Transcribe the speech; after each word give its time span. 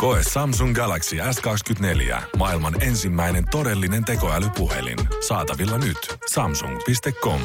Koe 0.00 0.22
Samsung 0.32 0.74
Galaxy 0.74 1.16
S24. 1.16 2.22
Maailman 2.36 2.82
ensimmäinen 2.82 3.44
todellinen 3.50 4.04
tekoälypuhelin. 4.04 4.98
Saatavilla 5.28 5.78
nyt. 5.78 6.16
Samsung.com. 6.32 7.40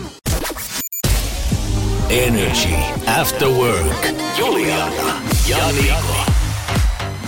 Energy 2.09 2.75
After 3.21 3.47
Work. 3.47 4.05
Juliana 4.37 5.21
ja 5.47 5.57
Niko. 5.71 6.15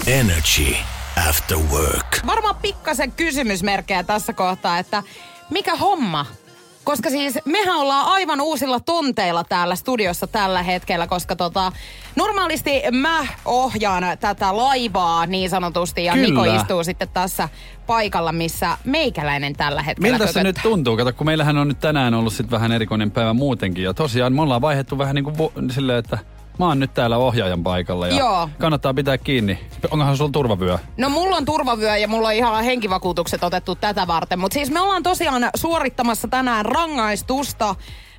Energy 0.07 0.75
After 1.29 1.57
Work. 1.57 2.19
Varmaan 2.25 2.55
pikkasen 2.55 3.11
kysymysmerkkejä 3.11 4.03
tässä 4.03 4.33
kohtaa, 4.33 4.79
että 4.79 5.03
mikä 5.49 5.75
homma? 5.75 6.25
Koska 6.87 7.09
siis 7.09 7.39
mehän 7.45 7.75
ollaan 7.77 8.05
aivan 8.05 8.41
uusilla 8.41 8.79
tunteilla 8.79 9.43
täällä 9.43 9.75
studiossa 9.75 10.27
tällä 10.27 10.63
hetkellä, 10.63 11.07
koska 11.07 11.35
tota, 11.35 11.71
normaalisti 12.15 12.71
mä 12.91 13.27
ohjaan 13.45 14.03
tätä 14.19 14.57
laivaa 14.57 15.25
niin 15.25 15.49
sanotusti 15.49 16.05
ja 16.05 16.13
Kyllä. 16.13 16.27
Niko 16.27 16.43
istuu 16.43 16.83
sitten 16.83 17.09
tässä 17.13 17.49
paikalla, 17.87 18.31
missä 18.31 18.77
meikäläinen 18.83 19.53
tällä 19.53 19.83
hetkellä 19.83 20.17
Miltä 20.17 20.31
se 20.31 20.43
nyt 20.43 20.55
kököttää. 20.55 20.63
tuntuu? 20.71 20.97
Kato, 20.97 21.13
kun 21.13 21.25
meillähän 21.25 21.57
on 21.57 21.67
nyt 21.67 21.79
tänään 21.79 22.13
ollut 22.13 22.33
sit 22.33 22.51
vähän 22.51 22.71
erikoinen 22.71 23.11
päivä 23.11 23.33
muutenkin. 23.33 23.83
Ja 23.83 23.93
tosiaan 23.93 24.33
me 24.33 24.41
ollaan 24.41 24.61
vaihdettu 24.61 24.97
vähän 24.97 25.15
niin 25.15 25.25
kuin 25.25 25.35
vo- 25.35 25.73
silleen, 25.73 25.99
että 25.99 26.17
mä 26.59 26.65
oon 26.65 26.79
nyt 26.79 26.93
täällä 26.93 27.17
ohjaajan 27.17 27.63
paikalla. 27.63 28.07
Ja 28.07 28.15
Joo. 28.15 28.49
kannattaa 28.59 28.93
pitää 28.93 29.17
kiinni. 29.17 29.59
Onkohan 29.91 30.17
sulla 30.17 30.31
turvavyö? 30.31 30.77
No 30.97 31.09
mulla 31.09 31.35
on 31.35 31.45
turvavyö 31.45 31.97
ja 31.97 32.07
mulla 32.07 32.27
on 32.27 32.33
ihan 32.33 32.63
henkivakuutukset 32.63 33.43
otettu 33.43 33.75
tätä 33.75 34.07
varten. 34.07 34.39
Mutta 34.39 34.53
siis 34.53 34.71
me 34.71 34.81
ollaan 34.81 35.03
tosiaan 35.03 35.49
suorittamassa 35.55 36.27
tänään 36.27 36.65
rangaistusta 36.65 37.75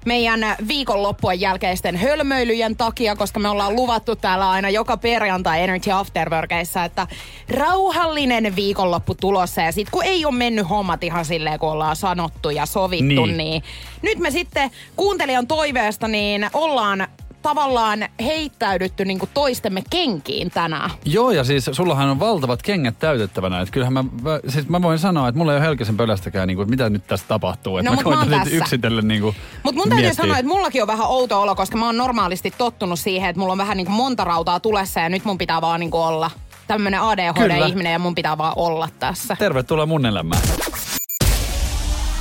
meidän 0.07 0.41
viikonloppujen 0.69 1.41
jälkeisten 1.41 1.97
hölmöilyjen 1.97 2.77
takia, 2.77 3.17
koska 3.17 3.41
me 3.41 3.49
ollaan 3.49 3.77
luvattu 3.77 4.17
täällä 4.17 4.51
aina 4.51 4.71
joka 4.71 4.97
perjantai 4.97 5.63
Energy 5.63 5.91
Afterworkeissa, 5.91 6.85
että 6.85 7.07
rauhallinen 7.51 8.57
viikonloppu 8.57 9.15
tulossa. 9.15 9.63
Ja 9.63 9.73
sit 9.73 9.91
kun 9.91 10.05
ei 10.05 10.25
ole 10.25 10.35
mennyt 10.35 10.69
hommat 10.69 11.05
ihan 11.05 11.25
silleen, 11.25 11.59
kun 11.59 11.71
ollaan 11.71 11.97
sanottu 11.97 12.51
ja 12.51 12.67
sovittu, 12.67 13.27
niin, 13.27 13.37
niin 13.37 13.63
nyt 14.03 14.19
me 14.19 14.31
sitten 14.31 14.71
kuuntelijan 14.97 15.47
toiveesta 15.47 16.09
niin 16.09 16.51
ollaan 16.53 17.09
tavallaan 17.43 18.09
heittäydytty 18.25 19.05
niin 19.05 19.19
kuin 19.19 19.31
toistemme 19.35 19.83
kenkiin 19.91 20.51
tänään. 20.51 20.91
Joo, 21.05 21.31
ja 21.31 21.45
siis 21.45 21.71
sullahan 21.73 22.09
on 22.09 22.21
valtavat 22.21 22.63
kengät 22.63 22.99
täytettävänä. 22.99 23.61
Että 23.61 23.73
kyllähän 23.73 23.93
mä, 23.93 24.03
mä- 24.03 24.41
siis 24.49 24.69
mä 24.69 24.83
voin 24.83 24.99
sanoa, 24.99 25.29
että 25.29 25.39
mulla 25.39 25.53
ei 25.53 25.59
ole 25.59 25.67
helkisen 25.67 25.97
pölästäkään, 25.97 26.49
niin 26.49 26.57
kuin, 26.57 26.71
mitä 26.71 26.91
nyt 26.91 27.07
tässä 27.07 27.27
tapahtuu. 27.29 27.79
Että 27.79 27.91
No, 27.91 27.97
mä 27.97 28.03
mut 28.03 28.05
mä 28.05 28.11
oon 28.11 28.19
koitan 28.29 28.39
nyt 28.39 28.45
tässä. 28.45 28.57
yksitellen 28.65 29.09
niin 29.09 29.21
kuin 29.23 29.37
Mutta 29.63 29.79
mun 29.81 29.89
täytyy 29.89 30.05
miettiä. 30.07 30.23
sanoa, 30.25 30.39
että 30.39 30.49
mullakin 30.53 30.83
on 30.83 30.89
vähän 30.89 31.07
outo 31.07 31.43
olo, 31.43 31.55
koska 31.55 31.77
mä 31.77 31.87
oon 31.87 31.97
normaalisti 31.97 32.51
tottunut 32.59 32.99
siihen, 33.01 33.31
että 33.31 33.41
mulla 33.41 33.53
on 33.53 33.59
vähän 33.59 33.77
niin 33.77 33.87
kuin 33.87 33.97
monta 33.97 34.25
rautaa 34.25 34.61
tulessa 34.61 35.01
ja 35.01 35.09
nyt 35.09 35.25
mun 35.25 35.39
pitää 35.39 35.61
vaan 35.61 35.81
niin 35.81 35.91
kuin 35.91 36.01
olla 36.03 36.31
tämmönen. 36.67 37.01
ADHD-ihminen 37.01 37.93
ja 37.93 37.99
mun 37.99 38.15
pitää 38.15 38.39
vaan 38.39 38.53
olla 38.57 38.89
tässä. 38.99 39.37
Tervetuloa 39.39 39.87
mun 39.87 40.07
elämään. 40.07 40.43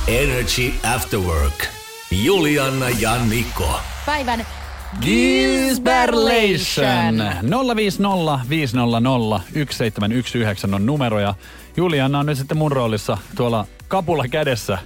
Energy 0.08 0.72
After 0.94 1.18
Work. 1.20 1.66
Juliana 2.10 2.88
ja 2.88 3.16
Niko. 3.16 3.80
Päivän 4.06 4.46
Gisberlation 5.02 7.22
050 7.76 8.48
500 8.48 9.00
1719 9.00 10.76
on 10.76 10.86
numero 10.86 11.20
ja 11.20 11.34
Juliana 11.76 12.18
on 12.18 12.26
nyt 12.26 12.38
sitten 12.38 12.56
mun 12.56 12.72
roolissa 12.72 13.18
tuolla 13.36 13.66
kapula 13.88 14.28
kädessä 14.28 14.78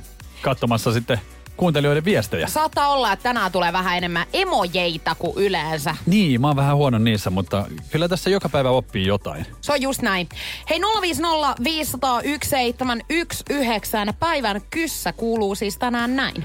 katsomassa 0.43 0.93
sitten 0.93 1.21
kuuntelijoiden 1.57 2.05
viestejä. 2.05 2.47
Saattaa 2.47 2.89
olla, 2.89 3.13
että 3.13 3.23
tänään 3.23 3.53
tulee 3.53 3.73
vähän 3.73 3.97
enemmän 3.97 4.27
emojeita 4.33 5.15
kuin 5.15 5.33
yleensä. 5.37 5.97
Niin, 6.07 6.41
mä 6.41 6.47
oon 6.47 6.57
vähän 6.57 6.77
huono 6.77 6.99
niissä, 6.99 7.31
mutta 7.31 7.67
kyllä 7.91 8.09
tässä 8.09 8.31
joka 8.31 8.49
päivä 8.49 8.71
oppii 8.71 9.07
jotain. 9.07 9.47
Se 9.61 9.73
on 9.73 9.83
just 9.83 10.03
näin. 10.03 10.29
Hei 10.71 10.81
050 11.01 11.55
501 11.65 12.51
719. 12.51 14.15
Päivän 14.21 14.61
kyssä 14.71 15.13
kuuluu 15.13 15.55
siis 15.55 15.79
tänään 15.79 16.17
näin. 16.17 16.45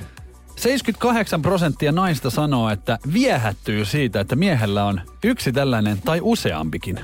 78 0.57 1.41
prosenttia 1.41 1.91
naista 1.91 2.29
sanoo, 2.29 2.69
että 2.69 2.99
viehättyy 3.13 3.85
siitä, 3.85 4.19
että 4.19 4.35
miehellä 4.35 4.85
on 4.85 5.01
yksi 5.23 5.51
tällainen 5.51 6.01
tai 6.01 6.19
useampikin. 6.21 6.99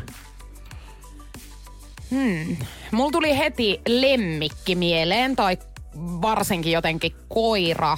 Mulla 2.92 3.12
tuli 3.12 3.38
heti 3.38 3.82
lemmikki 3.88 4.76
mieleen, 4.76 5.36
tai 5.36 5.58
varsinkin 5.98 6.72
jotenkin 6.72 7.16
koira, 7.30 7.98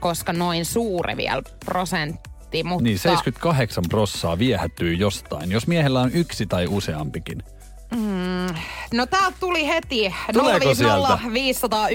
koska 0.00 0.32
noin 0.32 0.64
suuri 0.64 1.16
vielä 1.16 1.42
prosentti. 1.64 2.62
Mutta 2.64 2.84
Niin, 2.84 2.98
78 2.98 3.84
prossaa 3.88 4.38
viehättyy 4.38 4.94
jostain, 4.94 5.50
jos 5.50 5.66
miehellä 5.66 6.00
on 6.00 6.10
yksi 6.12 6.46
tai 6.46 6.66
useampikin. 6.66 7.42
No 8.94 9.06
täältä 9.06 9.36
tuli 9.40 9.68
heti 9.68 10.14
Tuleeko 10.32 10.74
sieltä? 10.74 11.18
050 11.32 11.88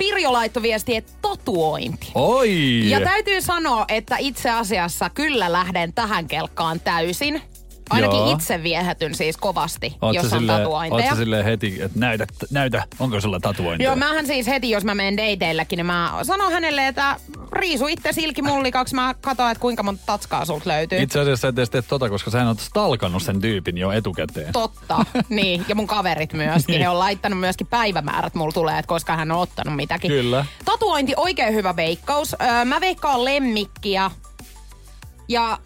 Pirjo 0.00 0.32
laittoi 0.32 0.62
viesti, 0.62 0.96
että 0.96 1.12
tatuointi. 1.22 2.12
Oi! 2.14 2.90
Ja 2.90 3.00
täytyy 3.00 3.40
sanoa, 3.42 3.84
että 3.88 4.16
itse 4.18 4.50
asiassa 4.50 5.10
kyllä 5.10 5.52
lähden 5.52 5.92
tähän 5.92 6.26
kelkkaan 6.26 6.80
täysin. 6.80 7.42
Ainakin 7.90 8.18
Joo. 8.18 8.32
itse 8.32 8.62
viehätyn 8.62 9.14
siis 9.14 9.36
kovasti, 9.36 9.96
Oot 10.02 10.14
jos 10.14 10.24
on 10.32 10.38
silleen- 10.38 10.58
tatuointeja. 10.58 11.04
Oot 11.04 11.10
sä 11.14 11.16
silleen 11.16 11.44
heti, 11.44 11.82
että 11.82 11.98
näytä, 11.98 12.26
näytä, 12.50 12.82
onko 12.98 13.20
sulla 13.20 13.40
tatuointeja? 13.40 13.88
Joo, 13.90 13.96
mähän 13.96 14.26
siis 14.26 14.46
heti, 14.46 14.70
jos 14.70 14.84
mä 14.84 14.94
menen 14.94 15.16
dateillekin, 15.16 15.76
niin 15.76 15.86
mä 15.86 16.12
sanon 16.22 16.52
hänelle, 16.52 16.86
että 16.86 17.16
riisu 17.52 17.86
itse 17.86 18.12
silkimullikaksi. 18.12 18.94
Mä 18.94 19.14
katsoin, 19.20 19.50
että 19.50 19.60
kuinka 19.62 19.82
monta 19.82 20.02
tatskaa 20.06 20.44
sulta 20.44 20.68
löytyy. 20.68 21.02
Itse 21.02 21.20
asiassa 21.20 21.48
et 21.48 21.58
edes 21.58 21.70
tee 21.70 21.82
tota, 21.82 22.08
koska 22.08 22.30
sä 22.30 22.46
oot 22.48 22.60
stalkannut 22.60 23.22
sen 23.22 23.40
tyypin 23.40 23.78
jo 23.78 23.92
etukäteen. 23.92 24.52
Totta, 24.52 25.04
niin. 25.28 25.64
Ja 25.68 25.74
mun 25.74 25.86
kaverit 25.86 26.32
myöskin. 26.32 26.72
Niin. 26.72 26.82
He 26.82 26.88
on 26.88 26.98
laittanut 26.98 27.40
myöskin 27.40 27.66
päivämäärät, 27.66 28.34
mulla 28.34 28.52
tulee, 28.52 28.78
että 28.78 28.88
koska 28.88 29.16
hän 29.16 29.30
on 29.30 29.38
ottanut 29.38 29.76
mitäkin. 29.76 30.10
Kyllä. 30.10 30.44
Tatuointi, 30.64 31.12
oikein 31.16 31.54
hyvä 31.54 31.76
veikkaus. 31.76 32.36
Öö, 32.42 32.64
mä 32.64 32.80
veikkaan 32.80 33.24
lemmikkiä. 33.24 34.10
Ja 35.28 35.58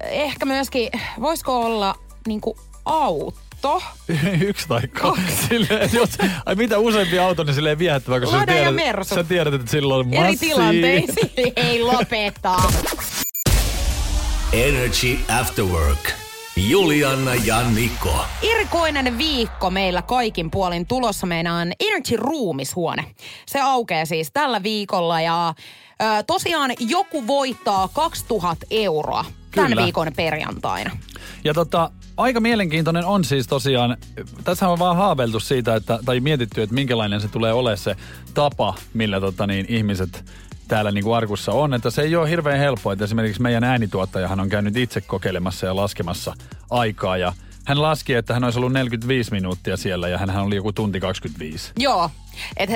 ehkä 0.00 0.46
myöskin, 0.46 0.90
voisiko 1.20 1.60
olla 1.60 1.94
niinku 2.26 2.56
auto? 2.84 3.82
Yksi 4.48 4.68
tai 4.68 4.88
kaksi. 4.88 5.22
Silleen, 5.48 5.82
että 5.82 5.96
jos, 5.96 6.10
ai 6.46 6.54
mitä 6.54 6.78
useampi 6.78 7.18
auto, 7.18 7.44
niin 7.44 7.54
silleen 7.54 7.78
viehättävää, 7.78 8.20
koska 8.20 8.36
sä 8.36 8.40
Lada 8.40 8.52
ja 8.52 8.58
tiedät, 8.58 8.74
Mersu. 8.74 9.14
sä 9.14 9.24
tiedät, 9.24 9.54
että 9.54 9.70
silloin 9.70 10.06
on 10.06 10.14
Eri 10.24 10.36
tilanteisiin. 10.36 11.32
Ei 11.56 11.82
lopeta. 11.82 12.56
Energy 14.52 15.18
After 15.40 15.64
Work. 15.64 16.12
Juliana 16.56 17.34
ja 17.34 17.62
Niko. 17.62 18.24
Erikoinen 18.42 19.18
viikko 19.18 19.70
meillä 19.70 20.02
kaikin 20.02 20.50
puolin 20.50 20.86
tulossa. 20.86 21.26
Meillä 21.26 21.54
on 21.54 21.72
Energy 21.80 22.16
Ruumishuone. 22.16 23.04
Se 23.46 23.60
aukeaa 23.60 24.04
siis 24.04 24.30
tällä 24.32 24.62
viikolla 24.62 25.20
ja 25.20 25.54
ö, 26.02 26.22
tosiaan 26.26 26.70
joku 26.78 27.26
voittaa 27.26 27.88
2000 27.88 28.66
euroa 28.70 29.24
tämän 29.54 29.70
Kyllä. 29.70 29.82
viikon 29.82 30.12
perjantaina. 30.16 30.90
Ja 31.44 31.54
tota, 31.54 31.90
aika 32.16 32.40
mielenkiintoinen 32.40 33.04
on 33.04 33.24
siis 33.24 33.46
tosiaan, 33.46 33.96
tässä 34.44 34.68
on 34.68 34.78
vaan 34.78 34.96
haaveiltu 34.96 35.40
siitä, 35.40 35.74
että, 35.76 35.98
tai 36.04 36.20
mietitty, 36.20 36.62
että 36.62 36.74
minkälainen 36.74 37.20
se 37.20 37.28
tulee 37.28 37.52
olemaan 37.52 37.78
se 37.78 37.96
tapa, 38.34 38.74
millä 38.94 39.20
tota 39.20 39.46
niin, 39.46 39.66
ihmiset 39.68 40.24
täällä 40.68 40.92
niin 40.92 41.04
kuin 41.04 41.16
arkussa 41.16 41.52
on, 41.52 41.74
että 41.74 41.90
se 41.90 42.02
ei 42.02 42.16
ole 42.16 42.30
hirveän 42.30 42.58
helppoa, 42.58 42.92
että 42.92 43.04
esimerkiksi 43.04 43.42
meidän 43.42 43.64
äänituottajahan 43.64 44.40
on 44.40 44.48
käynyt 44.48 44.76
itse 44.76 45.00
kokeilemassa 45.00 45.66
ja 45.66 45.76
laskemassa 45.76 46.34
aikaa 46.70 47.16
ja 47.16 47.32
hän 47.64 47.82
laski, 47.82 48.14
että 48.14 48.34
hän 48.34 48.44
olisi 48.44 48.58
ollut 48.58 48.72
45 48.72 49.30
minuuttia 49.30 49.76
siellä 49.76 50.08
ja 50.08 50.18
hän 50.18 50.36
oli 50.36 50.56
joku 50.56 50.72
tunti 50.72 51.00
25. 51.00 51.72
Joo. 51.78 52.10
Et, 52.56 52.70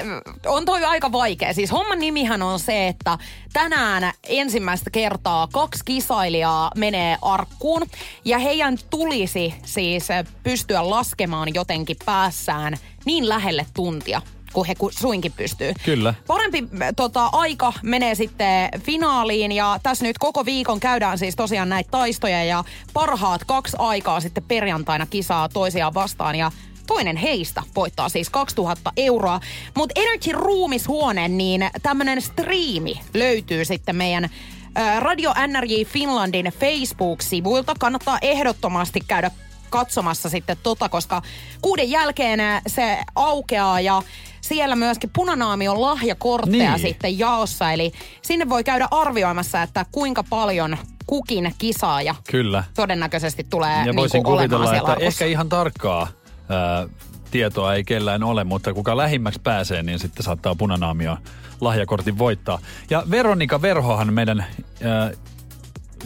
on 0.47 0.65
toi 0.65 0.85
aika 0.85 1.13
vaikea. 1.13 1.53
Siis 1.53 1.73
homman 1.73 1.99
nimihän 1.99 2.43
on 2.43 2.59
se, 2.61 2.89
että 2.89 3.19
tänään 3.53 4.13
ensimmäistä 4.29 4.91
kertaa 4.91 5.49
kaksi 5.53 5.85
kisailijaa 5.85 6.71
menee 6.77 7.19
arkkuun. 7.23 7.87
Ja 8.25 8.39
heidän 8.39 8.79
tulisi 8.91 9.55
siis 9.65 10.11
eh, 10.11 10.25
pystyä 10.43 10.91
laskemaan 10.91 11.55
jotenkin 11.55 11.97
päässään 12.05 12.77
niin 13.05 13.29
lähelle 13.29 13.67
tuntia 13.75 14.23
kuin 14.53 14.67
he 14.67 14.75
suinkin 14.91 15.33
pystyy. 15.33 15.73
Kyllä. 15.85 16.15
Parempi 16.27 16.59
äh, 16.83 16.89
tota, 16.97 17.27
aika 17.33 17.73
menee 17.83 18.15
sitten 18.15 18.69
finaaliin 18.81 19.53
ja 19.53 19.81
tässä 19.83 20.05
nyt 20.05 20.19
koko 20.19 20.45
viikon 20.45 20.81
käydään 20.81 21.19
siis 21.19 21.37
tosiaan 21.37 21.69
näitä 21.69 21.91
taistoja 21.91 22.45
ja 22.45 22.65
parhaat 22.93 23.45
kaksi 23.45 23.77
aikaa 23.81 24.21
sitten 24.21 24.45
perjantaina 24.45 25.07
kisaa 25.07 25.49
toisiaan 25.49 25.95
vastaan 25.95 26.35
ja 26.37 26.53
toinen 26.87 27.17
heistä 27.17 27.63
voittaa 27.77 28.09
siis 28.09 28.31
2000 28.31 28.93
euroa. 28.97 29.41
Mutta 29.77 30.01
Energy 30.01 30.33
Ruumishuone, 30.33 31.29
niin 31.29 31.71
tämmönen 31.83 32.23
striimi 32.23 33.01
löytyy 33.15 33.65
sitten 33.65 33.97
meidän 33.97 34.25
ö, 34.25 35.01
Radio 35.01 35.35
NRJ 35.47 35.85
Finlandin 35.85 36.53
Facebook-sivuilta. 36.61 37.75
Kannattaa 37.79 38.19
ehdottomasti 38.23 39.01
käydä 39.09 39.31
katsomassa 39.71 40.29
sitten 40.29 40.57
tota, 40.63 40.89
koska 40.89 41.23
kuuden 41.63 41.91
jälkeen 41.91 42.41
ä, 42.41 42.63
se 42.67 42.99
aukeaa 43.15 43.81
ja 43.81 44.03
siellä 44.49 44.77
myöskin 44.77 45.11
punanaami 45.13 45.69
on 45.69 45.81
lahjakortteja 45.81 46.71
Niin. 46.71 46.79
sitten 46.81 47.19
jaossa. 47.19 47.73
Eli 47.73 47.93
sinne 48.23 48.49
voi 48.49 48.65
käydä 48.65 48.89
arvioimassa, 48.91 49.63
että 49.63 49.87
kuinka 49.93 50.25
paljon 50.31 50.77
kukin 51.07 51.55
kisaaja 51.59 52.15
Kyllä. 52.31 52.65
todennäköisesti 52.75 53.47
tulee 53.51 53.79
Ja 53.79 53.85
niin 53.85 53.97
voisin 53.97 54.27
olemaan 54.27 54.49
kuvitella, 54.51 54.77
että 54.77 55.05
ehkä 55.07 55.25
ihan 55.27 55.49
tarkkaa 55.49 56.09
ää, 56.49 56.87
tietoa 57.31 57.75
ei 57.75 57.85
kellään 57.85 58.23
ole, 58.23 58.45
mutta 58.45 58.75
kuka 58.75 58.97
lähimmäksi 58.97 59.41
pääsee, 59.45 59.83
niin 59.83 59.99
sitten 59.99 60.23
saattaa 60.23 60.55
punanaamio 60.55 61.17
lahjakortin 61.61 62.19
voittaa. 62.19 62.59
Ja 62.91 63.03
Veronika 63.11 63.63
Verhohan 63.63 64.13
meidän 64.13 64.45
ää, 64.83 65.11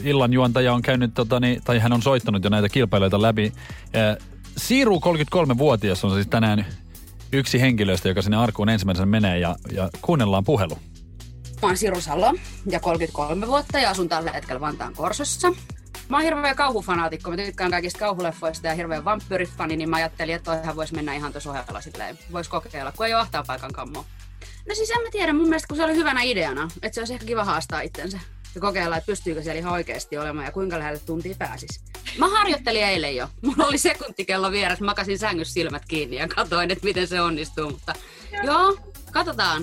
illan 0.05 0.33
juontaja 0.33 0.75
on 0.75 0.83
käynyt, 0.83 1.15
tota, 1.15 1.41
niin, 1.41 1.63
tai 1.65 1.79
hän 1.79 1.93
on 1.93 2.03
soittanut 2.03 2.45
jo 2.45 2.51
näitä 2.51 2.69
kilpailijoita 2.69 3.23
läpi. 3.23 3.53
Ää, 3.95 4.17
Siiru 4.57 5.01
33-vuotias 5.01 6.05
on 6.05 6.15
siis 6.15 6.27
tänään 6.27 6.67
yksi 7.33 7.61
henkilöistä, 7.61 8.09
joka 8.09 8.23
sinne 8.23 8.37
arkuun 8.37 8.69
ensimmäisenä 8.69 9.07
menee 9.07 9.39
ja, 9.39 9.57
ja 9.73 9.91
kuunnellaan 10.03 10.45
puhelu. 10.45 10.79
Mä 11.63 11.69
oon 11.69 11.77
Siru 11.77 12.01
Salo 12.01 12.35
ja 12.71 12.81
33 12.81 13.47
vuotta 13.47 13.79
ja 13.79 13.91
asun 13.91 14.09
tällä 14.09 14.33
hetkellä 14.33 14.61
Vantaan 14.61 14.95
Korsossa. 14.95 15.53
Mä 16.09 16.17
oon 16.17 16.25
hirveä 16.25 16.55
kauhufanaatikko, 16.55 17.31
mä 17.31 17.37
tykkään 17.37 17.71
kaikista 17.71 17.99
kauhuleffoista 17.99 18.67
ja 18.67 18.75
hirveän 18.75 19.05
vampyyrifani, 19.05 19.77
niin 19.77 19.91
mä 19.91 19.97
ajattelin, 19.97 20.35
että 20.35 20.51
toihan 20.51 20.77
voisi 20.77 20.95
mennä 20.95 21.15
ihan 21.15 21.33
tuossa 21.33 21.51
ohella 21.51 21.81
silleen. 21.81 22.19
Voisi 22.33 22.51
kokeilla, 22.51 22.93
kun 22.93 23.07
ei 23.07 23.15
ole 23.15 23.23
ahtaa 23.23 23.45
paikan 23.47 23.73
kammoa. 23.73 24.05
No 24.69 24.75
siis 24.75 24.91
en 24.91 25.03
mä 25.03 25.09
tiedä, 25.13 25.33
mun 25.33 25.49
mielestä 25.49 25.69
kun 25.69 25.77
se 25.77 25.85
oli 25.85 25.95
hyvänä 25.95 26.23
ideana, 26.23 26.69
että 26.83 26.95
se 26.95 27.01
olisi 27.01 27.13
ehkä 27.13 27.27
kiva 27.27 27.45
haastaa 27.45 27.81
itsensä 27.81 28.19
ja 28.55 28.61
kokeilla, 28.61 28.97
että 28.97 29.07
pystyykö 29.07 29.43
siellä 29.43 29.59
ihan 29.59 29.73
oikeasti 29.73 30.19
olemaan 30.19 30.47
ja 30.47 30.53
kuinka 30.53 30.79
lähelle 30.79 30.99
tuntia 30.99 31.35
pääsis. 31.39 31.81
Mä 32.19 32.29
harjoittelin 32.29 32.85
eilen 32.85 33.17
jo. 33.17 33.29
Mulla 33.43 33.67
oli 33.67 33.79
sekuntikello 33.79 34.51
vieressä, 34.51 34.85
makasin 34.85 35.19
sängyssä 35.19 35.55
silmät 35.55 35.83
kiinni 35.89 36.17
ja 36.17 36.29
katsoin, 36.29 36.71
että 36.71 36.85
miten 36.85 37.07
se 37.07 37.21
onnistuu, 37.21 37.71
mutta 37.71 37.93
joo, 38.43 38.77
katsotaan. 39.13 39.63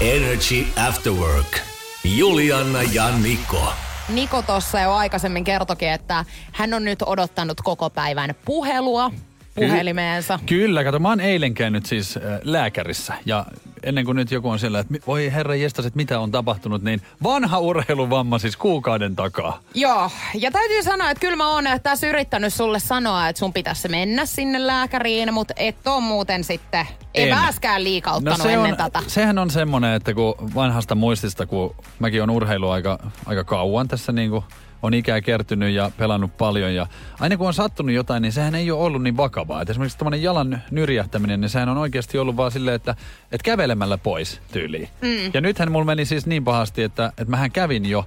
Energy 0.00 0.66
After 0.88 1.12
Work. 1.12 1.58
Juliana 2.04 2.82
ja 2.82 3.18
Niko. 3.18 3.72
Niko 4.08 4.42
tuossa 4.42 4.80
jo 4.80 4.92
aikaisemmin 4.92 5.44
kertokin, 5.44 5.88
että 5.88 6.24
hän 6.52 6.74
on 6.74 6.84
nyt 6.84 7.02
odottanut 7.02 7.60
koko 7.60 7.90
päivän 7.90 8.34
puhelua 8.44 9.10
puhelimeensa. 9.54 10.38
Kyllä, 10.46 10.84
kato, 10.84 10.98
mä 10.98 11.08
oon 11.08 11.20
eilen 11.20 11.54
käynyt 11.54 11.86
siis 11.86 12.16
äh, 12.16 12.22
lääkärissä 12.42 13.14
ja 13.26 13.46
ennen 13.84 14.04
kuin 14.04 14.16
nyt 14.16 14.30
joku 14.30 14.48
on 14.48 14.58
siellä, 14.58 14.78
että 14.78 14.94
voi 15.06 15.32
herra 15.32 15.54
jestas, 15.54 15.86
että 15.86 15.96
mitä 15.96 16.20
on 16.20 16.30
tapahtunut, 16.30 16.82
niin 16.82 17.02
vanha 17.22 17.58
urheiluvamma 17.58 18.38
siis 18.38 18.56
kuukauden 18.56 19.16
takaa. 19.16 19.60
Joo, 19.74 20.10
ja 20.34 20.50
täytyy 20.50 20.82
sanoa, 20.82 21.10
että 21.10 21.20
kyllä 21.20 21.36
mä 21.36 21.48
oon 21.50 21.64
tässä 21.82 22.06
yrittänyt 22.06 22.54
sulle 22.54 22.78
sanoa, 22.80 23.28
että 23.28 23.40
sun 23.40 23.52
pitäisi 23.52 23.88
mennä 23.88 24.26
sinne 24.26 24.66
lääkäriin, 24.66 25.34
mutta 25.34 25.54
et 25.56 25.86
oo 25.86 26.00
muuten 26.00 26.44
sitten 26.44 26.86
En. 27.14 27.28
eväskään 27.28 27.84
liikauttanut 27.84 28.42
se 28.42 28.52
ennen 28.52 28.72
on, 28.72 28.78
tätä. 28.78 29.02
Sehän 29.06 29.38
on 29.38 29.50
semmoinen, 29.50 29.94
että 29.94 30.14
kun 30.14 30.34
vanhasta 30.54 30.94
muistista, 30.94 31.46
kun 31.46 31.74
mäkin 31.98 32.22
on 32.22 32.30
urheilu 32.30 32.70
aika, 32.70 32.98
aika 33.26 33.44
kauan 33.44 33.88
tässä 33.88 34.12
niin 34.12 34.30
kuin 34.30 34.44
on 34.84 34.94
ikää 34.94 35.20
kertynyt 35.20 35.74
ja 35.74 35.90
pelannut 35.98 36.36
paljon 36.36 36.74
ja 36.74 36.86
aina 37.20 37.36
kun 37.36 37.46
on 37.46 37.54
sattunut 37.54 37.94
jotain, 37.94 38.22
niin 38.22 38.32
sehän 38.32 38.54
ei 38.54 38.70
ole 38.70 38.82
ollut 38.82 39.02
niin 39.02 39.16
vakavaa. 39.16 39.62
Et 39.62 39.70
esimerkiksi 39.70 39.98
tämmöinen 39.98 40.22
jalan 40.22 40.62
nyrjähtäminen, 40.70 41.40
niin 41.40 41.48
sehän 41.48 41.68
on 41.68 41.78
oikeasti 41.78 42.18
ollut 42.18 42.36
vaan 42.36 42.50
silleen, 42.50 42.74
että, 42.74 42.94
että 43.32 43.44
kävelemällä 43.44 43.98
pois 43.98 44.40
tyyliin. 44.52 44.88
Mm. 45.02 45.30
Ja 45.34 45.40
nythän 45.40 45.72
mulla 45.72 45.84
meni 45.84 46.04
siis 46.04 46.26
niin 46.26 46.44
pahasti, 46.44 46.82
että, 46.82 47.06
että 47.06 47.30
mähän 47.30 47.50
kävin 47.52 47.86
jo 47.86 48.04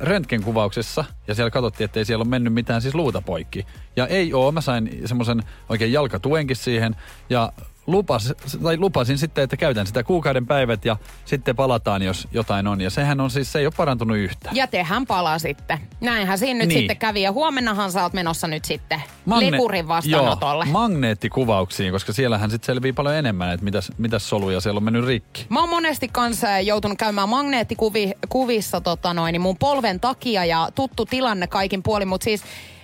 röntgenkuvauksessa 0.00 1.04
ja 1.26 1.34
siellä 1.34 1.50
katsottiin, 1.50 1.84
että 1.84 2.00
ei 2.00 2.04
siellä 2.04 2.22
ole 2.22 2.28
mennyt 2.28 2.52
mitään 2.52 2.82
siis 2.82 2.94
luuta 2.94 3.22
poikki. 3.22 3.66
Ja 3.96 4.06
ei 4.06 4.34
oo, 4.34 4.52
mä 4.52 4.60
sain 4.60 5.02
semmoisen 5.04 5.42
oikein 5.68 5.92
jalkatuenkin 5.92 6.56
siihen 6.56 6.96
ja 7.30 7.52
lupas, 7.88 8.34
tai 8.62 8.76
lupasin 8.76 9.18
sitten, 9.18 9.44
että 9.44 9.56
käytän 9.56 9.86
sitä 9.86 10.02
kuukauden 10.02 10.46
päivät 10.46 10.84
ja 10.84 10.96
sitten 11.24 11.56
palataan, 11.56 12.02
jos 12.02 12.28
jotain 12.32 12.66
on. 12.66 12.80
Ja 12.80 12.90
sehän 12.90 13.20
on 13.20 13.30
siis, 13.30 13.52
se 13.52 13.58
ei 13.58 13.66
ole 13.66 13.74
parantunut 13.76 14.16
yhtään. 14.16 14.56
Ja 14.56 14.66
tehän 14.66 15.06
sitten. 15.38 15.78
Näinhän 16.00 16.38
siinä 16.38 16.58
nyt 16.58 16.68
Niin. 16.68 16.78
sitten 16.78 16.96
kävi. 16.96 17.22
Ja 17.22 17.32
huomennahan 17.32 17.92
sä 17.92 18.02
oot 18.02 18.12
menossa 18.12 18.48
nyt 18.48 18.64
sitten 18.64 19.02
lekurin 19.40 19.88
vastaanotolle. 19.88 20.64
Joo, 20.64 20.72
magneettikuvauksiin, 20.72 21.92
koska 21.92 22.12
siellähän 22.12 22.50
sitten 22.50 22.66
selvii 22.66 22.92
paljon 22.92 23.14
enemmän, 23.14 23.52
että 23.52 23.64
mitäs, 23.64 23.92
mitäs 23.98 24.28
soluja 24.28 24.60
siellä 24.60 24.78
on 24.78 24.84
mennyt 24.84 25.04
rikki. 25.04 25.46
Mä 25.48 25.60
oon 25.60 25.68
monesti 25.68 26.08
kanssa 26.08 26.60
joutunut 26.60 26.98
käymään 26.98 27.28
magneettikuvissa 27.28 28.80
tota 28.80 29.14
noin, 29.14 29.32
niin 29.32 29.40
mun 29.40 29.56
polven 29.56 30.00
takia 30.00 30.44
ja 30.44 30.68
tuttu 30.74 31.06
tilanne 31.06 31.46
kaikin 31.46 31.82
puolin, 31.82 32.08
mutta 32.08 32.24
siis 32.24 32.42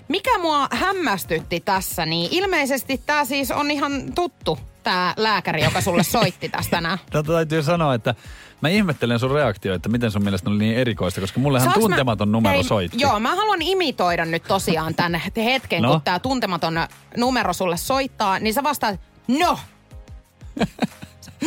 mikä 0.09 0.39
mua 0.39 0.69
hämmästytti 0.71 1.61
tässä, 1.61 2.07
niin 2.07 2.29
ilmeisesti 2.31 3.01
tää 3.07 3.25
siis 3.25 3.51
on 3.51 3.71
ihan 3.71 3.93
tuttu, 4.15 4.59
tää 4.85 5.15
lääkäri, 5.17 5.65
joka 5.65 5.81
sulle 5.81 6.03
soitti 6.03 6.49
tästä 6.49 6.71
tänään. 6.71 6.99
Tätä 7.11 7.33
täytyy 7.33 7.63
sanoa, 7.63 7.95
että 7.95 8.15
mä 8.61 8.69
ihmettelen 8.69 9.19
sun 9.19 9.31
reaktio, 9.31 9.75
että 9.75 9.89
miten 9.89 10.11
sun 10.11 10.23
mielestä 10.23 10.51
oli 10.51 10.59
niin 10.59 10.77
erikoista, 10.77 11.21
koska 11.21 11.41
mullehan 11.41 11.65
Saanko 11.67 11.81
mä- 11.81 11.83
tuntematon 11.89 12.33
numero 12.33 12.55
Hei, 12.55 12.65
soitti. 12.65 12.97
Joo, 13.01 13.21
mä 13.21 13.35
haluan 13.37 13.63
imitoida 13.63 14.25
nyt 14.25 14.43
tosiaan 14.43 14.95
tän 14.95 15.21
hetken, 15.37 15.83
No. 15.83 15.91
kun 15.93 16.01
tää 16.03 16.19
tuntematon 16.19 16.75
numero 17.17 17.53
sulle 17.53 17.77
soittaa, 17.77 18.39
niin 18.39 18.55
sä 18.55 18.63
vastaat, 18.63 19.01
no. 19.29 19.59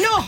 No! 0.04 0.24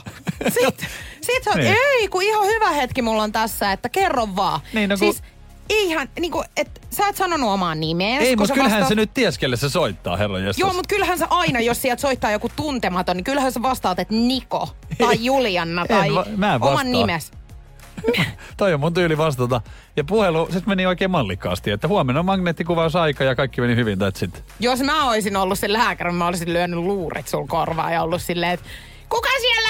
Sit, 0.50 0.88
sit 1.22 1.48
oot, 1.48 1.56
Niin. 1.56 1.76
ei 2.00 2.08
kun 2.08 2.22
ihan 2.24 2.46
hyvä 2.48 2.72
hetki 2.72 3.02
mulla 3.02 3.24
on 3.24 3.32
tässä, 3.32 3.72
että 3.72 3.90
kerro 3.90 4.28
vaan. 4.36 4.60
Niin, 4.74 4.90
no 4.90 4.98
kun- 4.98 5.14
Siis 5.14 5.24
ihan, 5.70 6.10
niinku, 6.20 6.44
että 6.58 6.82
sä 6.92 7.08
et 7.08 7.16
sanonut 7.16 7.50
omaa 7.50 7.76
nimeäsi. 7.76 8.28
Ei, 8.28 8.36
mutta 8.36 8.54
kyllähän 8.54 8.80
vastaat- 8.82 8.90
se 8.90 8.96
nyt 8.96 9.14
ties, 9.14 9.38
kelle 9.38 9.58
se 9.58 9.70
soittaa, 9.70 10.18
herra 10.18 10.38
jestas. 10.40 10.58
Joo, 10.58 10.74
mutta 10.74 10.88
kyllähän 10.88 11.18
sä 11.18 11.28
aina, 11.30 11.60
jos 11.60 11.82
sieltä 11.82 12.02
soittaa 12.02 12.32
joku 12.32 12.50
tuntematon, 12.56 13.18
niin 13.18 13.24
kyllähän 13.24 13.52
sä 13.52 13.62
vastaat, 13.62 14.00
että 14.00 14.14
Niko 14.14 14.70
tai 14.98 15.16
Julianna 15.26 15.86
tai 15.86 16.16
va- 16.16 16.26
mä 16.38 16.56
en 16.56 16.64
oman 16.64 16.92
nimes. 16.92 17.32
Toi 18.58 18.74
on 18.74 18.80
mun 18.80 18.94
tyyli 18.94 19.18
vastata. 19.18 19.62
Ja 19.96 20.04
puhelu 20.04 20.48
siis 20.52 20.66
meni 20.66 20.86
oikein 20.86 21.12
mallikkaasti, 21.12 21.72
että 21.72 21.88
huomenna 21.88 22.20
on 22.20 22.26
magneettikuvausaika 22.26 23.24
ja 23.24 23.36
kaikki 23.36 23.62
meni 23.62 23.76
hyvin, 23.76 24.00
that's 24.00 24.24
it. 24.26 24.44
Jos 24.60 24.80
mä 24.82 25.10
olisin 25.10 25.36
ollut 25.38 25.60
se 25.60 25.74
lääkäri, 25.74 26.12
mä 26.12 26.28
olisin 26.28 26.54
lyönyt 26.54 26.80
luurit 26.80 27.28
sul 27.28 27.48
korvaan 27.48 27.94
ja 27.94 28.04
ollut 28.04 28.22
silleen, 28.22 28.52
että 28.52 28.66
kuka 29.10 29.30
siellä 29.42 29.70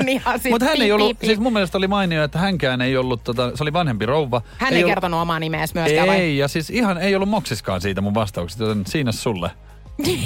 on 0.00 0.08
ihan 0.08 0.40
sit 0.40 0.50
Mutta 0.52 0.66
hän 0.66 0.82
ei 0.82 0.92
ollut, 0.92 1.16
siis 1.24 1.38
mun 1.38 1.52
mielestä 1.52 1.78
oli 1.78 1.88
mainio, 1.88 2.24
että 2.24 2.38
hänkään 2.38 2.80
ei 2.80 2.96
ollut, 2.96 3.24
tota, 3.24 3.56
se 3.56 3.62
oli 3.64 3.72
vanhempi 3.72 4.06
rouva. 4.06 4.42
Hän 4.58 4.72
ei, 4.72 4.78
ollut- 4.84 4.90
kertonut 4.94 5.20
omaa 5.20 5.38
nimeäsi 5.38 5.74
myöskään 5.74 6.08
vai? 6.08 6.16
Ei, 6.16 6.38
ja 6.38 6.48
siis 6.48 6.70
ihan 6.70 6.98
ei 6.98 7.14
ollut 7.14 7.28
moksiskaan 7.28 7.80
siitä 7.80 8.00
mun 8.00 8.14
vastauksesta, 8.14 8.64
joten 8.64 8.86
siinä 8.86 9.12
sulle. 9.12 9.50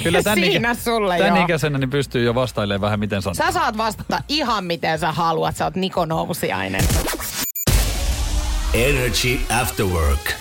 Kyllä 0.03 0.23
tän, 0.23 0.35
Siinä 0.39 0.71
ikä- 0.71 0.75
sulle, 0.83 1.17
tän 1.17 1.27
joo. 1.35 1.43
ikäisenä 1.45 1.77
niin 1.77 1.89
pystyy 1.89 2.23
jo 2.23 2.35
vastailemaan 2.35 2.81
vähän 2.81 2.99
miten 2.99 3.21
sanoo. 3.21 3.33
Sä 3.33 3.51
saat 3.51 3.77
vastata 3.77 4.21
ihan 4.29 4.63
miten 4.65 4.99
sä 4.99 5.11
haluat, 5.11 5.55
sä 5.55 5.65
oot 5.65 5.75
Niko 5.75 6.05
Nousiainen. 6.05 6.81
Energy 8.73 9.39
After 9.61 9.85
Work. 9.85 10.31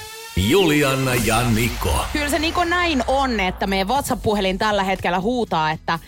Juliana 0.48 1.14
ja 1.14 1.42
Niko. 1.54 2.04
Kyllä 2.12 2.28
se 2.28 2.38
Niko 2.38 2.64
näin 2.64 3.02
on, 3.06 3.40
että 3.40 3.66
meidän 3.66 3.88
WhatsApp-puhelin 3.88 4.58
tällä 4.58 4.82
hetkellä 4.84 5.20
huutaa, 5.20 5.70
että 5.70 5.98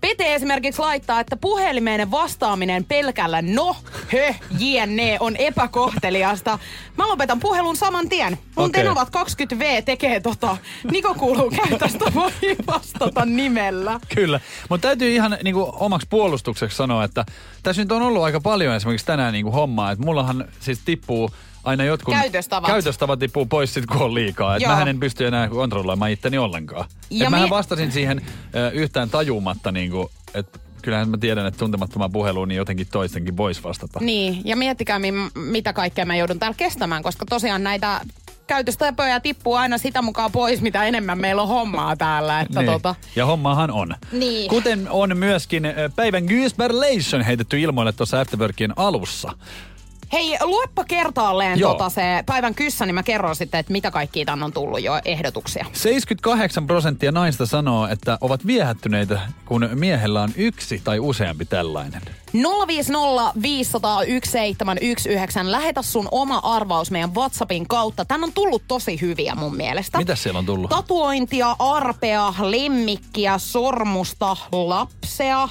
Pete 0.00 0.34
esimerkiksi 0.34 0.80
laittaa, 0.80 1.20
että 1.20 1.36
puhelimeen 1.36 2.10
vastaaminen 2.10 2.84
pelkällä 2.84 3.42
no, 3.42 3.76
hö, 4.12 4.34
jne 4.58 5.16
on 5.20 5.36
epäkohteliasta. 5.36 6.58
Mä 6.96 7.08
lopetan 7.08 7.40
puhelun 7.40 7.76
saman 7.76 8.08
tien. 8.08 8.38
Mun 8.56 8.66
Okei. 8.66 8.82
tenavat 8.82 9.08
20V 9.08 9.82
tekee 9.84 10.20
tota. 10.20 10.56
Niko 10.90 11.14
kuuluu 11.14 11.50
käy 11.50 11.78
tästä 11.78 12.04
voi 12.14 12.32
vastata 12.66 13.24
nimellä. 13.24 14.00
Kyllä, 14.14 14.40
mutta 14.70 14.88
täytyy 14.88 15.14
ihan 15.14 15.38
niin 15.44 15.54
kuin, 15.54 15.72
omaksi 15.72 16.06
puolustukseksi 16.10 16.76
sanoa, 16.76 17.04
että 17.04 17.24
tässä 17.62 17.82
nyt 17.82 17.92
on 17.92 18.02
ollut 18.02 18.22
aika 18.22 18.40
paljon 18.40 18.74
esimerkiksi 18.74 19.06
tänään 19.06 19.32
niin 19.32 19.44
kuin, 19.44 19.54
hommaa, 19.54 19.90
että 19.90 20.04
mullahan 20.04 20.48
siis 20.60 20.80
tippuu 20.84 21.30
aina 21.64 21.84
jotkut... 21.84 22.14
Käytöstavat. 22.14 22.66
Käytöstavat 22.70 23.18
tippuu 23.18 23.46
pois 23.46 23.74
sit, 23.74 23.86
kun 23.86 23.96
on 24.02 24.14
liikaa. 24.14 24.58
Joo. 24.58 24.70
mähän 24.72 24.88
en 24.88 25.00
pysty 25.00 25.26
enää 25.26 25.48
kontrolloimaan 25.48 26.10
itteni 26.10 26.38
ollenkaan. 26.38 26.84
Ja 27.10 27.24
Et 27.24 27.30
mähän 27.30 27.46
mi- 27.46 27.50
vastasin 27.50 27.92
siihen 27.92 28.22
ö, 28.54 28.70
yhtään 28.70 29.10
tajumatta, 29.10 29.72
niin 29.72 29.90
kuin, 29.90 30.08
että 30.34 30.58
kyllähän 30.82 31.08
mä 31.08 31.18
tiedän, 31.18 31.46
että 31.46 31.58
tuntemattoman 31.58 32.12
puheluun 32.12 32.48
niin 32.48 32.56
jotenkin 32.56 32.86
toistenkin 32.92 33.36
voisi 33.36 33.62
vastata. 33.62 34.00
Niin, 34.02 34.42
ja 34.44 34.56
miettikää 34.56 34.98
mi- 34.98 35.12
mitä 35.34 35.72
kaikkea 35.72 36.04
mä 36.06 36.16
joudun 36.16 36.38
täällä 36.38 36.56
kestämään, 36.56 37.02
koska 37.02 37.26
tosiaan 37.26 37.64
näitä 37.64 38.00
käytöstapoja 38.46 39.20
tippuu 39.20 39.54
aina 39.54 39.78
sitä 39.78 40.02
mukaan 40.02 40.32
pois, 40.32 40.60
mitä 40.62 40.84
enemmän 40.84 41.18
meillä 41.18 41.42
on 41.42 41.48
hommaa 41.48 41.96
täällä. 41.96 42.40
Että 42.40 42.60
Niin. 42.62 42.72
tota, 42.72 42.94
Ja 43.16 43.26
hommahan 43.26 43.70
on. 43.70 43.94
Niin. 44.12 44.50
Kuten 44.50 44.86
on 44.90 45.16
myöskin 45.16 45.62
päivän 45.96 46.24
Goosberlation 46.24 47.22
heitetty 47.22 47.60
ilmoille 47.60 47.92
tuossa 47.92 48.20
Afterworkien 48.20 48.72
alussa. 48.76 49.32
Hei, 50.12 50.38
luepa 50.40 50.84
kertaalleen 50.84 51.58
Joo. 51.58 51.72
tota 51.72 51.88
se 51.88 52.22
päivän 52.26 52.54
kyssä, 52.54 52.86
niin 52.86 52.94
mä 52.94 53.02
kerron 53.02 53.36
sitten, 53.36 53.60
että 53.60 53.72
mitä 53.72 53.90
kaikkia 53.90 54.24
tänne 54.24 54.44
on 54.44 54.52
tullut 54.52 54.82
jo 54.82 55.00
ehdotuksia. 55.04 55.66
78 55.72 56.66
prosenttia 56.66 57.12
naista 57.12 57.46
sanoo, 57.46 57.86
että 57.86 58.18
ovat 58.20 58.46
viehättyneitä, 58.46 59.20
kun 59.44 59.68
miehellä 59.74 60.22
on 60.22 60.30
yksi 60.36 60.80
tai 60.84 60.98
useampi 60.98 61.44
tällainen. 61.44 62.02
050 62.66 63.32
500 63.42 63.96
1719. 63.96 65.52
Lähetä 65.52 65.82
sun 65.82 66.08
oma 66.10 66.38
arvaus 66.38 66.90
meidän 66.90 67.14
WhatsAppin 67.14 67.68
kautta. 67.68 68.04
Tän 68.04 68.24
on 68.24 68.32
tullut 68.32 68.62
tosi 68.68 69.00
hyviä 69.00 69.34
mun 69.34 69.56
mielestä. 69.56 69.98
Mitäs 69.98 70.22
siellä 70.22 70.38
on 70.38 70.46
tullut? 70.46 70.70
Tatuointia, 70.70 71.56
arpea, 71.58 72.34
lemmikkiä, 72.40 73.38
sormusta, 73.38 74.36
lapsea, 74.52 75.48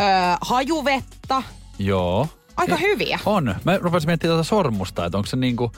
öö, 0.00 0.06
hajuvettä. 0.40 1.42
Joo. 1.78 2.28
Aika 2.56 2.76
hyviä. 2.76 3.18
On. 3.26 3.54
Mä 3.64 3.78
rupesin 3.78 4.08
miettimään 4.08 4.36
tuota 4.36 4.48
sormusta, 4.48 5.04
että 5.06 5.18
onko 5.18 5.26
se 5.26 5.36
niinku, 5.36 5.72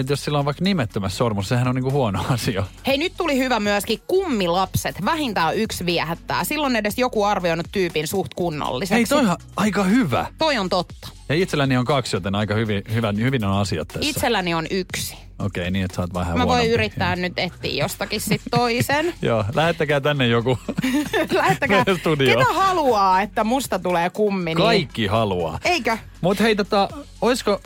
että 0.00 0.12
jos 0.12 0.24
sillä 0.24 0.38
on 0.38 0.44
vaikka 0.44 0.64
nimettömässä 0.64 1.16
sormus, 1.18 1.48
sehän 1.48 1.68
on 1.68 1.74
niinku 1.74 1.90
huono 1.90 2.24
asia. 2.34 2.64
Hei, 2.86 2.98
nyt 2.98 3.12
tuli 3.16 3.38
hyvä 3.38 3.60
myöskin 3.60 4.00
kummilapset. 4.06 5.04
Vähintään 5.04 5.56
yksi 5.56 5.86
viehättää. 5.86 6.44
Silloin 6.44 6.76
edes 6.76 6.98
joku 6.98 7.24
arvioinut 7.24 7.66
tyypin 7.72 8.06
suht 8.06 8.34
kunnolliseksi. 8.34 8.94
Hei, 8.94 9.04
toi 9.22 9.30
on 9.30 9.36
aika 9.56 9.84
hyvä. 9.84 10.26
Toi 10.38 10.58
on 10.58 10.68
totta. 10.68 11.08
Ja 11.28 11.34
itselläni 11.34 11.76
on 11.76 11.84
kaksi, 11.84 12.16
joten 12.16 12.34
aika 12.34 12.54
hyvin, 12.54 12.82
hyvin, 12.94 13.20
hyvin 13.20 13.44
on 13.44 13.60
asiat 13.60 13.88
tässä. 13.88 14.10
Itselläni 14.10 14.54
on 14.54 14.66
yksi. 14.70 15.16
Okei, 15.38 15.70
niin 15.70 15.84
että 15.84 15.94
sä 15.96 16.02
oot 16.02 16.14
vähän 16.14 16.32
Mä 16.32 16.38
voin 16.38 16.46
huonompi. 16.48 16.72
yrittää 16.72 17.16
nyt 17.16 17.32
etsiä 17.36 17.84
jostakin 17.84 18.20
sit 18.20 18.40
toisen. 18.50 19.14
Joo, 19.22 19.44
lähettäkää 19.54 20.00
tänne 20.00 20.26
joku. 20.26 20.58
Lähettäkää, 21.32 21.84
ketä 21.84 22.44
haluaa, 22.54 23.22
että 23.22 23.44
musta 23.44 23.78
tulee 23.78 24.10
kummi. 24.10 24.44
Niin... 24.54 24.56
Kaikki 24.56 25.06
haluaa. 25.06 25.58
Eikö? 25.64 25.98
Mut 26.20 26.40
hei, 26.40 26.56
tota, 26.56 26.88
oisko... 27.20 27.60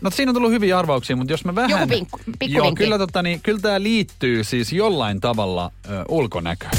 No 0.00 0.10
siinä 0.10 0.30
on 0.30 0.34
tullut 0.34 0.50
hyviä 0.50 0.78
arvauksia, 0.78 1.16
mutta 1.16 1.32
jos 1.32 1.44
mä 1.44 1.54
vähän... 1.54 1.70
Joku 1.70 1.86
pinkku- 1.94 2.32
pikku 2.38 2.56
Joo, 2.56 2.72
kyllä, 2.74 2.98
tota, 2.98 3.22
niin, 3.22 3.40
kyllä 3.42 3.60
tämä 3.60 3.82
liittyy 3.82 4.44
siis 4.44 4.72
jollain 4.72 5.20
tavalla 5.20 5.70
ö, 5.90 6.04
ulkonäköön. 6.08 6.72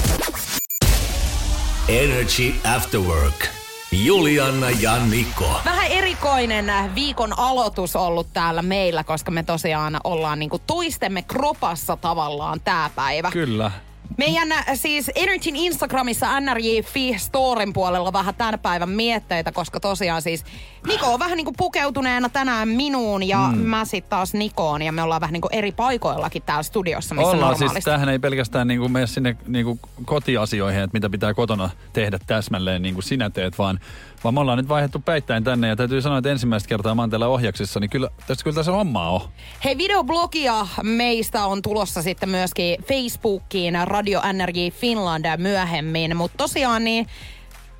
Energy 1.88 2.53
After 2.75 3.00
Work. 3.00 3.45
Juliana 3.91 4.69
ja 4.69 4.98
Niko. 5.05 5.62
Vähän 5.65 5.88
erikoinen 5.88 6.95
viikon 6.95 7.39
aloitus 7.39 7.95
ollut 7.95 8.27
täällä 8.34 8.62
meillä, 8.62 9.03
koska 9.03 9.31
me 9.31 9.43
tosiaan 9.43 9.98
ollaan 10.03 10.39
niinku 10.39 10.60
toistemme 10.67 11.22
kropassa 11.22 11.98
tavallaan 11.98 12.60
tää 12.63 12.89
päivä. 12.95 13.31
Kyllä. 13.31 13.72
Meidän 14.17 14.51
äh, 14.51 14.65
siis 14.74 15.12
Energyn 15.15 15.55
Instagramissa 15.55 16.39
NRJ.fi 16.39 17.15
Storen 17.17 17.74
puolella 17.74 18.13
vähän 18.13 18.36
tämän 18.36 18.60
päivän 18.60 18.89
mietteitä, 18.89 19.51
koska 19.51 19.79
tosiaan 19.79 20.22
siis 20.22 20.45
Niko 20.88 21.13
on 21.13 21.20
vähän 21.20 21.38
niinku 21.38 21.54
pukeutuneena 21.58 22.30
tänään 22.30 22.70
minuun 22.70 23.24
ja 23.24 23.50
mm. 23.56 23.60
mä 23.60 23.86
sitten 23.86 24.10
taas 24.10 24.34
Nikoon 24.34 24.82
ja 24.82 24.92
me 24.92 25.01
ollaan 25.01 25.22
vähän 25.22 25.34
niinku 25.34 25.50
eri 25.51 25.72
paikoillakin 25.72 26.42
täällä 26.42 26.63
studiossa, 26.63 27.15
missä 27.15 27.32
Ollaan 27.32 27.58
siis, 27.58 27.84
tämähän 27.84 28.10
ei 28.10 28.20
pelkästään 28.20 28.68
niinku 28.68 28.89
mene 28.89 29.08
sinne 29.08 29.38
niinku 29.48 29.80
kotiasioihin, 30.06 30.82
että 30.82 30.96
mitä 30.96 31.10
pitää 31.10 31.34
kotona 31.34 31.70
tehdä 31.94 32.20
täsmälleen 32.27 32.82
niin 32.82 32.94
kuin 32.94 33.04
sinä 33.04 33.30
teet, 33.30 33.58
vaan, 33.58 33.80
vaan 34.24 34.34
me 34.34 34.39
ollaan 34.39 34.58
nyt 34.58 34.70
vaihdettu 34.70 35.00
päittäin 35.00 35.44
tänne 35.44 35.68
ja 35.68 35.75
täytyy 35.75 36.01
sanoa, 36.01 36.18
että 36.18 36.32
ensimmäistä 36.32 36.70
kertaa 36.70 36.96
mä 36.96 37.01
oon 37.01 37.10
täällä 37.10 37.27
ohjaksissa, 37.27 37.80
niin 37.80 37.89
kyllä 37.89 38.10
tässä, 38.27 38.44
kyllä 38.44 38.56
tässä 38.56 38.72
hommaa 38.72 39.10
on. 39.10 39.22
Hei, 39.63 39.77
videoblogia 39.77 40.68
meistä 40.84 41.46
on 41.46 41.62
tulossa 41.62 42.01
sitten 42.01 42.30
myöskin 42.30 42.84
Facebookiin 42.84 43.77
Radio 43.84 44.22
NRJ 44.34 44.70
Finland 44.70 45.25
myöhemmin, 45.38 46.18
mutta 46.18 46.38
tosiaan 46.38 46.84
niin 46.84 47.08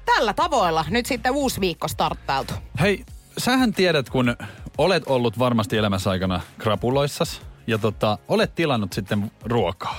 tällä 0.06 0.34
tavoilla 0.34 0.86
nyt 0.90 1.06
sitten 1.06 1.32
uusi 1.34 1.62
viikko 1.62 1.88
starttailtu. 1.88 2.54
Hei, 2.82 3.06
sähän 3.38 3.74
tiedät, 3.74 4.10
kun 4.10 4.36
olet 4.78 5.04
ollut 5.08 5.40
varmasti 5.40 5.78
elämässä 5.78 6.10
aikana 6.10 6.42
krapuloissas 6.58 7.42
ja 7.68 7.78
tota, 7.78 8.18
olet 8.28 8.56
tilannut 8.56 8.94
sitten 8.94 9.32
ruokaa. 9.44 9.96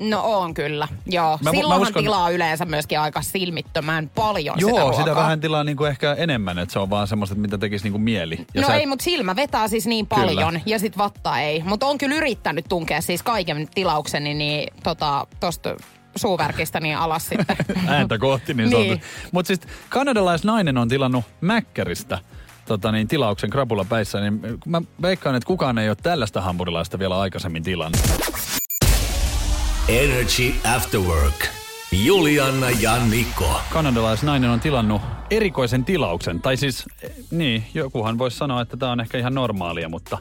No 0.00 0.20
on 0.24 0.54
kyllä, 0.54 0.88
joo. 1.06 1.30
Mä- 1.30 1.38
mä 1.42 1.50
Silloinhan 1.50 1.88
uskon- 1.92 2.02
tilaa 2.02 2.30
yleensä 2.30 2.64
myöskin 2.64 3.00
aika 3.00 3.22
silmittömän 3.22 4.10
paljon 4.14 4.56
Joo, 4.60 4.70
sitä 4.70 4.80
sitä, 4.92 5.04
ruokaa. 5.04 5.22
vähän 5.22 5.40
tilaa 5.40 5.64
niinku 5.64 5.84
ehkä 5.84 6.14
enemmän, 6.14 6.58
että 6.58 6.72
se 6.72 6.78
on 6.78 6.90
vaan 6.90 7.08
semmoista, 7.08 7.36
mitä 7.36 7.58
tekisi 7.58 7.84
niinku 7.84 7.98
mieli. 7.98 8.46
Ja 8.54 8.60
no 8.62 8.66
sä- 8.68 8.74
ei, 8.74 8.86
mutta 8.86 9.02
silmä 9.02 9.36
vetää 9.36 9.68
siis 9.68 9.86
niin 9.86 10.06
Kyllä. 10.06 10.22
paljon 10.26 10.60
ja 10.66 10.78
sit 10.78 10.98
vatta 10.98 11.40
ei. 11.40 11.62
Mutta 11.62 11.86
on 11.86 11.98
kyllä 11.98 12.14
yrittänyt 12.16 12.64
tunkea 12.68 13.00
siis 13.00 13.22
kaiken 13.22 13.68
tilaukseni 13.74 14.34
niin 14.34 14.72
tota, 14.82 15.26
tosta 15.40 15.76
suuverkistä 16.18 16.80
niin 16.80 16.96
alas 16.96 17.28
sitten. 17.28 17.56
ääntä 17.88 18.18
kohti, 18.18 18.54
niin, 18.54 18.70
Niin. 18.70 18.82
niin. 18.88 19.00
Mutta 19.32 19.46
siis 19.46 19.60
kanadalaisnainen 19.88 20.78
on 20.78 20.88
tilannut 20.88 21.24
Mäkkäristä 21.40 22.18
tota 22.66 22.92
niin, 22.92 23.08
tilauksen 23.08 23.50
krapula 23.50 23.84
päissä, 23.84 24.20
niin 24.20 24.40
mä 24.66 24.82
veikkaan, 25.02 25.36
että 25.36 25.46
kukaan 25.46 25.78
ei 25.78 25.88
ole 25.88 25.96
tällaista 26.02 26.40
hampurilaista 26.40 26.98
vielä 26.98 27.18
aikaisemmin 27.20 27.62
tilannut. 27.62 28.00
Energy 29.88 30.54
After 30.76 31.00
Work. 31.00 31.46
Juliana 32.04 32.70
ja 32.70 32.96
Niko. 33.10 33.60
Kanadalaisnainen 33.70 34.50
on 34.50 34.60
tilannut 34.60 35.02
erikoisen 35.30 35.84
tilauksen. 35.84 36.40
Tai 36.42 36.56
siis, 36.56 36.84
eh, 37.02 37.10
niin, 37.30 37.64
jokuhan 37.74 38.18
voisi 38.18 38.36
sanoa, 38.36 38.60
että 38.62 38.76
tämä 38.76 38.92
on 38.92 39.00
ehkä 39.00 39.18
ihan 39.18 39.34
normaalia, 39.34 39.88
mutta 39.88 40.18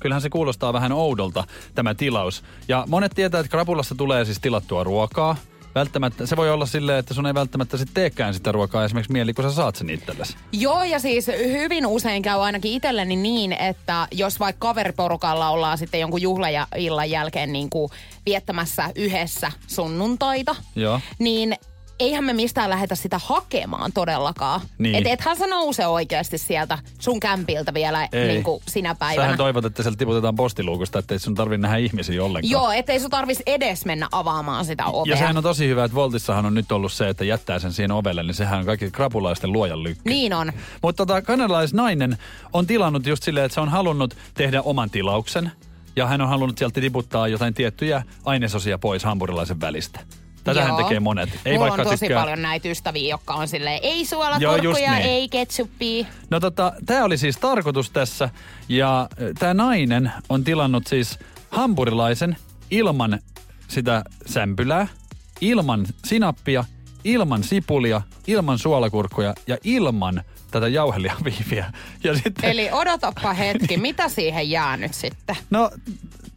kyllähän 0.00 0.22
se 0.22 0.30
kuulostaa 0.30 0.72
vähän 0.72 0.92
oudolta, 0.92 1.44
tämä 1.74 1.94
tilaus. 1.94 2.44
Ja 2.68 2.84
monet 2.88 3.12
tietää, 3.14 3.40
että 3.40 3.50
krapulassa 3.50 3.94
tulee 3.94 4.24
siis 4.24 4.40
tilattua 4.40 4.84
ruokaa. 4.84 5.36
Välttämättä, 5.74 6.26
se 6.26 6.36
voi 6.36 6.50
olla 6.50 6.66
silleen, 6.66 6.98
että 6.98 7.14
sun 7.14 7.26
ei 7.26 7.34
välttämättä 7.34 7.76
sitten 7.76 7.94
teekään 7.94 8.34
sitä 8.34 8.52
ruokaa 8.52 8.84
esimerkiksi 8.84 9.12
mieli, 9.12 9.34
kun 9.34 9.44
sä 9.44 9.50
saat 9.50 9.76
sen 9.76 9.90
itsellesi. 9.90 10.36
Joo, 10.52 10.84
ja 10.84 10.98
siis 10.98 11.26
hyvin 11.26 11.86
usein 11.86 12.22
käy 12.22 12.40
ainakin 12.42 12.72
itselleni 12.72 13.16
niin, 13.16 13.52
että 13.52 14.08
jos 14.12 14.40
vaikka 14.40 14.68
kaveriporukalla 14.68 15.50
ollaan 15.50 15.78
sitten 15.78 16.00
jonkun 16.00 16.22
juhlaillan 16.22 17.10
jälkeen 17.10 17.52
niin 17.52 17.70
kuin 17.70 17.90
viettämässä 18.26 18.90
yhdessä 18.94 19.52
sunnuntaita, 19.66 20.56
Joo. 20.76 21.00
niin 21.18 21.56
eihän 21.98 22.24
me 22.24 22.32
mistään 22.32 22.70
lähetä 22.70 22.94
sitä 22.94 23.20
hakemaan 23.24 23.92
todellakaan. 23.92 24.60
Niin. 24.78 24.94
Et 24.94 25.06
ethän 25.06 25.36
sä 25.36 25.46
nouse 25.46 25.86
oikeasti 25.86 26.38
sieltä 26.38 26.78
sun 26.98 27.20
kämpiltä 27.20 27.74
vielä 27.74 28.08
Ei. 28.12 28.28
niin 28.28 28.42
kuin 28.42 28.62
sinä 28.68 28.94
päivänä. 28.94 29.24
Sähän 29.24 29.38
toivot, 29.38 29.64
että 29.64 29.82
sieltä 29.82 29.98
tiputetaan 29.98 30.36
postiluukusta, 30.36 30.98
ettei 30.98 31.18
sun 31.18 31.34
tarvi 31.34 31.58
nähdä 31.58 31.76
ihmisiä 31.76 32.24
ollenkaan. 32.24 32.50
Joo, 32.50 32.70
ettei 32.72 33.00
sun 33.00 33.10
tarvis 33.10 33.42
edes 33.46 33.84
mennä 33.84 34.08
avaamaan 34.12 34.64
sitä 34.64 34.86
ovea. 34.86 35.12
Ja 35.12 35.16
sehän 35.16 35.36
on 35.36 35.42
tosi 35.42 35.68
hyvä, 35.68 35.84
että 35.84 35.94
Voltissahan 35.94 36.46
on 36.46 36.54
nyt 36.54 36.72
ollut 36.72 36.92
se, 36.92 37.08
että 37.08 37.24
jättää 37.24 37.58
sen 37.58 37.72
siihen 37.72 37.92
ovelle, 37.92 38.22
niin 38.22 38.34
sehän 38.34 38.58
on 38.58 38.66
kaikki 38.66 38.90
krapulaisten 38.90 39.52
luojan 39.52 39.82
lykky. 39.82 40.02
Niin 40.10 40.32
on. 40.32 40.52
Mutta 40.82 41.06
tota, 41.06 41.22
kanadalaisnainen 41.22 42.18
on 42.52 42.66
tilannut 42.66 43.06
just 43.06 43.22
silleen, 43.22 43.46
että 43.46 43.54
se 43.54 43.60
on 43.60 43.68
halunnut 43.68 44.16
tehdä 44.34 44.62
oman 44.62 44.90
tilauksen. 44.90 45.52
Ja 45.96 46.06
hän 46.06 46.20
on 46.20 46.28
halunnut 46.28 46.58
sieltä 46.58 46.80
tiputtaa 46.80 47.28
jotain 47.28 47.54
tiettyjä 47.54 48.02
ainesosia 48.24 48.78
pois 48.78 49.04
hampurilaisen 49.04 49.60
välistä. 49.60 50.00
Tätähän 50.46 50.68
Joo. 50.68 50.82
tekee 50.82 51.00
monet. 51.00 51.28
Ei 51.44 51.52
Mulla 51.52 51.66
vaikka 51.66 51.82
on 51.82 51.88
tosi 51.88 52.06
tykkää- 52.06 52.22
paljon 52.22 52.42
näitä 52.42 52.68
ystäviä, 52.68 53.08
jotka 53.10 53.34
on 53.34 53.48
silleen, 53.48 53.80
ei 53.82 54.06
suolakurkkuja, 54.06 54.90
niin. 54.92 55.02
ei 55.06 55.28
ketsuppia. 55.28 56.06
No 56.30 56.40
tota, 56.40 56.72
tämä 56.86 57.04
oli 57.04 57.18
siis 57.18 57.36
tarkoitus 57.36 57.90
tässä. 57.90 58.28
Ja 58.68 59.08
tämä 59.38 59.54
nainen 59.54 60.12
on 60.28 60.44
tilannut 60.44 60.86
siis 60.86 61.18
hampurilaisen 61.50 62.36
ilman 62.70 63.18
sitä 63.68 64.04
sämpylää, 64.26 64.86
ilman 65.40 65.86
sinappia, 66.04 66.64
ilman 67.04 67.42
sipulia, 67.44 68.02
ilman 68.26 68.58
suolakurkkuja 68.58 69.34
ja 69.46 69.56
ilman 69.64 70.22
tätä 70.50 70.68
jauhelijaviiviä. 70.68 71.72
Ja 72.04 72.14
sitten, 72.14 72.50
Eli 72.50 72.68
odotappa 72.72 73.32
hetki, 73.32 73.76
mitä 73.76 74.08
siihen 74.08 74.50
jää 74.50 74.76
nyt 74.76 74.94
sitten? 74.94 75.36
no, 75.50 75.70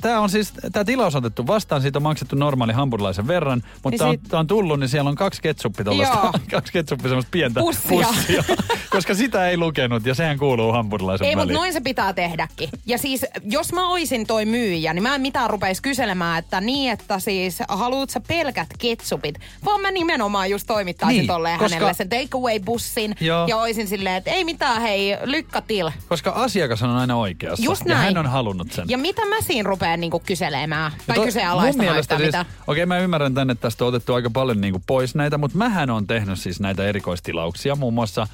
tämä 0.01 0.19
on 0.19 0.29
siis, 0.29 0.53
tämä 0.71 0.83
tilaus 0.85 1.15
on 1.15 1.19
otettu 1.25 1.47
vastaan, 1.47 1.81
siitä 1.81 1.99
on 1.99 2.03
maksettu 2.03 2.35
normaali 2.35 2.73
hampurilaisen 2.73 3.27
verran, 3.27 3.63
mutta 3.83 3.89
Niin 3.89 3.97
tämä 3.99 4.09
on, 4.09 4.17
tää 4.29 4.39
on 4.39 4.47
tullut, 4.47 4.79
niin 4.79 4.89
siellä 4.89 5.09
on 5.09 5.15
kaksi 5.15 5.41
ketsuppi 5.41 5.83
tollasta, 5.83 6.31
kaksi 6.51 6.73
ketsuppi 6.73 7.03
semmoista 7.03 7.29
pientä 7.31 7.59
Pussia. 7.59 8.07
pussia, 8.07 8.43
koska 8.89 9.13
sitä 9.15 9.49
ei 9.49 9.57
lukenut 9.57 10.05
ja 10.05 10.15
sehän 10.15 10.37
kuuluu 10.37 10.71
hampurilaisen 10.71 11.27
Ei, 11.27 11.35
mutta 11.35 11.53
noin 11.53 11.73
se 11.73 11.81
pitää 11.81 12.13
tehdäkin. 12.13 12.69
Ja 12.85 12.97
siis, 12.97 13.25
jos 13.43 13.73
mä 13.73 13.89
oisin 13.89 14.27
toi 14.27 14.45
myyjä, 14.45 14.93
niin 14.93 15.03
mä 15.03 15.15
en 15.15 15.21
mitään 15.21 15.49
rupeisi 15.49 15.81
kyselemään, 15.81 16.39
että 16.39 16.61
niin, 16.61 16.91
että 16.91 17.19
siis, 17.19 17.59
haluut 17.69 18.09
sä 18.09 18.19
pelkät 18.27 18.67
ketsupit, 18.79 19.35
vaan 19.65 19.81
mä 19.81 19.91
nimenomaan 19.91 20.49
just 20.49 20.67
toimittaisin 20.67 21.17
Niin, 21.17 21.27
tolleen 21.27 21.59
koska- 21.59 21.75
hänelle 21.75 21.93
sen 21.93 22.09
takeaway-bussin. 22.09 23.15
Ja 23.47 23.57
oisin 23.57 23.87
silleen, 24.00 24.15
että 24.15 24.32
ei 24.32 24.44
mitään, 24.44 24.82
hei, 24.82 25.18
lykkä 25.24 25.62
til. 25.62 25.89
Koska 26.10 26.32
asiakas 26.32 26.84
on 26.84 26.89
aina 26.89 27.15
oikeassa. 27.15 27.65
Just 27.65 27.82
Ja 27.86 27.94
näin. 27.96 28.06
hän 28.06 28.18
on 28.25 28.32
halunnut 28.32 28.72
sen. 28.72 28.86
Ja 28.89 28.98
mitä 28.98 29.25
mä 29.25 29.36
siinä 29.41 29.68
rupean 29.70 30.00
niinku 30.00 30.20
kyselemään? 30.20 30.91
Tai 31.08 31.15
to- 31.15 31.24
kyseenalaistamaan 31.24 32.00
yhtään 32.00 32.22
siis, 32.22 32.27
mitä? 32.27 32.46
Okei, 32.68 32.86
mä 32.86 32.98
ymmärrän 33.00 33.34
tänne, 33.34 33.51
että 33.51 33.62
tästä 33.62 33.84
on 33.84 33.88
otettu 33.89 34.13
aika 34.13 34.29
paljon 34.29 34.62
niinku 34.62 34.82
pois 34.88 35.15
näitä, 35.15 35.38
mutta 35.38 35.58
mähän 35.58 35.89
on 35.89 36.08
tehnyt 36.08 36.39
siis 36.39 36.60
näitä 36.60 36.84
erikoistilauksia. 36.88 37.75
Muun 37.75 37.94
muassa 37.94 38.22
äh, 38.22 38.27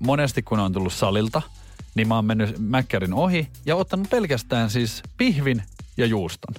monesti, 0.00 0.42
kun 0.42 0.60
on 0.60 0.72
tullut 0.72 0.92
salilta, 0.92 1.42
niin 1.94 2.08
mä 2.08 2.14
oon 2.14 2.24
mennyt 2.24 2.58
mäkkärin 2.58 3.14
ohi 3.14 3.48
ja 3.66 3.76
ottanut 3.76 4.10
pelkästään 4.10 4.70
siis 4.70 5.02
pihvin 5.16 5.62
ja 5.96 6.06
juuston. 6.06 6.54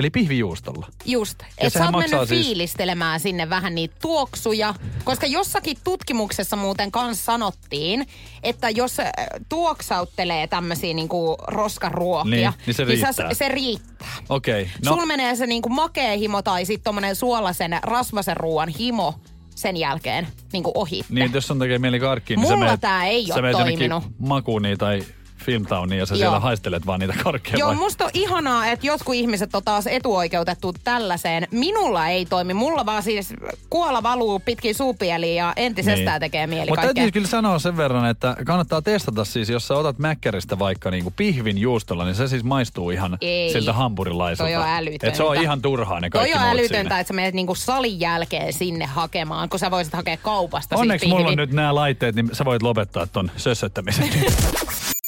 Eli 0.00 0.10
pihvijuustolla. 0.10 0.86
Just. 1.04 1.38
Ja 1.40 1.46
Että 1.58 1.78
sä 1.78 1.84
oot 1.84 1.96
mennyt 1.96 2.28
siis- 2.28 2.46
fiilistelemään 2.46 3.20
sinne 3.20 3.50
vähän 3.50 3.74
niitä 3.74 3.94
tuoksuja. 4.02 4.74
Koska 5.04 5.26
jossakin 5.26 5.76
tutkimuksessa 5.84 6.56
muuten 6.56 6.90
kanssa 6.90 7.24
sanottiin, 7.24 8.06
että 8.42 8.70
jos 8.70 9.00
äh, 9.00 9.06
tuoksauttelee 9.48 10.46
tämmöisiä 10.46 10.94
niinku 10.94 11.36
roskaruokia, 11.46 12.50
Niin, 12.50 12.52
niin 12.66 12.74
se 12.74 12.84
sä- 12.84 12.84
riittää. 12.84 13.34
se 13.34 13.48
riittää. 13.48 14.08
Okei. 14.28 14.62
Okay, 14.62 14.74
No. 14.84 14.92
Sulla 14.92 15.06
menee 15.06 15.36
se 15.36 15.46
niinku 15.46 15.68
makea 15.68 16.16
himo 16.16 16.42
tai 16.42 16.64
sitten 16.64 16.84
tommonen 16.84 17.16
suolasen 17.16 17.78
rasvasen 17.82 18.36
ruoan 18.36 18.68
himo 18.68 19.14
sen 19.54 19.76
jälkeen 19.76 20.28
niinku 20.52 20.72
ohi. 20.74 21.02
Niin, 21.08 21.24
että 21.26 21.36
jos 21.36 21.50
on 21.50 21.58
tekee 21.58 21.78
mieli 21.78 22.00
karkkiin, 22.00 22.40
niin 22.40 22.48
Mulla 22.52 22.64
sä 22.64 22.70
meet, 22.70 22.80
tää 22.80 23.06
ei 23.06 23.26
sä 23.26 23.34
jonnekin 23.34 23.62
toiminut. 23.62 24.04
Makuuniin 24.18 24.78
tai 24.78 25.02
Filmtowniin 25.50 25.98
ja 25.98 26.06
sä 26.06 26.14
Joo. 26.14 26.18
siellä 26.18 26.40
haistelet 26.40 26.86
vaan 26.86 27.00
niitä 27.00 27.14
karkkeja. 27.24 27.58
Joo, 27.58 27.68
vai? 27.68 27.76
musta 27.76 28.04
on 28.04 28.10
ihanaa, 28.14 28.66
että 28.66 28.86
jotkut 28.86 29.14
ihmiset 29.14 29.54
on 29.54 29.62
taas 29.64 29.86
etuoikeutettu 29.86 30.74
tällaiseen. 30.84 31.48
Minulla 31.50 32.08
ei 32.08 32.26
toimi. 32.26 32.54
Mulla 32.54 32.86
vaan 32.86 33.02
siis 33.02 33.34
kuola 33.70 34.02
valuu 34.02 34.40
pitkin 34.40 34.74
suupieliin 34.74 35.36
ja 35.36 35.52
entisestään 35.56 36.20
niin. 36.20 36.20
tekee 36.20 36.46
mieli 36.46 36.70
Mutta 36.70 36.82
täytyy 36.82 37.10
kyllä 37.10 37.26
sanoa 37.26 37.58
sen 37.58 37.76
verran, 37.76 38.10
että 38.10 38.36
kannattaa 38.46 38.82
testata 38.82 39.24
siis, 39.24 39.48
jos 39.48 39.68
sä 39.68 39.74
otat 39.74 39.98
mäkkäristä 39.98 40.58
vaikka 40.58 40.90
niinku 40.90 41.12
pihvin 41.16 41.58
juustolla, 41.58 42.04
niin 42.04 42.14
se 42.14 42.28
siis 42.28 42.44
maistuu 42.44 42.90
ihan 42.90 43.18
Ei. 43.20 43.52
siltä 43.52 43.72
hampurilaiselta. 43.72 44.52
Toi 44.52 44.62
on 44.62 44.68
älytöntä. 44.68 45.06
Et 45.06 45.14
se 45.14 45.22
on 45.22 45.36
ihan 45.36 45.62
turhaa 45.62 46.00
ne 46.00 46.10
Toi 46.10 46.20
kaikki 46.20 46.34
on 46.38 46.40
muut 46.40 46.52
älytöntä, 46.52 46.76
siinä. 46.76 47.00
että 47.00 47.08
sä 47.08 47.14
menet 47.14 47.34
niinku 47.34 47.54
salin 47.54 48.00
jälkeen 48.00 48.52
sinne 48.52 48.86
hakemaan, 48.86 49.48
kun 49.48 49.58
sä 49.58 49.70
voisit 49.70 49.92
hakea 49.92 50.16
kaupasta. 50.16 50.76
siis 50.76 50.80
Onneksi 50.80 51.08
mulla 51.08 51.28
on 51.28 51.36
nyt 51.36 51.52
nämä 51.52 51.74
laitteet, 51.74 52.14
niin 52.14 52.30
sä 52.32 52.44
voit 52.44 52.62
lopettaa 52.62 53.06
ton 53.06 53.30
sössöttämisen. 53.36 54.08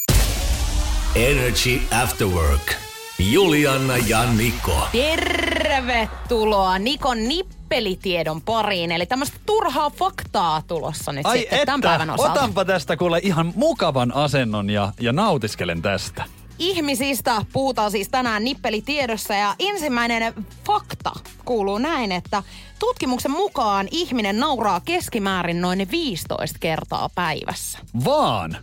Energy 1.15 1.81
After 2.03 2.27
Work. 2.27 2.75
Juliana 3.31 3.97
ja 3.97 4.33
Niko. 4.33 4.87
Tervetuloa 4.91 6.79
Nikon 6.79 7.27
nippelitiedon 7.27 8.41
pariin. 8.41 8.91
Eli 8.91 9.05
tämmöistä 9.05 9.37
turhaa 9.45 9.89
faktaa 9.89 10.61
tulossa 10.67 11.11
nyt 11.11 11.25
Ai 11.25 11.37
sitten 11.37 11.59
että, 11.59 11.65
tämän 11.65 11.81
päivän 11.81 12.09
osalta. 12.09 12.31
otanpa 12.31 12.65
tästä 12.65 12.97
kuule 12.97 13.19
ihan 13.23 13.53
mukavan 13.55 14.15
asennon 14.15 14.69
ja, 14.69 14.91
ja 14.99 15.13
nautiskelen 15.13 15.81
tästä. 15.81 16.23
Ihmisistä 16.59 17.45
puhutaan 17.53 17.91
siis 17.91 18.09
tänään 18.09 18.43
nippelitiedossa 18.43 19.33
ja 19.33 19.55
ensimmäinen 19.59 20.33
fakta 20.65 21.11
kuuluu 21.45 21.77
näin, 21.77 22.11
että 22.11 22.43
tutkimuksen 22.79 23.31
mukaan 23.31 23.87
ihminen 23.91 24.39
nauraa 24.39 24.79
keskimäärin 24.79 25.61
noin 25.61 25.87
15 25.91 26.59
kertaa 26.59 27.09
päivässä. 27.15 27.79
Vaan! 28.05 28.57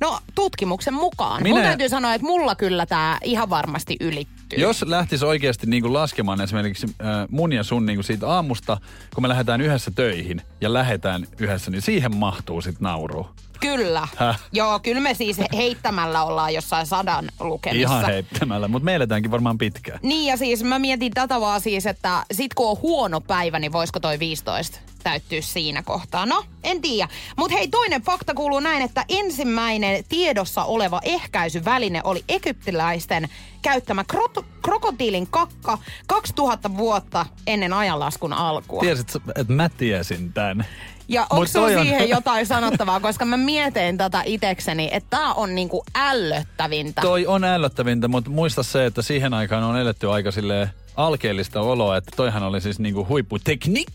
No 0.00 0.18
tutkimuksen 0.34 0.94
mukaan. 0.94 1.42
Minä- 1.42 1.54
Mun 1.54 1.64
täytyy 1.64 1.88
sanoa, 1.88 2.14
että 2.14 2.26
mulla 2.26 2.54
kyllä 2.54 2.86
tämä 2.86 3.18
ihan 3.24 3.50
varmasti 3.50 3.96
ylittyy. 4.00 4.58
Jos 4.58 4.82
lähtisi 4.82 5.24
oikeasti 5.24 5.66
niinku 5.66 5.92
laskemaan 5.92 6.40
esimerkiksi 6.40 6.86
äh, 6.86 7.06
mun 7.30 7.52
ja 7.52 7.62
sun 7.64 7.86
niinku 7.86 8.02
siitä 8.02 8.28
aamusta, 8.28 8.78
kun 9.14 9.22
me 9.24 9.28
lähdetään 9.28 9.60
yhdessä 9.60 9.90
töihin 9.90 10.42
ja 10.60 10.72
lähdetään 10.72 11.26
yhdessä, 11.38 11.70
niin 11.70 11.82
siihen 11.82 12.16
mahtuu 12.16 12.60
sit 12.60 12.80
nauru. 12.80 13.26
Kyllä. 13.60 14.08
Häh? 14.16 14.40
Joo, 14.52 14.80
kyllä 14.80 15.00
me 15.00 15.14
siis 15.14 15.36
heittämällä 15.56 16.24
ollaan 16.24 16.54
jossain 16.54 16.86
sadan 16.86 17.24
lukemissa. 17.40 17.88
Ihan 17.94 18.04
heittämällä, 18.06 18.68
mutta 18.68 18.84
me 18.84 18.94
eletäänkin 18.94 19.30
varmaan 19.30 19.58
pitkään. 19.58 19.98
Niin 20.02 20.26
ja 20.26 20.36
siis 20.36 20.64
mä 20.64 20.78
mietin 20.78 21.12
tätä 21.12 21.40
vaan 21.40 21.60
siis, 21.60 21.86
että 21.86 22.24
sit 22.32 22.54
kun 22.54 22.70
on 22.70 22.76
huono 22.82 23.20
päivä, 23.20 23.58
niin 23.58 23.72
voisiko 23.72 24.00
toi 24.00 24.18
15 24.18 24.78
täyttyä 25.02 25.40
siinä 25.40 25.82
kohtaa? 25.82 26.26
No, 26.26 26.44
en 26.64 26.80
tiedä. 26.82 27.08
Mutta 27.36 27.56
hei, 27.56 27.68
toinen 27.68 28.02
fakta 28.02 28.34
kuuluu 28.34 28.60
näin, 28.60 28.82
että 28.82 29.04
ensimmäinen 29.08 30.04
tiedossa 30.08 30.64
oleva 30.64 31.00
ehkäisyväline 31.04 32.00
oli 32.04 32.24
egyptiläisten 32.28 33.28
käyttämä 33.62 34.04
krot- 34.12 34.44
krokotiilin 34.62 35.26
kakka 35.26 35.78
2000 36.06 36.76
vuotta 36.76 37.26
ennen 37.46 37.72
ajanlaskun 37.72 38.32
alkua. 38.32 38.80
Tiesit, 38.80 39.12
että 39.36 39.52
mä 39.52 39.68
tiesin 39.68 40.32
tän. 40.32 40.66
Ja 41.08 41.26
onko 41.30 41.46
sulla 41.46 41.66
on- 41.66 41.72
siihen 41.72 42.08
jotain 42.16 42.46
sanottavaa, 42.46 43.00
koska 43.00 43.24
mä 43.24 43.36
mietin 43.36 43.98
tätä 43.98 44.22
itekseni, 44.26 44.88
että 44.92 45.16
tää 45.16 45.34
on 45.34 45.54
niinku 45.54 45.84
ällöttävintä. 45.94 47.00
Toi 47.00 47.26
on 47.26 47.44
ällöttävintä, 47.44 48.08
mutta 48.08 48.30
muista 48.30 48.62
se, 48.62 48.86
että 48.86 49.02
siihen 49.02 49.34
aikaan 49.34 49.64
on 49.64 49.78
eletty 49.78 50.10
aika 50.10 50.30
sille 50.30 50.70
alkeellista 50.96 51.60
oloa, 51.60 51.96
että 51.96 52.10
toihan 52.16 52.42
oli 52.42 52.60
siis 52.60 52.78
niinku 52.78 53.06
huipputeknik. 53.08 53.88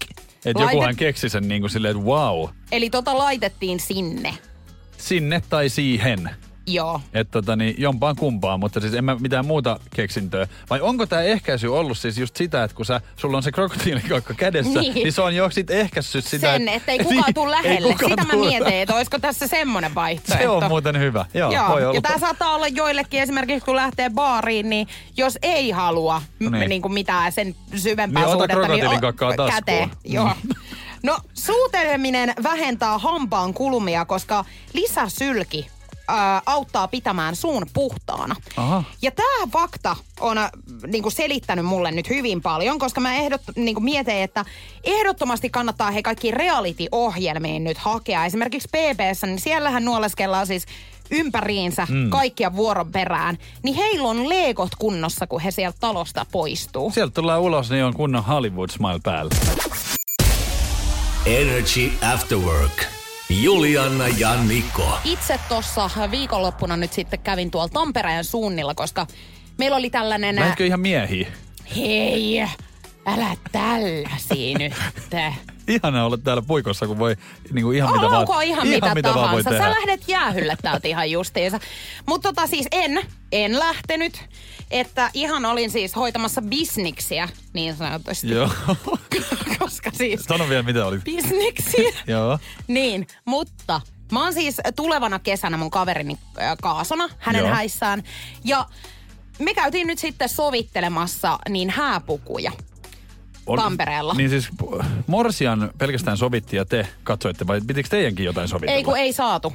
Että 0.45 0.59
Laitet- 0.63 0.73
jokuhan 0.73 0.95
keksi 0.95 1.29
sen 1.29 1.47
niinku 1.47 1.69
silleen, 1.69 1.95
että 1.97 2.07
wow, 2.09 2.49
Eli 2.71 2.89
tota 2.89 3.17
laitettiin 3.17 3.79
sinne. 3.79 4.33
sinne 4.97 5.41
tai 5.49 5.69
siihen. 5.69 6.29
Joo. 6.67 7.01
Että 7.13 7.31
tota, 7.31 7.55
niin 7.55 7.75
jompaan 7.77 8.15
kumpaan, 8.15 8.59
mutta 8.59 8.79
siis 8.81 8.93
en 8.93 9.03
mä 9.03 9.15
mitään 9.19 9.45
muuta 9.45 9.79
keksintöä. 9.95 10.47
Vai 10.69 10.81
onko 10.81 11.05
tämä 11.05 11.21
ehkäisy 11.21 11.67
ollut 11.67 11.97
siis 11.97 12.17
just 12.17 12.35
sitä, 12.35 12.63
että 12.63 12.75
kun 12.77 12.85
sä, 12.85 13.01
sulla 13.15 13.37
on 13.37 13.43
se 13.43 13.51
krokotiilikakka 13.51 14.33
kädessä, 14.33 14.79
niin, 14.79 14.93
Niin. 14.93 15.03
niin 15.03 15.13
se 15.13 15.21
on 15.21 15.35
jo 15.35 15.49
sit 15.49 15.69
ehkäissyt 15.71 16.25
sitä. 16.25 16.51
Sen, 16.53 16.67
et- 16.67 16.75
ettei 16.75 16.99
kukaan 16.99 17.33
tuu 17.33 17.45
Ei 17.45 17.51
lähelle. 17.51 17.91
kukaan 17.93 18.11
Sitä 18.11 18.23
mä 18.25 18.31
tuu- 18.33 18.45
mietin, 18.45 18.73
että 18.73 18.95
olisiko 18.95 19.19
tässä 19.19 19.47
semmonen 19.47 19.95
vaihtoehto. 19.95 20.43
Se 20.43 20.49
on 20.49 20.63
muuten 20.67 20.99
hyvä. 20.99 21.25
Joo, 21.33 21.51
Joo, 21.51 21.69
voi 21.69 21.83
olla. 21.85 21.95
ja 21.95 22.01
tämä 22.01 22.19
saattaa 22.19 22.55
olla 22.55 22.67
joillekin 22.67 23.21
esimerkiksi 23.21 23.65
kun 23.65 23.75
lähtee 23.75 24.09
baariin, 24.09 24.69
niin 24.69 24.87
jos 25.17 25.37
ei 25.41 25.71
halua 25.71 26.21
No 26.39 26.49
niin. 26.49 26.59
niin. 26.59 26.69
Niin 26.69 26.81
kuin 26.81 26.93
mitään 26.93 27.31
sen 27.31 27.55
syvempää 27.75 28.23
Niin 28.23 28.27
ota 28.27 28.33
suhdetta, 28.37 28.55
krokotiilin 28.55 28.97
o- 28.97 29.01
kakkaa 29.01 29.29
taskuun. 29.35 29.53
käteen. 29.65 29.89
Joo. 30.03 30.29
No 31.03 31.17
suuteleminen 31.33 32.33
vähentää 32.43 32.97
hampaan 32.97 33.53
kulumia, 33.53 34.05
koska 34.05 34.45
lisäsylki 34.73 35.67
ää, 36.07 36.41
auttaa 36.45 36.87
pitämään 36.87 37.35
suun 37.35 37.65
puhtaana. 37.73 38.35
Aha. 38.57 38.83
Ja 39.01 39.11
tämä 39.11 39.47
fakta 39.51 39.95
on 40.19 40.37
äh, 40.37 40.51
niinku 40.87 41.09
selittänyt 41.09 41.65
mulle 41.65 41.91
nyt 41.91 42.09
hyvin 42.09 42.41
paljon, 42.41 42.79
koska 42.79 43.01
mä 43.01 43.15
ehdot, 43.15 43.41
niinku 43.55 43.81
mietin, 43.81 44.15
että 44.15 44.45
ehdottomasti 44.83 45.49
kannattaa 45.49 45.91
he 45.91 46.01
kaikki 46.01 46.31
reality-ohjelmiin 46.31 47.63
nyt 47.63 47.77
hakea. 47.77 48.25
Esimerkiksi 48.25 48.67
PBssä, 48.67 49.27
niin 49.27 49.39
siellähän 49.39 49.85
nuoleskellaan 49.85 50.47
siis 50.47 50.65
ympäriinsä 51.11 51.87
mm. 51.89 52.09
kaikkia 52.09 52.55
vuoron 52.55 52.91
perään. 52.91 53.37
Niin 53.63 53.75
heillä 53.75 54.07
on 54.07 54.29
leekot 54.29 54.75
kunnossa, 54.79 55.27
kun 55.27 55.41
he 55.41 55.51
sieltä 55.51 55.77
talosta 55.79 56.25
poistuu. 56.31 56.91
Sieltä 56.91 57.13
tullaan 57.13 57.41
ulos, 57.41 57.69
niin 57.69 57.83
on 57.83 57.93
kunnon 57.93 58.23
Hollywood 58.23 58.69
smile 58.69 58.99
päällä. 59.03 59.35
Energy 61.25 61.91
After 62.13 62.37
Work. 62.37 63.04
Juliana 63.41 64.07
ja 64.07 64.43
Niko. 64.43 64.97
Itse 65.03 65.39
tuossa 65.49 65.89
viikonloppuna 66.11 66.77
nyt 66.77 66.93
sitten 66.93 67.19
kävin 67.19 67.51
tuolla 67.51 67.69
Tampereen 67.69 68.23
suunnilla, 68.23 68.75
koska 68.75 69.07
meillä 69.57 69.77
oli 69.77 69.89
tällainen... 69.89 70.35
Lähdetkö 70.35 70.65
ihan 70.65 70.79
miehiä? 70.79 71.27
Hei, 71.75 72.39
älä 73.05 73.37
tällaisia 73.51 74.57
nyt. 74.59 74.73
Ihana 75.67 76.05
olla 76.05 76.17
täällä 76.17 76.41
puikossa, 76.41 76.87
kun 76.87 76.99
voi 76.99 77.15
niinku 77.51 77.71
ihan 77.71 77.91
mitä 77.91 78.05
vaan, 78.05 78.19
Olkoon 78.19 78.43
ihan, 78.43 78.67
mitä, 78.67 78.95
mitä 78.95 79.13
vaan 79.13 79.31
voi 79.31 79.43
tahansa. 79.43 79.49
tehdä. 79.49 79.63
Sä 79.63 79.69
lähdet 79.79 80.07
jäähylle 80.07 80.57
täältä 80.61 80.87
ihan 80.87 81.11
justiinsa. 81.11 81.59
Mutta 82.05 82.33
tota 82.33 82.47
siis 82.47 82.67
en, 82.71 83.01
en 83.31 83.59
lähtenyt. 83.59 84.23
Että 84.71 85.09
ihan 85.13 85.45
olin 85.45 85.71
siis 85.71 85.95
hoitamassa 85.95 86.41
bisniksiä 86.41 87.29
niin 87.53 87.75
sanotusti. 87.75 88.29
Joo. 88.31 88.49
Koska 89.59 89.91
siis 89.93 90.23
Sano 90.23 90.49
vielä, 90.49 90.63
mitä 90.63 90.85
oli. 90.85 90.99
bisniksiä. 90.99 91.91
Joo. 92.07 92.39
niin, 92.67 93.07
mutta 93.25 93.81
mä 94.11 94.23
oon 94.23 94.33
siis 94.33 94.57
tulevana 94.75 95.19
kesänä 95.19 95.57
mun 95.57 95.69
kaverini 95.71 96.17
äh, 96.41 96.57
kaasona 96.61 97.09
hänen 97.17 97.39
Joo. 97.39 97.53
häissään. 97.53 98.03
Ja 98.43 98.65
me 99.39 99.53
käytiin 99.53 99.87
nyt 99.87 99.99
sitten 99.99 100.29
sovittelemassa 100.29 101.39
niin 101.49 101.69
hääpukuja. 101.69 102.51
Ol- 103.47 103.57
Tampereella. 103.57 104.13
Niin 104.13 104.29
siis 104.29 104.49
Morsian 105.07 105.71
pelkästään 105.77 106.17
sovitti 106.17 106.55
ja 106.55 106.65
te 106.65 106.87
katsoitte, 107.03 107.47
vai 107.47 107.61
pitikö 107.67 107.89
teidänkin 107.89 108.25
jotain 108.25 108.47
sovitella? 108.47 108.77
Ei 108.77 108.83
kun 108.83 108.97
ei 108.97 109.13
saatu. 109.13 109.53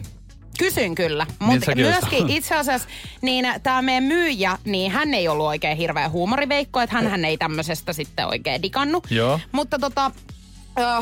Kysyn 0.58 0.94
kyllä. 0.94 1.24
Niin, 1.24 1.36
Mutta 1.52 1.72
olisit- 1.72 1.76
myöskin 1.90 2.30
itse 2.36 2.54
asiassa, 2.56 2.88
niin 3.22 3.46
tämä 3.62 3.82
meidän 3.82 4.04
myyjä, 4.04 4.58
niin 4.64 4.90
hän 4.92 5.14
ei 5.14 5.28
ollut 5.28 5.46
oikein 5.46 5.76
hirveä 5.76 6.08
huumoriveikko, 6.08 6.80
että 6.80 6.96
hän, 6.96 7.06
hän 7.10 7.24
ei 7.24 7.36
tämmöisestä 7.38 7.92
sitten 7.92 8.26
oikein 8.26 8.62
digannut. 8.62 9.06
Joo. 9.10 9.40
Mutta 9.52 9.78
tota, 9.78 10.10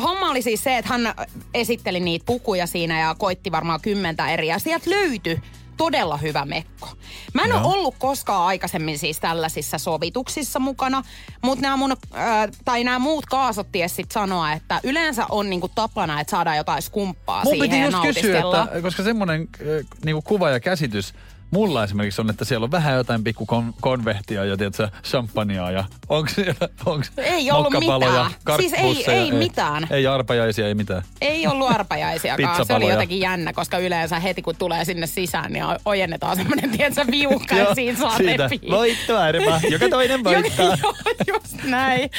homma 0.03 0.29
oli 0.29 0.41
siis 0.41 0.63
se, 0.63 0.77
että 0.77 0.89
hän 0.93 1.13
esitteli 1.53 1.99
niitä 1.99 2.25
pukuja 2.25 2.67
siinä 2.67 2.99
ja 2.99 3.15
koitti 3.17 3.51
varmaan 3.51 3.81
kymmentä 3.81 4.29
eri 4.29 4.47
ja 4.47 4.59
sieltä 4.59 4.89
löytyi 4.89 5.41
todella 5.79 6.17
hyvä 6.17 6.45
mekko. 6.45 6.89
Mä 7.33 7.41
en 7.41 7.49
Joo. 7.49 7.59
ole 7.59 7.73
ollut 7.73 7.95
koskaan 7.99 8.45
aikaisemmin 8.45 8.99
siis 8.99 9.19
tällaisissa 9.19 9.77
sovituksissa 9.77 10.59
mukana, 10.59 11.03
mutta 11.41 11.61
nämä 11.61 11.77
mun, 11.77 11.91
äh, 11.91 12.49
tai 12.65 12.83
nämä 12.83 12.99
muut 12.99 13.25
kaasot 13.25 13.71
ties 13.71 13.95
sit 13.95 14.11
sanoa, 14.11 14.53
että 14.53 14.79
yleensä 14.83 15.25
on 15.29 15.49
niinku 15.49 15.67
tapana, 15.67 16.21
että 16.21 16.31
saadaan 16.31 16.57
jotain 16.57 16.81
skumppaa 16.81 17.43
Mun 17.43 17.53
siihen 17.53 17.69
piti 17.69 17.81
just 17.81 17.97
kysyä, 18.01 18.39
että, 18.39 18.81
koska 18.81 19.03
semmoinen 19.03 19.41
äh, 19.41 19.85
niinku 20.05 20.21
kuva 20.21 20.49
ja 20.49 20.59
käsitys 20.59 21.13
mulla 21.51 21.83
esimerkiksi 21.83 22.21
on, 22.21 22.29
että 22.29 22.45
siellä 22.45 22.63
on 22.63 22.71
vähän 22.71 22.95
jotain 22.95 23.23
pikku 23.23 23.45
kon- 23.51 23.73
konvehtia 23.81 24.45
ja 24.45 24.57
tiedätkö, 24.57 24.89
champagnea 25.03 25.71
ja 25.71 25.83
onko 26.09 26.29
siellä 26.29 26.69
onks 26.85 27.11
Ei 27.17 27.51
ollut 27.51 27.73
mitään. 27.73 28.31
Siis 28.57 28.73
ei- 28.73 28.79
karkkipusseja? 28.79 29.21
ei 29.21 29.31
mitään. 29.31 29.87
Ei 29.89 30.07
arpajaisia, 30.07 30.67
ei 30.67 30.75
mitään. 30.75 31.03
Ei 31.21 31.47
ollut 31.47 31.71
arpajaisiakaan. 31.71 32.65
se 32.65 32.73
oli 32.73 32.89
jotenkin 32.89 33.19
jännä, 33.19 33.53
koska 33.53 33.77
yleensä 33.77 34.19
heti 34.19 34.41
kun 34.41 34.55
tulee 34.55 34.85
sinne 34.85 35.07
sisään, 35.07 35.53
niin 35.53 35.63
ojennetaan 35.85 36.35
semmoinen, 36.35 36.69
tiedätkö, 36.69 37.05
viuhka 37.11 37.55
ja 37.55 37.75
siinä 37.75 37.99
saa 37.99 38.17
siitä. 38.17 38.47
repiä. 38.47 38.71
Voitto 38.71 39.17
arpa, 39.17 39.59
joka 39.71 39.89
toinen 39.89 40.23
voittaa. 40.23 40.65
Joo, 40.83 40.93
just 41.27 41.63
näin. 41.63 42.09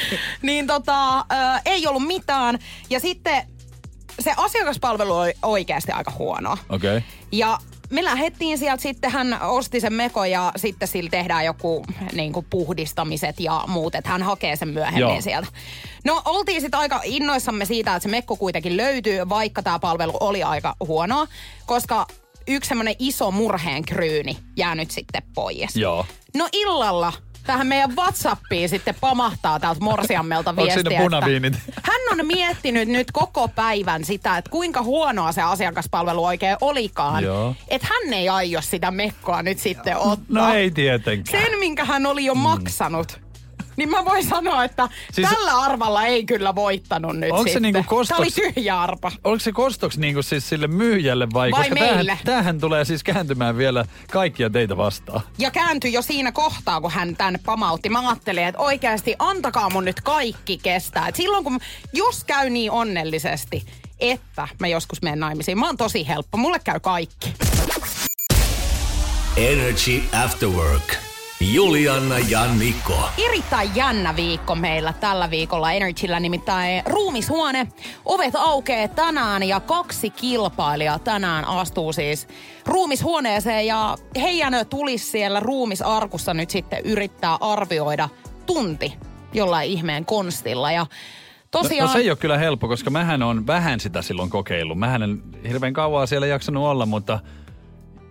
Niin 0.43 0.66
tota, 0.66 1.19
ö, 1.19 1.23
ei 1.64 1.87
ollut 1.87 2.07
mitään. 2.07 2.59
Ja 2.90 3.01
sitten 3.01 3.43
se 4.21 4.33
asiakaspalvelu 4.37 5.16
oli 5.16 5.33
oikeasti 5.43 5.93
aika 5.93 6.12
huonoa. 6.19 6.59
Okei. 6.69 6.97
Okay. 6.97 7.09
Ja 7.33 7.59
me 7.90 8.05
lähdettiin 8.05 8.59
sieltä, 8.59 8.83
sitten 8.83 9.11
hän 9.11 9.42
osti 9.42 9.81
sen 9.81 9.92
meko 9.92 10.24
ja 10.24 10.53
sitten 10.57 10.88
sillä 10.88 11.11
tehdään 11.11 11.44
joku 11.44 11.85
niin 12.12 12.33
kuin 12.33 12.46
puhdistamiset 12.50 13.40
ja 13.40 13.64
muut, 13.66 13.94
että 13.94 14.11
hän 14.11 14.22
hakee 14.22 14.57
sen 14.57 14.68
myöhemmin 14.68 15.00
Joo. 15.00 15.20
Sieltä. 15.20 15.48
No 16.05 16.22
oltiin 16.24 16.61
sitten 16.61 16.81
aika 16.81 17.00
innoissamme 17.05 17.64
siitä, 17.64 17.96
että 17.96 18.03
se 18.03 18.09
mekko 18.09 18.37
kuitenkin 18.37 18.76
löytyy, 18.76 19.29
vaikka 19.29 19.62
tämä 19.62 19.79
palvelu 19.79 20.12
oli 20.20 20.42
aika 20.42 20.76
huonoa, 20.87 21.26
koska 21.66 22.07
yksi 22.48 22.68
semmoinen 22.68 22.94
iso 22.98 23.31
murheen 23.31 23.85
kryyni 23.85 24.38
jää 24.57 24.74
nyt 24.74 24.90
sitten 24.90 25.22
pois. 25.35 25.76
Joo. 25.76 26.07
No 26.37 26.48
illalla 26.53 27.12
tähän 27.46 27.66
meidän 27.66 27.96
Whatsappiin 27.96 28.68
sitten 28.68 28.94
pamahtaa 29.00 29.61
täältä 29.61 29.81
Morsiammelta 29.81 30.50
Onko 30.50 30.62
viestiä, 30.62 30.83
siinä 30.83 31.03
punaviinit? 31.03 31.55
että 31.68 31.83
on 32.11 32.27
miettinyt 32.27 32.88
nyt 32.88 33.12
koko 33.12 33.49
päivän 33.49 34.05
sitä, 34.05 34.38
että 34.38 34.51
kuinka 34.51 34.83
huonoa 34.83 35.33
se 35.33 35.42
asiakaspalvelu 35.42 36.25
oikein 36.25 36.57
olikaan. 36.61 37.25
Joo. 37.25 37.55
Että 37.68 37.88
hän 37.90 38.14
ei 38.14 38.29
aio 38.29 38.62
sitä 38.62 38.90
mekkoa 38.90 39.42
nyt 39.42 39.59
sitten 39.59 39.96
ottaa. 39.96 40.46
No 40.46 40.53
ei 40.55 40.70
tietenkään. 40.70 41.44
Sen, 41.44 41.59
minkä 41.59 41.85
hän 41.85 42.07
oli 42.07 42.25
jo 42.25 42.35
maksanut. 42.35 43.20
Niin 43.81 43.90
mä 43.90 44.05
voin 44.05 44.25
sanoa, 44.25 44.64
että 44.64 44.88
Siis- 45.12 45.29
tällä 45.29 45.59
arvalla 45.61 46.05
ei 46.07 46.25
kyllä 46.25 46.55
voittanut 46.55 47.16
nyt 47.16 47.31
Onko 47.31 47.43
se 47.45 47.49
sitten. 47.49 47.62
niinku 47.62 47.83
kostos- 47.87 48.09
Tämä 48.09 48.19
oli 48.19 48.53
tyhjä 48.53 48.81
arpa. 48.81 49.12
Onko 49.25 49.38
se 49.38 49.53
kostoks 49.53 49.99
niinku 49.99 50.23
siis 50.23 50.49
sille 50.49 50.66
myyjälle 50.66 51.27
vai? 51.35 51.51
Vai 51.51 51.61
Koska 51.61 51.75
meille? 51.75 51.95
Tämähän, 52.05 52.19
tämähän 52.25 52.61
tulee 52.61 52.85
siis 52.85 53.05
kääntymään 53.05 53.57
vielä 53.57 53.85
kaikkia 54.11 54.51
teitä 54.51 54.77
vastaan. 54.77 55.21
Ja 55.38 55.51
kääntyi 55.51 55.93
jo 55.93 56.03
siinä 56.03 56.33
kohtaa, 56.33 56.81
kun 56.81 56.90
hän 56.90 57.16
tänne 57.16 57.40
pamautti. 57.47 57.88
Mä 57.88 58.09
ajattelin, 58.09 58.45
että 58.45 58.61
oikeasti 58.61 59.14
antakaa 59.19 59.71
mun 59.71 59.85
nyt 59.85 60.01
kaikki 60.01 60.59
kestää. 60.59 61.09
Et 61.09 61.16
silloin 61.16 61.45
kun, 61.45 61.59
jos 61.93 62.25
käy 62.25 62.51
niin 62.51 62.71
onnellisesti, 62.71 63.66
että 64.01 64.49
mä 64.59 64.66
joskus 64.69 65.03
menen 65.03 65.21
naimisiin, 65.21 65.59
mä 65.59 65.66
oon 65.66 65.77
tosi 65.77 66.09
helppo. 66.09 66.38
Mulle 66.38 66.59
käy 66.64 66.81
kaikki. 66.81 67.33
Energy 69.37 70.03
After 70.25 70.49
Work. 70.49 71.10
Julianna 71.40 72.18
ja 72.18 72.46
Niko. 72.55 73.09
Erittäin 73.29 73.70
jännä 73.74 74.16
viikko 74.16 74.55
meillä 74.55 74.92
tällä 74.92 75.31
viikolla 75.31 75.72
Energyllä, 75.72 76.20
nimittäin 76.20 76.83
ruumishuone. 76.87 77.66
Ovet 78.05 78.35
aukeaa 78.37 78.88
tänään 78.88 79.42
ja 79.42 79.61
kaksi 79.61 80.11
kilpailijaa 80.11 80.98
tänään 80.98 81.44
astuu 81.44 81.92
siis 81.92 82.29
ruumishuoneeseen 82.66 83.66
ja 83.66 83.96
heidän 84.16 84.55
tulisi 84.70 85.11
siellä 85.11 85.40
ruumisarkussa 85.40 86.35
nyt 86.35 86.50
sitten 86.50 86.81
yrittää 86.85 87.37
arvioida 87.40 88.09
tunti 88.46 88.92
jollain 89.33 89.70
ihmeen 89.70 90.05
konstilla 90.05 90.72
ja 90.72 90.87
No, 91.55 91.62
Tosiaan, 91.62 91.87
no 91.87 91.92
se 91.92 91.98
ei 91.98 92.11
ole 92.11 92.16
kyllä 92.16 92.38
helppo, 92.38 92.68
koska 92.68 92.90
mähän 92.90 93.22
on 93.22 93.46
vähän 93.46 93.81
sitä 93.81 94.03
silloin 94.03 94.31
kokeillut. 94.31 94.79
Mähän 94.79 95.03
en 95.03 95.22
hirveän 95.48 95.72
kauaa 95.72 96.07
siellä 96.07 96.26
jaksanut 96.26 96.64
olla, 96.64 96.87
mutta 96.87 97.18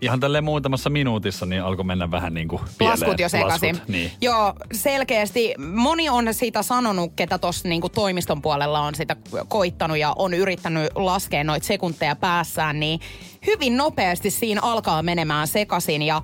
ihan 0.02 0.20
tälleen 0.20 0.44
muutamassa 0.44 0.90
minuutissa 0.90 1.46
niin 1.46 1.64
alkoi 1.64 1.86
mennä 1.86 2.12
vähän 2.12 2.34
niin 2.34 2.48
kuin 2.48 2.62
pieleen. 2.78 3.00
Laskut 3.00 3.20
jo 3.20 3.30
sekaisin. 3.30 3.70
Laskut, 3.76 3.90
niin. 3.90 4.12
Joo, 4.22 4.54
selkeästi. 4.74 5.54
Moni 5.74 6.10
on 6.10 6.34
siitä 6.34 6.64
sanonut, 6.64 7.12
ketä 7.16 7.38
tuossa 7.38 7.68
niinku 7.70 7.90
toimiston 7.90 8.42
puolella 8.42 8.80
on 8.80 8.96
sitä 8.96 9.16
koittanut 9.48 9.98
ja 9.98 10.14
on 10.18 10.34
yrittänyt 10.34 10.90
laskea 10.96 11.44
noita 11.44 11.68
sekunteja 11.68 12.16
päässään, 12.16 12.80
niin 12.80 13.00
hyvin 13.48 13.78
nopeasti 13.78 14.30
siinä 14.32 14.62
alkaa 14.64 15.04
menemään 15.04 15.48
sekaisin 15.48 16.02
ja 16.02 16.22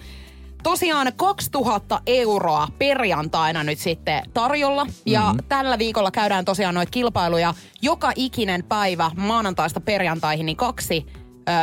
Tosiaan 0.63 1.11
2000 1.15 2.01
euroa 2.07 2.67
perjantaina 2.77 3.63
nyt 3.63 3.79
sitten 3.79 4.23
tarjolla. 4.33 4.87
Ja 5.05 5.19
Mhm. 5.19 5.27
mm-hmm. 5.29 5.47
tällä 5.49 5.77
viikolla 5.77 6.11
käydään 6.11 6.45
tosiaan 6.45 6.75
noita 6.75 6.91
kilpailuja. 6.91 7.53
Joka 7.81 8.11
ikinen 8.15 8.63
päivä 8.63 9.11
maanantaista 9.17 9.79
perjantaihin, 9.79 10.45
niin 10.45 10.57
kaksi 10.57 11.05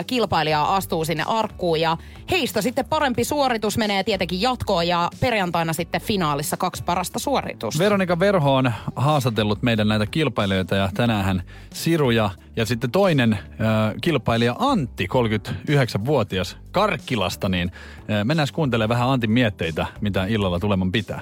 kilpailijaa 0.07 0.77
astuu 0.77 1.05
sinne 1.05 1.25
arkkuun 1.27 1.81
ja 1.81 1.97
heistä 2.31 2.63
sitten 2.63 2.85
parempi 2.85 3.25
suoritus 3.25 3.79
menee 3.79 4.05
tietenkin 4.05 4.41
jatkoon 4.41 4.89
ja 4.89 5.11
perjantaina 5.21 5.73
sitten 5.73 6.01
finaalissa 6.01 6.57
kaksi 6.57 6.85
parasta 6.85 7.19
suoritusta. 7.19 7.85
Veronika 7.85 8.19
Verho 8.19 8.55
on 8.55 8.73
haastatellut 8.97 9.63
meidän 9.63 9.89
näitä 9.89 10.07
kilpailijoita 10.07 10.77
ja 10.77 10.89
tänään 10.95 11.43
Siruja 11.75 12.31
ja 12.57 12.67
sitten 12.67 12.91
toinen 12.91 13.33
äh, 13.33 13.39
kilpailija 14.01 14.57
Antti, 14.59 15.09
39-vuotias 15.13 16.57
Karkkilasta, 16.71 17.49
niin 17.49 17.73
äh, 18.11 18.25
mennään 18.25 18.49
kuuntelemaan 18.53 18.89
vähän 18.89 19.09
Antin 19.09 19.31
mietteitä, 19.31 19.87
mitä 20.01 20.27
illalla 20.27 20.61
tuleman 20.61 20.93
pitää. 20.93 21.21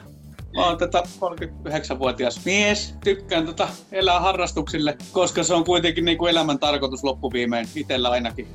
Mä 0.56 0.66
oon 0.66 0.78
tätä 0.78 0.98
39-vuotias 0.98 2.44
mies. 2.44 2.94
Tykkään 3.04 3.46
tota 3.46 3.68
elää 3.92 4.20
harrastuksille, 4.20 4.96
koska 5.12 5.42
se 5.42 5.54
on 5.54 5.64
kuitenkin 5.64 6.04
niin 6.04 6.28
elämän 6.28 6.58
tarkoitus 6.58 7.04
loppuviimein, 7.04 7.68
itsellä 7.74 8.10
ainakin. 8.10 8.48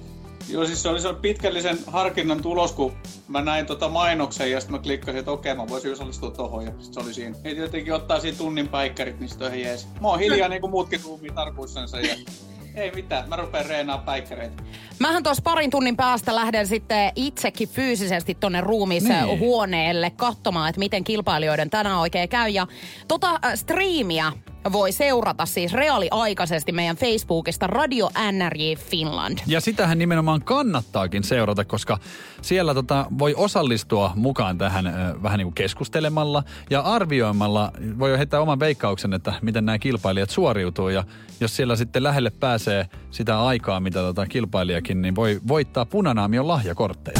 Joo, 0.50 0.66
siis 0.66 0.82
se 0.82 0.90
oli 0.90 1.02
se 1.02 1.14
pitkällisen 1.14 1.78
harkinnan 1.88 2.42
tulos, 2.42 2.72
kun 2.72 2.94
mä 3.28 3.42
näin 3.42 3.66
tota 3.66 3.90
mainoksen 3.90 4.52
ja 4.52 4.60
sitten 4.60 4.76
mä 4.76 4.84
klikkasin, 4.84 5.20
että 5.20 5.32
okei, 5.32 5.56
mä 5.56 5.68
voisin 5.68 5.92
osallistua 5.92 6.32
tohon 6.32 6.66
ja 6.66 6.72
sit 6.80 6.94
se 6.94 7.00
oli 7.00 7.14
siinä. 7.14 7.36
Ei 7.44 7.58
jotenkin 7.58 7.94
ottaa 7.94 8.20
siinä 8.20 8.38
tunnin 8.38 8.68
päikkärit, 8.68 9.20
niin 9.20 9.30
sit 9.30 9.42
on 9.42 9.48
ihan 9.48 9.60
jees. 9.60 9.88
Mä 10.02 10.08
oon 10.08 10.20
hiljaa 10.20 10.50
niin 10.50 10.62
kuin 10.62 10.72
muutkin 10.72 11.00
ruumiin 11.04 11.34
tarkuissansa 11.34 12.00
ja 12.00 12.16
ei 12.76 12.92
mitään, 12.96 13.30
mä 13.30 13.36
rupean 13.36 13.66
reenaa 13.66 13.98
päikkäreitä. 13.98 14.64
Mähän 15.00 15.24
tuossa 15.24 15.44
parin 15.44 15.70
tunnin 15.72 15.96
päästä 15.96 16.36
lähden 16.36 16.68
sitten 16.68 17.12
itsekin 17.16 17.70
fyysisesti 17.70 18.36
tonne 18.36 18.58
Niin. 18.62 18.68
ruumishuoneelle 18.68 20.10
katsomaan, 20.10 20.70
että 20.70 20.80
miten 20.80 21.04
kilpailijoiden 21.04 21.70
tänään 21.70 21.98
oikein 22.00 22.30
käy. 22.30 22.50
Ja 22.50 22.68
tota 23.08 23.30
äh, 23.46 23.54
striimiä 23.56 24.32
voi 24.72 24.92
seurata 24.92 25.46
siis 25.46 25.74
reaaliaikaisesti 25.74 26.72
meidän 26.72 26.96
Facebookista 26.96 27.68
Radio 27.68 28.10
NRJ 28.32 28.76
Finland. 28.76 29.40
Ja 29.48 29.62
sitähän 29.62 29.98
nimenomaan 29.98 30.42
kannattaakin 30.42 31.24
seurata, 31.24 31.66
koska 31.66 32.00
siellä 32.42 32.74
tota, 32.74 33.06
voi 33.20 33.34
osallistua 33.38 34.12
mukaan 34.16 34.58
tähän 34.58 35.16
vähän 35.24 35.38
niin 35.38 35.46
kuin 35.46 35.56
keskustelemalla 35.56 36.44
ja 36.70 36.82
arvioimalla. 36.82 37.72
Voi 38.00 38.12
jo 38.12 38.18
heittää 38.18 38.40
oman 38.42 38.60
veikkauksen, 38.60 39.14
että 39.14 39.34
miten 39.42 39.66
nämä 39.66 39.80
kilpailijat 39.80 40.30
suoriutuu. 40.30 40.90
Ja 40.90 41.04
jos 41.40 41.56
siellä 41.56 41.76
sitten 41.76 42.04
lähelle 42.04 42.30
pääsee 42.30 42.86
sitä 43.12 43.42
aikaa, 43.42 43.80
mitä 43.80 44.00
tota 44.00 44.28
kilpailijakin, 44.28 45.02
niin 45.02 45.16
voi 45.16 45.40
voittaa 45.48 45.86
punanaamion 45.86 46.48
lahjakortteja. 46.48 47.20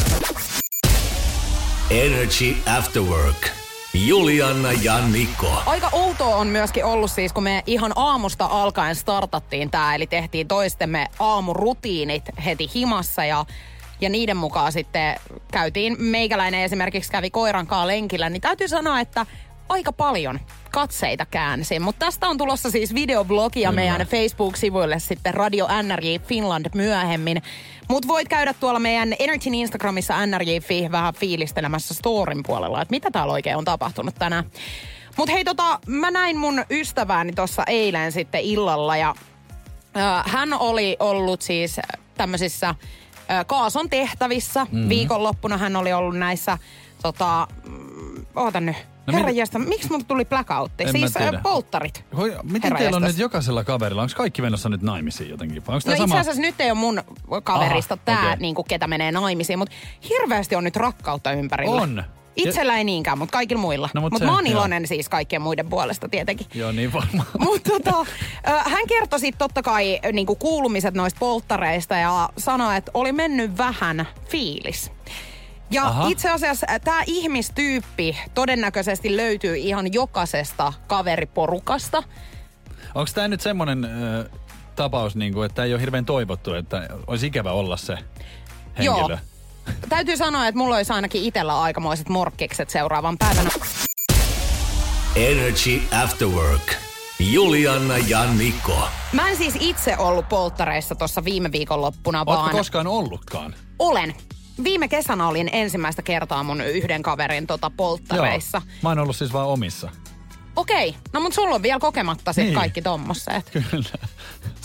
Energy 1.90 2.56
After 2.78 3.02
Work. 3.02 3.65
Julianna 3.96 4.72
ja 4.72 5.08
Niko. 5.08 5.64
Aika 5.66 5.90
outoa 5.92 6.36
on 6.36 6.48
myöskin 6.48 6.86
ollut 6.86 7.12
siis, 7.12 7.34
kun 7.34 7.44
me 7.44 7.64
ihan 7.68 7.92
aamusta 7.96 8.46
alkaen 8.46 8.96
startattiin 8.96 9.72
tää, 9.72 9.96
eli 9.96 10.08
tehtiin 10.08 10.48
toistemme 10.48 11.08
aamurutiinit 11.20 12.24
heti 12.46 12.70
himassa 12.76 13.26
ja 13.26 13.46
ja 14.02 14.10
niiden 14.10 14.38
mukaan 14.38 14.72
sitten 14.72 15.16
käytiin, 15.52 15.96
meikäläinen 16.00 16.62
esimerkiksi 16.62 17.12
kävi 17.12 17.30
koiran 17.30 17.68
kanssa 17.68 17.88
lenkillä, 17.88 18.30
niin 18.30 18.42
täytyy 18.42 18.68
sanoa, 18.68 19.00
että 19.00 19.26
aika 19.70 19.92
paljon 19.94 20.40
katseita 20.72 21.26
käänsin. 21.26 21.82
Mutta 21.82 22.06
tästä 22.06 22.28
on 22.28 22.38
tulossa 22.38 22.72
siis 22.72 22.94
videoblogia 22.94 23.70
Kyllä. 23.70 23.82
meidän 23.82 24.08
Facebook-sivuille 24.08 25.00
sitten 25.00 25.34
Radio 25.34 25.68
NRJ 25.84 26.20
Finland 26.28 26.66
myöhemmin. 26.76 27.42
Mutta 27.90 28.08
voit 28.08 28.28
käydä 28.28 28.54
tuolla 28.54 28.80
meidän 28.80 29.16
Energyn 29.20 29.54
Instagramissa 29.54 30.26
NRJ 30.26 30.58
vähän 30.92 31.14
fiilistelemässä 31.14 31.94
storin 31.94 32.44
puolella, 32.44 32.82
että 32.82 32.92
mitä 32.92 33.12
täällä 33.12 33.34
oikein 33.34 33.58
on 33.58 33.66
tapahtunut 33.66 34.16
tänään. 34.16 34.44
Mutta 35.18 35.32
hei 35.32 35.44
tota, 35.44 35.80
mä 35.88 36.12
näin 36.12 36.38
mun 36.38 36.66
ystävääni 36.70 37.34
tuossa 37.34 37.64
eilen 37.68 38.12
sitten 38.12 38.42
illalla 38.42 38.98
ja 38.98 39.16
Ö, 39.98 40.30
hän 40.30 40.54
oli 40.54 40.98
ollut 41.00 41.42
siis 41.42 41.80
tämmöisissä 42.18 42.70
ö, 42.70 43.46
Kaason 43.46 43.90
tehtävissä. 43.90 44.66
Mm-hmm. 44.66 44.90
Viikonloppuna 44.90 45.58
hän 45.58 45.76
oli 45.76 45.94
ollut 45.94 46.18
näissä, 46.18 46.58
tota, 47.02 47.48
mm, 47.64 48.26
oota 48.36 48.60
nyt, 48.60 48.76
No 49.08 49.12
mit- 49.12 49.16
herranjestas, 49.16 49.62
miksi 49.68 49.90
mulle 49.92 50.04
tuli 50.08 50.26
blackoutti? 50.26 50.84
En 50.84 50.92
Siis 50.92 51.14
tiedä. 51.14 51.40
polttarit. 51.44 52.06
Hoi, 52.18 52.36
miten 52.44 52.62
Herra 52.64 52.78
teillä 52.78 52.96
on 52.98 53.04
jestas. 53.04 53.16
nyt 53.16 53.22
jokaisella 53.22 53.64
kaverilla? 53.64 54.02
Onko 54.02 54.14
kaikki 54.18 54.42
menossa 54.42 54.70
nyt 54.70 54.82
naimisiin 54.82 55.30
jotenkin? 55.30 55.58
Onko 55.58 55.72
No 55.72 55.80
tämä 55.80 55.94
itse 55.96 56.08
sama? 56.08 56.20
asiassa 56.20 56.42
nyt 56.42 56.62
ei 56.62 56.72
ole 56.72 56.80
mun 56.80 57.02
kaverista 57.44 57.94
Aha, 57.94 58.02
tämä, 58.06 58.20
okei. 58.26 58.38
niinku, 58.40 58.64
ketä 58.64 58.88
menee 58.88 59.12
naimisiin, 59.12 59.60
mutta 59.60 59.76
hirveästi 60.10 60.56
on 60.56 60.64
nyt 60.64 60.76
rakkautta 60.76 61.32
ympärillä. 61.32 61.82
On. 61.82 62.04
Itsellä 62.36 62.78
ei 62.78 62.84
niinkään, 62.84 63.18
mutta 63.18 63.34
kaikilla 63.34 63.62
muilla. 63.62 63.90
No, 63.94 64.02
mut 64.02 64.12
mutta 64.14 64.26
se- 64.26 64.32
mä 64.32 64.36
oon 64.36 64.46
joo. 64.48 64.52
iloinen 64.54 64.88
siis 64.88 65.10
kaikkien 65.10 65.42
muiden 65.42 65.70
puolesta 65.70 66.10
tietenkin. 66.10 66.48
Joo, 66.54 66.72
niin 66.72 66.94
varmaan. 66.94 67.28
Mutta 67.46 67.70
tota, 67.70 68.06
hän 68.66 68.88
kertoi 68.88 69.20
sitten 69.20 69.40
totta 69.40 69.62
kai 69.64 70.00
niinku 70.14 70.36
kuulumiset 70.36 70.94
noista 70.94 71.20
polttareista 71.20 71.96
ja 71.96 72.30
sanoi, 72.38 72.78
että 72.78 72.92
oli 72.94 73.12
mennyt 73.12 73.58
vähän 73.58 74.08
fiilis. 74.30 74.92
Ja 75.72 75.86
Aha. 75.86 76.08
itse 76.08 76.30
asiassa 76.30 76.68
tämä 76.84 77.04
ihmistyyppi 77.06 78.18
todennäköisesti 78.34 79.18
löytyy 79.18 79.56
ihan 79.58 79.94
jokaisesta 79.94 80.74
kaveriporukasta. 80.88 82.04
Onko 82.96 83.12
tämä 83.14 83.28
nyt 83.28 83.42
semmoinen 83.42 83.88
tapaus, 84.76 85.16
niin 85.16 85.34
kuin, 85.34 85.46
että 85.46 85.64
ei 85.64 85.74
ole 85.74 85.82
hirveän 85.82 86.06
toivottu, 86.06 86.54
että 86.54 86.88
olisi 87.08 87.28
ikävä 87.28 87.52
olla 87.52 87.78
se 87.78 87.98
henkilö? 88.78 88.84
Joo. 88.86 89.18
Täytyy 89.90 90.18
sanoa, 90.18 90.48
että 90.48 90.58
mulla 90.58 90.76
olisi 90.76 90.94
ainakin 90.94 91.24
itsellä 91.24 91.62
aikamoiset 91.62 92.10
morkkikset 92.10 92.70
seuraavan 92.70 93.18
päivänä. 93.18 93.50
Energy 95.16 95.82
After 96.04 96.28
Work. 96.28 96.74
Julianna 97.20 97.98
ja 97.98 98.26
Niko. 98.34 98.88
Mä 99.14 99.30
en 99.30 99.38
siis 99.38 99.58
itse 99.60 99.98
ollut 99.98 100.30
polttareissa 100.30 100.96
tuossa 100.96 101.24
viime 101.24 101.52
viikonloppuna, 101.52 102.20
Oletko 102.20 102.34
vaan 102.34 102.52
koskaan 102.52 102.88
ollutkaan? 102.88 103.56
olen. 103.80 104.16
Viime 104.64 104.88
kesänä 104.88 105.28
olin 105.28 105.50
ensimmäistä 105.52 106.02
kertaa 106.02 106.44
mun 106.44 106.62
yhden 106.62 107.04
kaverin 107.04 107.48
tota 107.48 107.72
polttareissa. 107.78 108.62
Joo. 108.66 108.76
Mä 108.84 108.90
oon 108.90 109.00
ollut 109.00 109.16
siis 109.16 109.34
vaan 109.34 109.48
omissa. 109.48 109.90
Okei, 110.56 110.96
no 111.14 111.20
mut 111.20 111.34
sulla 111.34 111.56
on 111.56 111.64
vielä 111.64 111.80
kokematta 111.80 112.34
sit 112.34 112.44
Niin. 112.44 112.56
kaikki 112.56 112.82
tommoset. 112.82 113.50
Kyllä. 113.52 113.90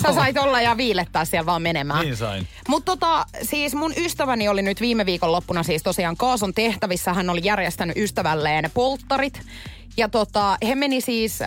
Sä 0.03 0.12
sait 0.14 0.38
olla 0.38 0.61
ja 0.61 0.76
viilettää 0.76 1.24
siellä 1.24 1.46
vaan 1.46 1.62
menemään. 1.62 2.00
Niin 2.00 2.16
sain. 2.16 2.48
Mutta 2.68 2.92
tota, 2.96 3.26
siis 3.42 3.74
mun 3.74 3.92
ystäväni 3.96 4.48
oli 4.48 4.62
nyt 4.62 4.81
viime 4.81 5.07
viikon 5.07 5.33
loppuna 5.33 5.62
siis 5.62 5.83
tosiaan 5.83 6.16
Kaason 6.16 6.55
tehtävissä. 6.55 7.14
Hän 7.14 7.31
oli 7.31 7.40
järjestänyt 7.44 7.96
ystävälleen 7.96 8.70
polttarit. 8.74 9.42
Ja 9.96 10.09
tota, 10.09 10.57
he 10.66 10.74
meni 10.74 11.00
siis 11.00 11.38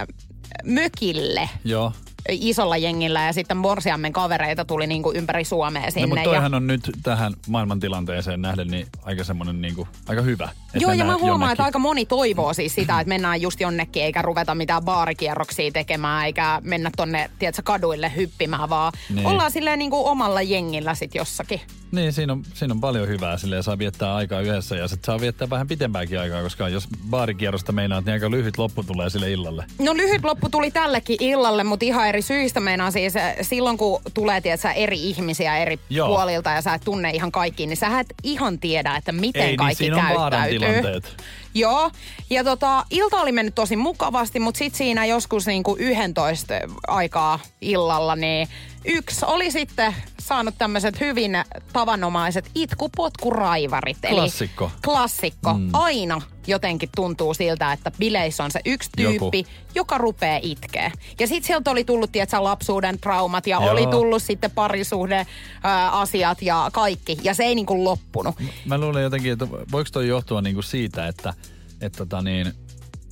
mökille 0.63 1.49
Joo. 1.63 1.91
Isolla 2.29 2.77
jengillä 2.77 3.25
ja 3.25 3.33
sitten 3.33 3.57
Morsiammen 3.57 4.13
kavereita 4.13 4.65
tuli 4.65 4.87
niinku 4.87 5.11
ympäri 5.15 5.43
Suomea 5.43 5.91
sinne. 5.91 6.01
No, 6.01 6.07
mutta 6.07 6.19
ja... 6.21 6.25
toihan 6.25 6.53
on 6.53 6.67
nyt 6.67 6.91
tähän 7.03 7.33
maailmantilanteeseen 7.47 8.41
nähden 8.41 8.67
niin 8.67 8.87
aika 9.03 9.23
semmoinen 9.23 9.61
niin 9.61 9.75
kuin, 9.75 9.87
aika 10.07 10.21
hyvä. 10.21 10.49
Joo, 10.73 10.91
ja 10.91 11.05
mä 11.05 11.11
huomaan, 11.13 11.27
jonnekin. 11.29 11.51
että 11.51 11.63
aika 11.63 11.79
moni 11.79 12.05
toivoo 12.05 12.53
siis 12.53 12.75
sitä, 12.75 12.99
että 12.99 13.09
mennään 13.09 13.41
just 13.41 13.59
jonnekin, 13.59 14.03
eikä 14.03 14.21
ruveta 14.21 14.55
mitään 14.55 14.83
baarikierroksia 14.83 15.71
tekemään, 15.71 16.25
eikä 16.25 16.61
mennä 16.63 16.91
tonne, 16.97 17.29
tiedätkö, 17.39 17.61
kaduille 17.65 18.11
hyppimään, 18.15 18.69
vaan 18.69 18.93
Niin. 19.09 19.27
ollaan 19.27 19.51
silleen 19.51 19.79
niin 19.79 19.91
kuin 19.91 20.05
omalla 20.05 20.41
jengillä 20.41 20.95
sit 20.95 21.15
jossakin. 21.15 21.61
Niin, 21.93 22.13
siinä 22.13 22.33
on, 22.33 22.43
siinä 22.53 22.73
on 22.73 22.81
paljon 22.81 23.07
hyvää. 23.07 23.37
Silleen 23.37 23.63
saa 23.63 23.77
viettää 23.77 24.15
aikaa 24.15 24.41
yhdessä 24.41 24.75
ja 24.75 24.87
sit 24.87 25.03
saa 25.03 25.19
viettää 25.19 25.49
vähän 25.49 25.67
pitempääkin 25.67 26.19
aikaa, 26.19 26.43
koska 26.43 26.69
jos 26.69 26.87
baarikierrosta 27.09 27.71
meinaat, 27.71 28.05
niin 28.05 28.13
aika 28.13 28.31
lyhyt 28.31 28.57
loppu 28.57 28.83
tulee 28.83 29.09
sille 29.09 29.31
illalle. 29.31 29.65
No 29.79 29.93
lyhyt 29.93 30.23
loppu 30.23 30.49
tuli 30.49 30.71
tällekin 30.71 31.17
illalle, 31.19 31.63
mutta 31.63 31.85
ihan 31.85 32.07
eri 32.07 32.21
syistä 32.21 32.59
meinaa 32.59 32.91
siis 32.91 33.15
äh, 33.15 33.35
silloin, 33.41 33.77
kun 33.77 34.01
tulee 34.13 34.41
tiedätkö, 34.41 34.69
eri 34.69 35.03
ihmisiä 35.03 35.57
eri 35.57 35.79
Joo. 35.89 36.07
Puolilta 36.07 36.49
ja 36.49 36.61
sä 36.61 36.73
et 36.73 36.81
tunne 36.85 37.11
ihan 37.11 37.31
kaikki, 37.31 37.65
niin 37.65 37.77
sä 37.77 37.99
et 37.99 38.13
ihan 38.23 38.59
tiedä, 38.59 38.95
että 38.95 39.11
miten 39.11 39.41
Ei, 39.41 39.47
niin 39.47 39.57
kaikki 39.57 39.83
siinä 39.83 40.09
on 40.09 40.15
vaaran 40.15 40.41
käyttäytyy. 40.41 40.81
tilanteet. 40.81 41.23
Joo, 41.55 41.91
ja 42.29 42.43
tota, 42.43 42.85
ilta 42.89 43.17
oli 43.21 43.31
mennyt 43.31 43.55
tosi 43.55 43.75
mukavasti, 43.75 44.39
mutta 44.39 44.57
sitten 44.57 44.77
siinä 44.77 45.05
joskus 45.05 45.47
niinku 45.47 45.75
11 45.79 46.53
aikaa 46.87 47.39
illalla, 47.61 48.15
niin 48.15 48.47
yksi 48.85 49.25
oli 49.25 49.51
sitten 49.51 49.95
saanut 50.19 50.55
tämmöiset 50.57 50.99
hyvin 50.99 51.31
tavanomaiset 51.73 52.51
itkupotkuraivarit. 52.55 53.97
Klassikko. 54.09 54.65
Eli 54.65 54.73
klassikko. 54.83 55.53
Mm. 55.53 55.69
Aina 55.73 56.21
jotenkin 56.47 56.89
tuntuu 56.95 57.33
siltä, 57.33 57.73
että 57.73 57.91
bileissä 57.99 58.43
on 58.43 58.51
se 58.51 58.59
yksi 58.65 58.89
tyyppi, 58.97 59.37
Joku. 59.37 59.49
joka 59.75 59.97
rupeaa 59.97 60.39
itkeä. 60.41 60.91
Ja 61.19 61.27
sitten 61.27 61.47
sieltä 61.47 61.71
oli 61.71 61.83
tullut, 61.83 62.11
tietsä, 62.11 62.43
lapsuuden 62.43 62.99
traumat 62.99 63.47
ja 63.47 63.57
Joo. 63.61 63.71
oli 63.71 63.87
tullut 63.87 64.23
sitten 64.23 64.51
parisuhde 64.51 65.27
ää, 65.63 65.91
asiat 65.91 66.41
ja 66.41 66.69
kaikki. 66.73 67.17
Ja 67.23 67.33
se 67.33 67.43
ei 67.43 67.55
niinku 67.55 67.83
loppunut. 67.83 68.35
Mä 68.65 68.77
luulen 68.77 69.03
jotenkin, 69.03 69.31
että 69.31 69.47
voiko 69.49 69.89
toi 69.91 70.07
johtua 70.07 70.41
niinku 70.41 70.61
siitä, 70.61 71.07
että 71.07 71.33
et 71.81 71.93
tota 71.93 72.21
niin, 72.21 72.53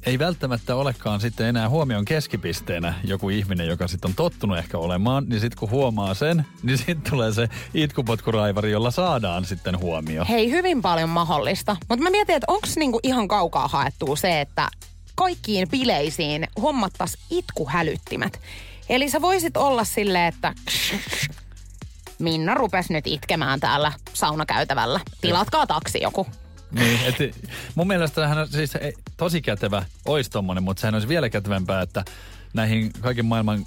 ei 0.05 0.19
välttämättä 0.19 0.75
olekaan 0.75 1.21
sitten 1.21 1.47
enää 1.47 1.69
huomion 1.69 2.05
keskipisteenä 2.05 2.93
joku 3.03 3.29
ihminen, 3.29 3.67
joka 3.67 3.87
sitten 3.87 4.09
on 4.09 4.15
tottunut 4.15 4.57
ehkä 4.57 4.77
olemaan, 4.77 5.25
niin 5.27 5.41
sitten 5.41 5.59
kun 5.59 5.69
huomaa 5.69 6.13
sen, 6.13 6.45
niin 6.63 6.77
sitten 6.77 7.11
tulee 7.11 7.31
se 7.31 7.49
itkupotkuraivari, 7.73 8.71
jolla 8.71 8.91
saadaan 8.91 9.45
sitten 9.45 9.79
huomio. 9.79 10.25
Hei, 10.29 10.51
hyvin 10.51 10.81
paljon 10.81 11.09
mahdollista. 11.09 11.77
Mutta 11.89 12.03
mä 12.03 12.09
mietin, 12.09 12.35
että 12.35 12.51
onko 12.51 12.67
niinku 12.75 12.99
ihan 13.03 13.27
kaukaa 13.27 13.67
haettua 13.67 14.15
se, 14.15 14.41
että 14.41 14.67
kaikkiin 15.15 15.69
bileisiin 15.69 16.47
hommattas 16.61 17.17
itkuhälyttimet. 17.29 18.39
Eli 18.89 19.09
sä 19.09 19.21
voisit 19.21 19.57
olla 19.57 19.83
silleen, 19.83 20.33
että 20.33 20.53
Minna 22.21 22.53
rupes 22.53 22.89
nyt 22.89 23.07
itkemään 23.07 23.59
täällä 23.59 23.91
saunakäytävällä. 24.13 24.99
Tilatkaa 25.21 25.67
taksi 25.67 26.01
joku. 26.01 26.27
Niin, 26.71 26.99
et, 27.05 27.35
mun 27.75 27.87
mielestä 27.87 28.27
hän 28.27 28.37
on 28.37 28.47
siis 28.47 28.73
tosi 29.17 29.41
kätevä, 29.41 29.85
ois 30.05 30.29
tommonen, 30.29 30.63
mutta 30.63 30.81
sehän 30.81 30.95
olisi 30.95 31.07
vielä 31.07 31.29
kätevämpää, 31.29 31.81
että 31.81 32.05
näihin 32.53 32.91
kaiken 33.01 33.25
maailman 33.25 33.65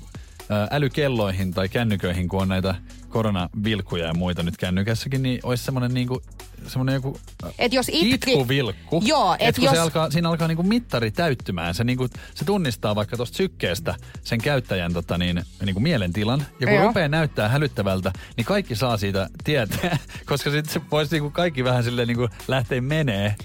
älykelloihin 0.71 1.55
tai 1.55 1.69
kännyköihin, 1.69 2.29
kun 2.29 2.43
on 2.43 2.49
näitä 2.49 2.75
koronavilkkuja 3.09 4.07
ja 4.07 4.15
muita 4.15 4.43
nyt 4.43 4.57
kännykässäkin, 4.57 5.23
niin 5.23 5.41
olisi 5.43 5.65
semmoinen 5.65 5.95
niinku, 5.95 6.23
semmoinen 6.67 6.95
joku 6.95 7.19
Et 7.59 7.73
jos 7.73 7.89
itki... 7.89 8.33
itkuvilkku. 8.33 9.03
Joo, 9.05 9.35
et 9.35 9.49
et 9.49 9.55
kun 9.55 9.65
jos... 9.65 9.75
se 9.75 9.81
alkaa, 9.81 10.11
siinä 10.11 10.29
alkaa 10.29 10.49
niinku 10.49 10.63
mittari 10.63 11.11
täyttymään. 11.11 11.75
Se, 11.75 11.85
niinku, 11.85 12.09
se 12.35 12.45
tunnistaa 12.45 12.95
vaikka 12.95 13.17
tuosta 13.17 13.37
sykkeestä 13.37 13.95
sen 14.25 14.41
käyttäjän 14.41 14.93
tota 14.93 15.19
niin, 15.19 15.43
niinku 15.65 15.81
mielentilan. 15.81 16.47
Ja 16.61 16.67
kun 16.67 16.77
Joo. 16.77 16.87
rupeaa 16.87 17.09
näyttää 17.09 17.49
hälyttävältä, 17.49 18.13
niin 18.37 18.45
kaikki 18.45 18.75
saa 18.75 18.97
siitä 18.97 19.29
tietää. 19.45 19.99
Koska 20.27 20.51
sitten 20.51 20.73
se 20.73 20.81
voisi 20.91 21.15
niinku 21.15 21.31
kaikki 21.31 21.65
vähän 21.65 21.85
silleen 21.85 22.09
niinku 22.09 22.29
lähteä 22.49 22.81
menee. 22.81 23.37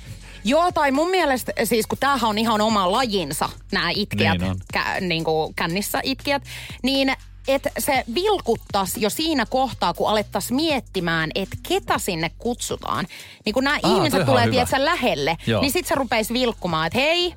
Joo, 0.43 0.71
tai 0.71 0.91
mun 0.91 1.10
mielestä 1.10 1.52
siis, 1.63 1.88
kun 1.88 1.97
tämähän 1.97 2.30
on 2.30 2.38
ihan 2.38 2.62
oma 2.62 2.91
lajinsa, 2.91 3.49
nämä 3.71 3.89
itkijät, 3.95 4.39
Niin 4.39 4.52
on. 4.52 4.58
kä, 4.73 4.84
niin 5.02 5.23
kuin 5.23 5.54
kännissä 5.56 5.99
itkijät, 6.04 6.43
niin 6.84 7.13
että 7.47 7.69
se 7.80 8.04
vilkuttas 8.15 8.97
jo 8.97 9.10
siinä 9.10 9.45
kohtaa, 9.45 9.93
kun 9.93 10.10
alettaisiin 10.10 10.56
miettimään, 10.56 11.30
että 11.36 11.58
ketä 11.67 11.97
sinne 11.97 12.32
kutsutaan. 12.38 13.08
Niin 13.45 13.54
kun 13.54 13.63
nämä 13.63 13.80
Aa, 13.84 13.95
ihmiset 13.95 14.25
tulee, 14.25 14.49
tiedätkö, 14.49 14.86
lähelle, 14.86 15.38
Joo. 15.47 15.62
niin 15.62 15.71
sit 15.71 15.86
se 15.88 15.95
rupeisi 15.95 16.34
vilkkumaan, 16.34 16.88
että 16.88 16.99
hei, 16.99 17.34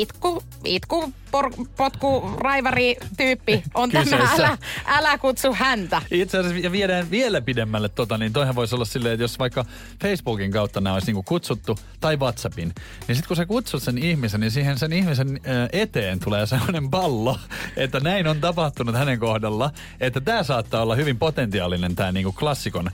itku, 0.00 0.42
itku, 0.64 1.12
por, 1.30 1.50
potku, 1.76 2.30
raivari 2.40 2.96
tyyppi 3.16 3.62
on 3.74 3.90
tämä, 3.90 4.04
Kyseessä. 4.04 4.46
älä, 4.46 4.58
älä 4.86 5.18
kutsu 5.18 5.54
häntä. 5.54 6.02
Itse 6.10 6.38
asiassa 6.38 6.58
ja 6.58 6.72
viedään 6.72 7.10
vielä 7.10 7.40
pidemmälle 7.40 7.88
tota, 7.88 8.18
niin 8.18 8.32
toihan 8.32 8.54
voisi 8.54 8.74
olla 8.74 8.84
silleen, 8.84 9.14
että 9.14 9.24
jos 9.24 9.38
vaikka 9.38 9.64
Facebookin 10.02 10.52
kautta 10.52 10.80
nämä 10.80 10.94
olisi 10.94 11.06
niinku 11.06 11.22
kutsuttu 11.22 11.78
tai 12.00 12.16
WhatsAppin, 12.16 12.72
niin 13.08 13.16
sitten 13.16 13.28
kun 13.28 13.36
sä 13.36 13.46
kutsut 13.46 13.82
sen 13.82 13.98
ihmisen, 13.98 14.40
niin 14.40 14.50
siihen 14.50 14.78
sen 14.78 14.92
ihmisen 14.92 15.40
ö, 15.46 15.68
eteen 15.72 16.20
tulee 16.20 16.46
sellainen 16.46 16.90
pallo, 16.90 17.38
että 17.76 18.00
näin 18.00 18.26
on 18.26 18.40
tapahtunut 18.40 18.94
hänen 18.94 19.18
kohdalla, 19.18 19.70
että 20.00 20.20
tämä 20.20 20.42
saattaa 20.42 20.82
olla 20.82 20.94
hyvin 20.94 21.18
potentiaalinen 21.18 21.96
tämä 21.96 22.12
niinku 22.12 22.32
klassikon 22.32 22.86
ö, 22.86 22.90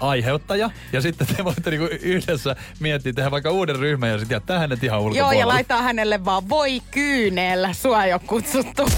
aiheuttaja. 0.00 0.70
Ja 0.92 1.00
sitten 1.00 1.26
te 1.26 1.44
voitte 1.44 1.70
niinku 1.70 1.88
yhdessä 2.02 2.56
miettiä, 2.80 3.12
tehdä 3.12 3.30
vaikka 3.30 3.50
uuden 3.50 3.76
ryhmän 3.76 4.10
ja 4.10 4.18
sitten 4.18 4.36
jättää 4.36 4.58
hänet 4.58 4.84
ihan 4.84 4.98
Joo, 4.98 5.06
ulkopuolelle. 5.06 5.40
ja 5.40 5.48
laittaa 5.48 5.82
hänelle 5.82 6.24
vaan 6.24 6.33
voi 6.48 6.80
kyynel, 6.90 7.68
sua 7.72 8.04
ei 8.04 8.12
ole 8.12 8.20
kutsuttu. 8.26 8.88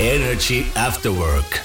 Energy 0.00 0.64
After 0.86 1.12
Work. 1.12 1.56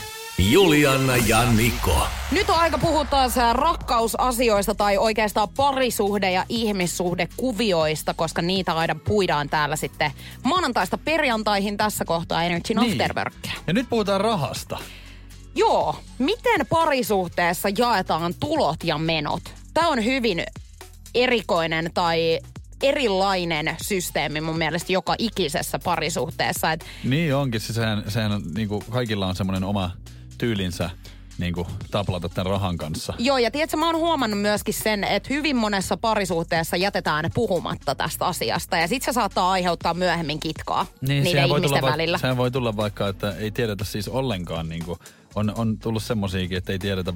Julianna 0.52 1.17
ja 1.17 1.52
Niko. 1.52 2.08
Nyt 2.32 2.50
on 2.50 2.56
aika 2.60 2.78
puhua 2.78 3.06
taas 3.06 3.34
rakkausasioista 3.54 4.76
tai 4.76 4.97
oikeastaan 4.97 5.50
parisuhde- 5.50 6.32
ja 6.32 6.45
ihmissuhdekuvioista, 6.50 8.13
koska 8.13 8.41
niitä 8.41 8.73
aina 8.73 8.95
puidaan 8.95 9.50
täällä 9.50 9.76
sitten 9.76 10.12
maanantaista 10.43 10.97
perjantaihin 10.97 11.78
tässä 11.78 12.06
kohtaa 12.06 12.43
Energy 12.43 12.73
Niin. 12.73 12.91
Afterworkia. 12.91 13.52
Ja 13.67 13.73
nyt 13.73 13.89
puhutaan 13.89 14.21
rahasta. 14.21 14.78
Joo, 15.56 15.95
miten 16.19 16.67
parisuhteessa 16.69 17.69
jaetaan 17.78 18.34
tulot 18.39 18.84
ja 18.84 18.97
menot? 18.97 19.41
Tämä 19.73 19.88
on 19.88 20.06
hyvin 20.06 20.43
erikoinen 21.15 21.91
tai 21.93 22.39
erilainen 22.81 23.75
systeemi 23.81 24.41
mun 24.41 24.57
mielestä 24.57 24.93
joka 24.93 25.15
ikisessä 25.17 25.79
parisuhteessa. 25.79 26.71
Et 26.71 26.85
Niin 27.03 27.35
onkin, 27.35 27.61
siis 27.61 27.75
sehän, 27.75 28.03
sehän 28.07 28.31
on, 28.31 28.41
niin 28.55 28.67
kuin 28.67 28.83
kaikilla 28.89 29.27
on 29.27 29.35
semmoinen 29.35 29.63
oma 29.63 29.91
tyylinsä 30.37 30.89
niin 31.37 31.53
kuin 31.53 31.67
taplata 31.91 32.29
tämän 32.29 32.51
rahan 32.51 32.77
kanssa. 32.77 33.13
Joo, 33.19 33.37
ja 33.37 33.51
tiedätkö, 33.51 33.77
mä 33.77 33.85
oon 33.85 33.95
huomannut 33.95 34.41
myöskin 34.41 34.73
sen, 34.73 35.03
että 35.03 35.29
hyvin 35.33 35.55
monessa 35.55 35.97
parisuhteessa 35.97 36.77
jätetään 36.77 37.29
puhumatta 37.33 37.95
tästä 37.95 38.25
asiasta. 38.25 38.77
Ja 38.77 38.87
sit 38.87 39.03
se 39.03 39.13
saattaa 39.13 39.51
aiheuttaa 39.51 39.93
myöhemmin 39.93 40.39
kitkaa 40.39 40.85
niiden 41.01 41.23
Niin, 41.23 41.49
voi, 41.49 41.57
ihmisten 41.57 41.79
tulla, 41.79 41.91
välillä. 41.91 42.17
sehän 42.17 42.37
voi 42.37 42.51
tulla 42.51 42.77
vaikka, 42.77 43.07
että 43.07 43.31
ei 43.31 43.51
tiedetä 43.51 43.83
siis 43.83 44.07
ollenkaan, 44.07 44.69
niin 44.69 44.85
kuin, 44.85 44.99
on, 45.35 45.53
on 45.55 45.77
tullut 45.77 46.03
semmosiakin, 46.03 46.57
että 46.57 46.71
ei 46.71 46.79
tiedetä 46.79 47.13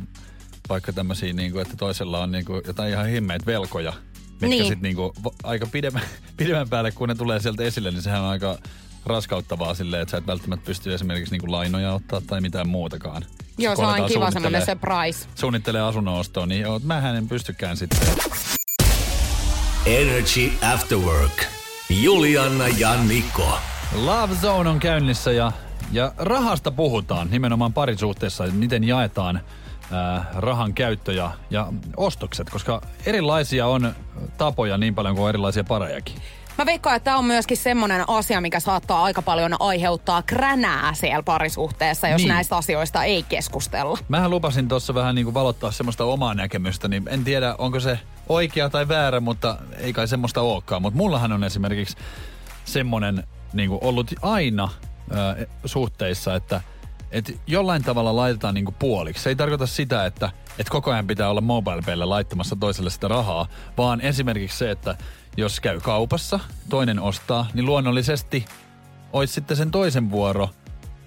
vaikka 0.69 0.93
tämmöisiä, 0.93 1.33
niin 1.33 1.51
kuin, 1.51 1.61
että 1.61 1.77
toisella 1.77 2.19
on 2.19 2.31
niin 2.31 2.45
kuin, 2.45 2.61
jotain 2.67 2.91
ihan 2.91 3.07
himmeitä 3.07 3.45
velkoja, 3.45 3.93
mitkä 4.41 4.47
Niin. 4.55 4.65
sitten 4.65 4.81
niin 4.83 4.95
kuin, 4.95 5.11
aika 5.43 5.65
pidemmän, 5.71 6.01
pidemmän 6.37 6.69
päälle, 6.69 6.91
kun 6.91 7.09
ne 7.09 7.15
tulee 7.15 7.39
sieltä 7.39 7.63
esille, 7.63 7.91
niin 7.91 8.01
sehän 8.01 8.21
on 8.21 8.29
aika 8.29 8.57
raskauttavaa 9.05 9.73
silleen, 9.73 10.01
että 10.01 10.11
sä 10.11 10.17
et 10.17 10.27
välttämättä 10.27 10.65
pysty 10.65 10.93
esimerkiksi 10.93 11.33
niin 11.33 11.41
kuin 11.41 11.51
lainoja 11.51 11.93
ottaa 11.93 12.21
tai 12.27 12.41
mitään 12.41 12.69
muutakaan. 12.69 13.25
Joo, 13.57 13.75
se 13.75 13.81
on 13.81 13.93
kiva 14.05 14.31
semmoinen 14.31 14.61
suunnittelee- 14.61 14.65
surprise. 14.65 15.27
Suunnittelee 15.35 15.81
asunnon 15.81 16.15
ostoa, 16.19 16.45
niin 16.45 16.61
joo, 16.61 16.79
mähän 16.83 17.15
en 17.15 17.27
pystykään 17.27 17.77
sitten. 17.77 17.99
Energy 19.85 20.51
After 20.73 20.97
Work. 20.97 21.43
Julianna 21.89 22.67
ja 22.67 22.95
Niko. 23.03 23.57
Love 23.95 24.35
Zone 24.35 24.69
on 24.69 24.79
käynnissä 24.79 25.31
ja, 25.31 25.51
ja 25.91 26.13
rahasta 26.17 26.71
puhutaan 26.71 27.27
nimenomaan 27.31 27.73
parisuhteessa, 27.73 28.43
miten 28.43 28.83
jaetaan 28.83 29.41
ää, 29.91 30.25
rahan 30.35 30.73
käyttö 30.73 31.13
ja, 31.13 31.31
ja 31.49 31.67
ostokset, 31.97 32.49
koska 32.49 32.81
erilaisia 33.05 33.67
on 33.67 33.95
tapoja 34.37 34.77
niin 34.77 34.95
paljon 34.95 35.15
kuin 35.15 35.29
erilaisia 35.29 35.63
parejakin. 35.63 36.15
Mä 36.57 36.65
veikkaan, 36.65 36.95
että 36.95 37.03
tämä 37.05 37.17
on 37.17 37.25
myöskin 37.25 37.57
semmoinen 37.57 38.03
asia, 38.09 38.41
mikä 38.41 38.59
saattaa 38.59 39.03
aika 39.03 39.21
paljon 39.21 39.55
aiheuttaa 39.59 40.21
kränää 40.21 40.93
siellä 40.93 41.23
parisuhteessa, 41.23 42.07
jos 42.07 42.21
Niin. 42.21 42.29
näistä 42.29 42.57
asioista 42.57 43.03
ei 43.03 43.23
keskustella. 43.23 43.97
Mähän 44.09 44.29
lupasin 44.29 44.67
tuossa 44.67 44.93
vähän 44.93 45.15
niin 45.15 45.25
kuin 45.25 45.33
valottaa 45.33 45.71
semmoista 45.71 46.03
omaa 46.03 46.33
näkemystä, 46.33 46.87
niin 46.87 47.03
en 47.07 47.23
tiedä 47.23 47.55
onko 47.57 47.79
se 47.79 47.99
oikea 48.29 48.69
tai 48.69 48.87
väärä, 48.87 49.19
mutta 49.19 49.57
ei 49.77 49.93
kai 49.93 50.07
semmoista 50.07 50.41
olekaan. 50.41 50.81
Mutta 50.81 50.97
mullahan 50.97 51.31
on 51.31 51.43
esimerkiksi 51.43 51.97
semmoinen 52.65 53.23
niin 53.53 53.69
kuin 53.69 53.79
ollut 53.83 54.13
aina 54.21 54.69
ää, 55.11 55.35
suhteissa, 55.65 56.35
että 56.35 56.61
et 57.11 57.39
jollain 57.47 57.83
tavalla 57.83 58.15
laitetaan 58.15 58.53
niin 58.53 58.65
kuin 58.65 58.75
puoliksi. 58.79 59.23
Se 59.23 59.29
ei 59.29 59.35
tarkoita 59.35 59.67
sitä, 59.67 60.05
että 60.05 60.29
et 60.59 60.69
koko 60.69 60.91
ajan 60.91 61.07
pitää 61.07 61.29
olla 61.29 61.41
mobile 61.41 62.05
laittamassa 62.05 62.55
toiselle 62.55 62.89
sitä 62.89 63.07
rahaa, 63.07 63.47
vaan 63.77 64.01
esimerkiksi 64.01 64.57
se, 64.57 64.71
että 64.71 64.97
jos 65.37 65.59
käy 65.59 65.79
kaupassa, 65.79 66.39
toinen 66.69 66.99
ostaa, 66.99 67.47
niin 67.53 67.65
luonnollisesti 67.65 68.45
olisi 69.13 69.33
sitten 69.33 69.57
sen 69.57 69.71
toisen 69.71 70.11
vuoro 70.11 70.49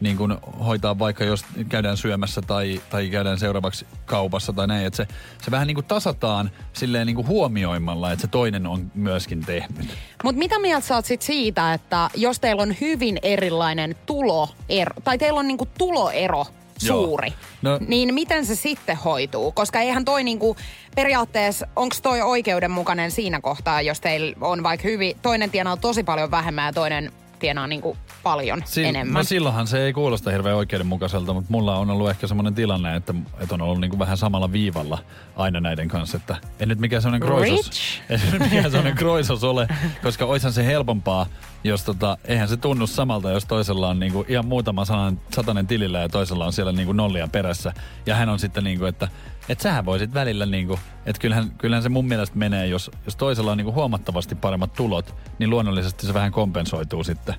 niin 0.04 0.16
kuin 0.16 0.36
hoitaa 0.66 0.98
vaikka 0.98 1.24
jos 1.24 1.44
käydään 1.68 1.96
syömässä 1.96 2.42
tai, 2.42 2.80
tai 2.90 3.08
käydään 3.08 3.38
seuraavaksi 3.38 3.86
kaupassa 4.04 4.52
tai 4.52 4.66
näin. 4.66 4.86
Että 4.86 4.96
se, 4.96 5.06
se 5.42 5.50
vähän 5.50 5.66
niin 5.66 5.74
kuin 5.74 5.84
tasataan 5.84 6.50
silleen 6.72 7.06
niin 7.06 7.16
kuin 7.16 7.26
huomioimalla, 7.26 8.12
että 8.12 8.20
se 8.20 8.28
toinen 8.28 8.66
on 8.66 8.90
myöskin 8.94 9.40
tehnyt. 9.46 9.86
Mutta 10.24 10.38
mitä 10.38 10.58
mieltä 10.58 10.86
sä 10.86 10.94
oot 10.94 11.04
sit 11.04 11.22
siitä, 11.22 11.74
että 11.74 12.10
jos 12.14 12.40
teillä 12.40 12.62
on 12.62 12.74
hyvin 12.80 13.18
erilainen 13.22 13.96
tuloero, 14.06 14.94
tai 15.04 15.18
teillä 15.18 15.40
on 15.40 15.48
niinku 15.48 15.68
tuloero 15.78 16.46
Joo. 16.82 17.02
suuri, 17.02 17.32
No- 17.62 17.78
niin 17.88 18.14
miten 18.14 18.46
se 18.46 18.54
sitten 18.54 18.96
hoituu? 18.96 19.52
Koska 19.52 19.80
eihän 19.80 20.04
toi 20.04 20.24
niinku, 20.24 20.56
periaatteessa, 20.96 21.66
onko 21.76 21.96
toi 22.02 22.22
oikeudenmukainen 22.22 23.10
siinä 23.10 23.40
kohtaa, 23.40 23.82
jos 23.82 24.00
teillä 24.00 24.36
on 24.40 24.62
vaikka 24.62 24.88
hyvin, 24.88 25.16
toinen 25.22 25.50
tienaa 25.50 25.76
tosi 25.76 26.02
paljon 26.04 26.30
vähemmän 26.30 26.66
ja 26.66 26.72
toinen 26.72 27.12
tienaa 27.44 27.66
niinku 27.66 27.96
paljon 28.22 28.62
Si- 28.64 28.84
enemmän. 28.84 29.14
No 29.20 29.24
silloinhan 29.24 29.66
se 29.66 29.84
ei 29.84 29.92
kuulosta 29.92 30.30
hirveän 30.30 30.56
oikeudenmukaiselta, 30.56 31.32
mutta 31.34 31.50
mulla 31.52 31.76
on 31.78 31.90
ollut 31.90 32.10
ehkä 32.10 32.26
semmoinen 32.26 32.54
tilanne, 32.54 32.96
että, 32.96 33.14
että 33.40 33.54
on 33.54 33.62
ollut 33.62 33.80
niin 33.80 33.88
kuin 33.90 33.98
vähän 33.98 34.16
samalla 34.16 34.52
viivalla 34.52 34.98
aina 35.36 35.60
näiden 35.60 35.88
kanssa, 35.88 36.16
että 36.16 36.36
en 36.60 36.68
nyt 36.68 36.78
mikään 36.78 37.02
semmoinen 37.02 37.28
kroisos, 37.28 38.00
nyt 38.32 38.40
mikään 38.40 38.70
semmoinen 38.70 38.94
kroisos 38.94 39.44
ole, 39.44 39.68
koska 40.02 40.24
oishan 40.24 40.52
se 40.52 40.66
helpompaa, 40.66 41.26
jos 41.64 41.84
tota, 41.84 42.18
eihän 42.24 42.48
se 42.48 42.56
tunnu 42.56 42.86
samalta, 42.86 43.30
jos 43.30 43.44
toisella 43.44 43.88
on 43.88 44.00
niinku 44.00 44.24
ihan 44.28 44.46
muutama 44.46 44.84
sanan, 44.84 45.20
satanen 45.34 45.66
tilillä 45.66 45.98
ja 45.98 46.08
toisella 46.08 46.46
on 46.46 46.52
siellä 46.52 46.72
niinku 46.72 46.92
nollia 46.92 47.28
perässä. 47.28 47.72
Ja 48.06 48.14
hän 48.14 48.28
on 48.28 48.38
sitten 48.38 48.64
niinku, 48.64 48.84
että 48.84 49.08
et 49.48 49.60
sähän 49.60 49.84
voisit 49.84 50.14
välillä 50.14 50.46
niinku, 50.46 50.78
että 51.06 51.20
kyllähän, 51.20 51.50
kyllähän 51.58 51.82
se 51.82 51.88
mun 51.88 52.08
mielestä 52.08 52.38
menee, 52.38 52.66
jos, 52.66 52.90
jos 53.04 53.16
toisella 53.16 53.50
on 53.50 53.56
niinku 53.56 53.72
huomattavasti 53.72 54.34
paremmat 54.34 54.72
tulot, 54.72 55.14
niin 55.38 55.50
luonnollisesti 55.50 56.06
se 56.06 56.14
vähän 56.14 56.32
kompensoituu 56.32 57.04
sitten. 57.04 57.34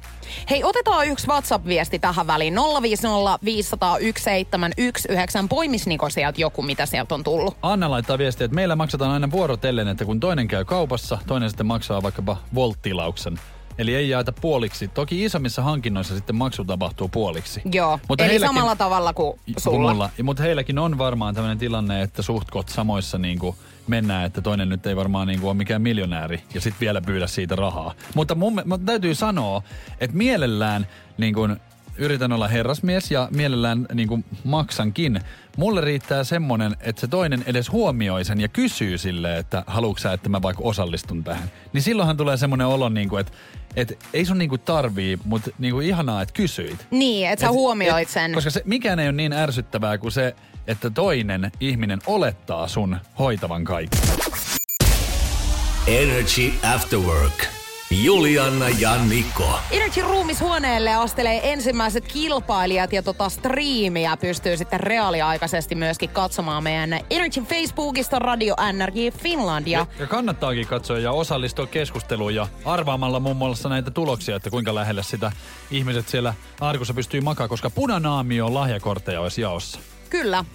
Hei, 0.50 0.64
otetaan 0.64 1.08
yksi 1.08 1.28
WhatsApp-viesti 1.28 2.00
tähän 2.00 2.28
väliin. 2.28 2.56
050 2.82 3.40
500 3.46 3.90
1719. 3.90 5.46
Poimis 5.50 5.88
Niko 5.88 6.10
sieltä 6.10 6.42
joku, 6.42 6.62
mitä 6.62 6.86
sieltä 6.86 7.16
on 7.16 7.24
tullut. 7.24 7.58
Anna 7.62 7.92
laittaa 7.92 8.18
viestiä, 8.18 8.46
että 8.46 8.56
meillä 8.56 8.76
maksetaan 8.76 9.12
aina 9.12 9.32
vuorotellen, 9.32 9.88
että 9.88 10.06
kun 10.06 10.20
toinen 10.20 10.48
käy 10.48 10.66
kaupassa, 10.66 11.18
toinen 11.28 11.50
sitten 11.50 11.66
maksaa 11.66 12.04
vaikkapa 12.04 12.38
Volt-tilauksen. 12.56 13.40
Eli 13.78 13.96
ei 13.96 14.10
jaeta 14.10 14.32
puoliksi. 14.32 14.88
Toki 14.88 15.24
isommissa 15.24 15.62
hankinnoissa 15.62 16.16
sitten 16.16 16.36
maksu 16.36 16.66
tapahtuu 16.66 17.08
puoliksi. 17.10 17.62
Joo, 17.74 18.00
Mutta 18.10 18.24
eli 18.24 18.32
heilläkin- 18.34 18.48
samalla 18.56 18.76
tavalla 18.76 19.14
kuin 19.14 19.40
sulla. 19.58 19.92
Mulla, 19.94 20.10
mutta 20.24 20.44
heilläkin 20.44 20.80
on 20.80 20.98
varmaan 20.98 21.36
tämmöinen 21.36 21.58
tilanne, 21.58 22.02
että 22.02 22.22
suhtkot 22.22 22.70
samoissa 22.70 23.18
niin 23.18 23.40
kuin 23.40 23.56
mennään, 23.88 24.26
että 24.26 24.42
toinen 24.42 24.70
nyt 24.70 24.86
ei 24.86 24.96
varmaan 24.96 25.28
niin 25.28 25.40
kuin 25.40 25.50
ole 25.50 25.58
mikään 25.58 25.82
miljonääri 25.82 26.44
ja 26.54 26.62
sitten 26.62 26.80
vielä 26.80 27.02
pyydä 27.02 27.28
siitä 27.28 27.56
rahaa. 27.56 27.94
Mutta 28.16 28.36
mun, 28.36 28.62
mun 28.66 28.86
täytyy 28.86 29.16
sanoa, 29.16 29.62
että 30.00 30.18
mielellään 30.18 30.88
niin 31.18 31.34
kuin 31.34 31.58
yritän 31.98 32.32
olla 32.32 32.48
herrasmies 32.48 33.12
ja 33.12 33.28
mielellään 33.32 33.86
niin 33.94 34.08
kuin 34.08 34.26
maksankin. 34.44 35.20
Mulle 35.58 35.82
riittää 35.82 36.24
semmonen, 36.24 36.76
että 36.82 37.00
se 37.02 37.08
toinen 37.08 37.44
edes 37.48 37.72
huomioi 37.72 38.26
sen 38.26 38.42
ja 38.42 38.48
kysyy 38.48 38.98
sille, 38.98 39.38
että 39.38 39.64
haluatko 39.68 40.00
sä, 40.00 40.14
että 40.14 40.30
mä 40.30 40.42
vaikka 40.42 40.64
osallistun 40.64 41.24
tähän. 41.24 41.52
Niin 41.74 41.82
silloinhan 41.82 42.18
tulee 42.18 42.38
semmoinen 42.38 42.68
olo, 42.68 42.90
niin 42.90 43.10
kuin, 43.10 43.20
että, 43.22 43.32
että 43.76 43.94
ei 44.14 44.26
sun 44.26 44.38
niin 44.38 44.50
kuin 44.50 44.62
tarvii, 44.62 45.20
mutta 45.26 45.52
niin 45.60 45.74
kuin 45.74 45.88
ihanaa, 45.88 46.22
että 46.22 46.34
kysyit. 46.34 46.88
Niin, 46.92 47.30
että 47.30 47.42
sä 47.42 47.48
Et- 47.48 47.54
huomioit 47.54 48.08
et- 48.08 48.14
sen. 48.14 48.32
Koska 48.34 48.50
se, 48.50 48.62
mikään 48.66 49.00
ei 49.00 49.08
ole 49.08 49.16
niin 49.16 49.34
ärsyttävää 49.34 49.98
kuin 49.98 50.12
se, 50.12 50.36
että 50.68 50.90
toinen 50.90 51.52
ihminen 51.60 52.00
olettaa 52.08 52.68
sun 52.68 52.98
hoitavan 53.20 53.64
kaiken. 53.64 54.00
Energy 55.88 56.52
After 56.74 57.00
Work. 57.00 57.65
Julianna 57.92 58.70
ja 58.70 58.96
Niko. 59.04 59.60
Energy 59.72 60.02
Roomis-huoneelle 60.02 60.96
astelee 60.96 61.52
ensimmäiset 61.52 62.08
kilpailijat 62.08 62.94
ja 62.94 63.04
tota 63.04 63.30
striimiä 63.30 64.18
pystyy 64.18 64.58
sitten 64.58 64.80
reaaliaikaisesti 64.80 65.76
myöskin 65.76 66.10
katsomaan 66.10 66.64
meidän 66.64 67.00
Energy 67.10 67.42
Facebookista 67.42 68.20
Radio 68.20 68.56
NRJ 68.74 69.10
Finland. 69.10 69.68
Ja 69.68 69.86
Ja 70.00 70.08
kannattaakin 70.08 70.68
katsoa 70.68 71.00
ja 71.00 71.12
osallistua 71.12 71.68
keskusteluun 71.68 72.36
ja 72.36 72.48
arvaamalla 72.66 73.20
muun 73.20 73.38
muassa 73.38 73.70
näitä 73.70 73.92
tuloksia, 73.92 74.36
että 74.36 74.50
kuinka 74.50 74.76
lähelle 74.76 75.04
sitä 75.04 75.32
ihmiset 75.72 76.08
siellä 76.08 76.34
arkussa 76.62 76.94
pystyy 76.94 77.22
makaa, 77.22 77.48
koska 77.48 77.70
punanaamio 77.70 78.54
lahjakortteja 78.54 79.22
olisi 79.22 79.42
jaossa. 79.42 79.80
Kyllä. 80.10 80.46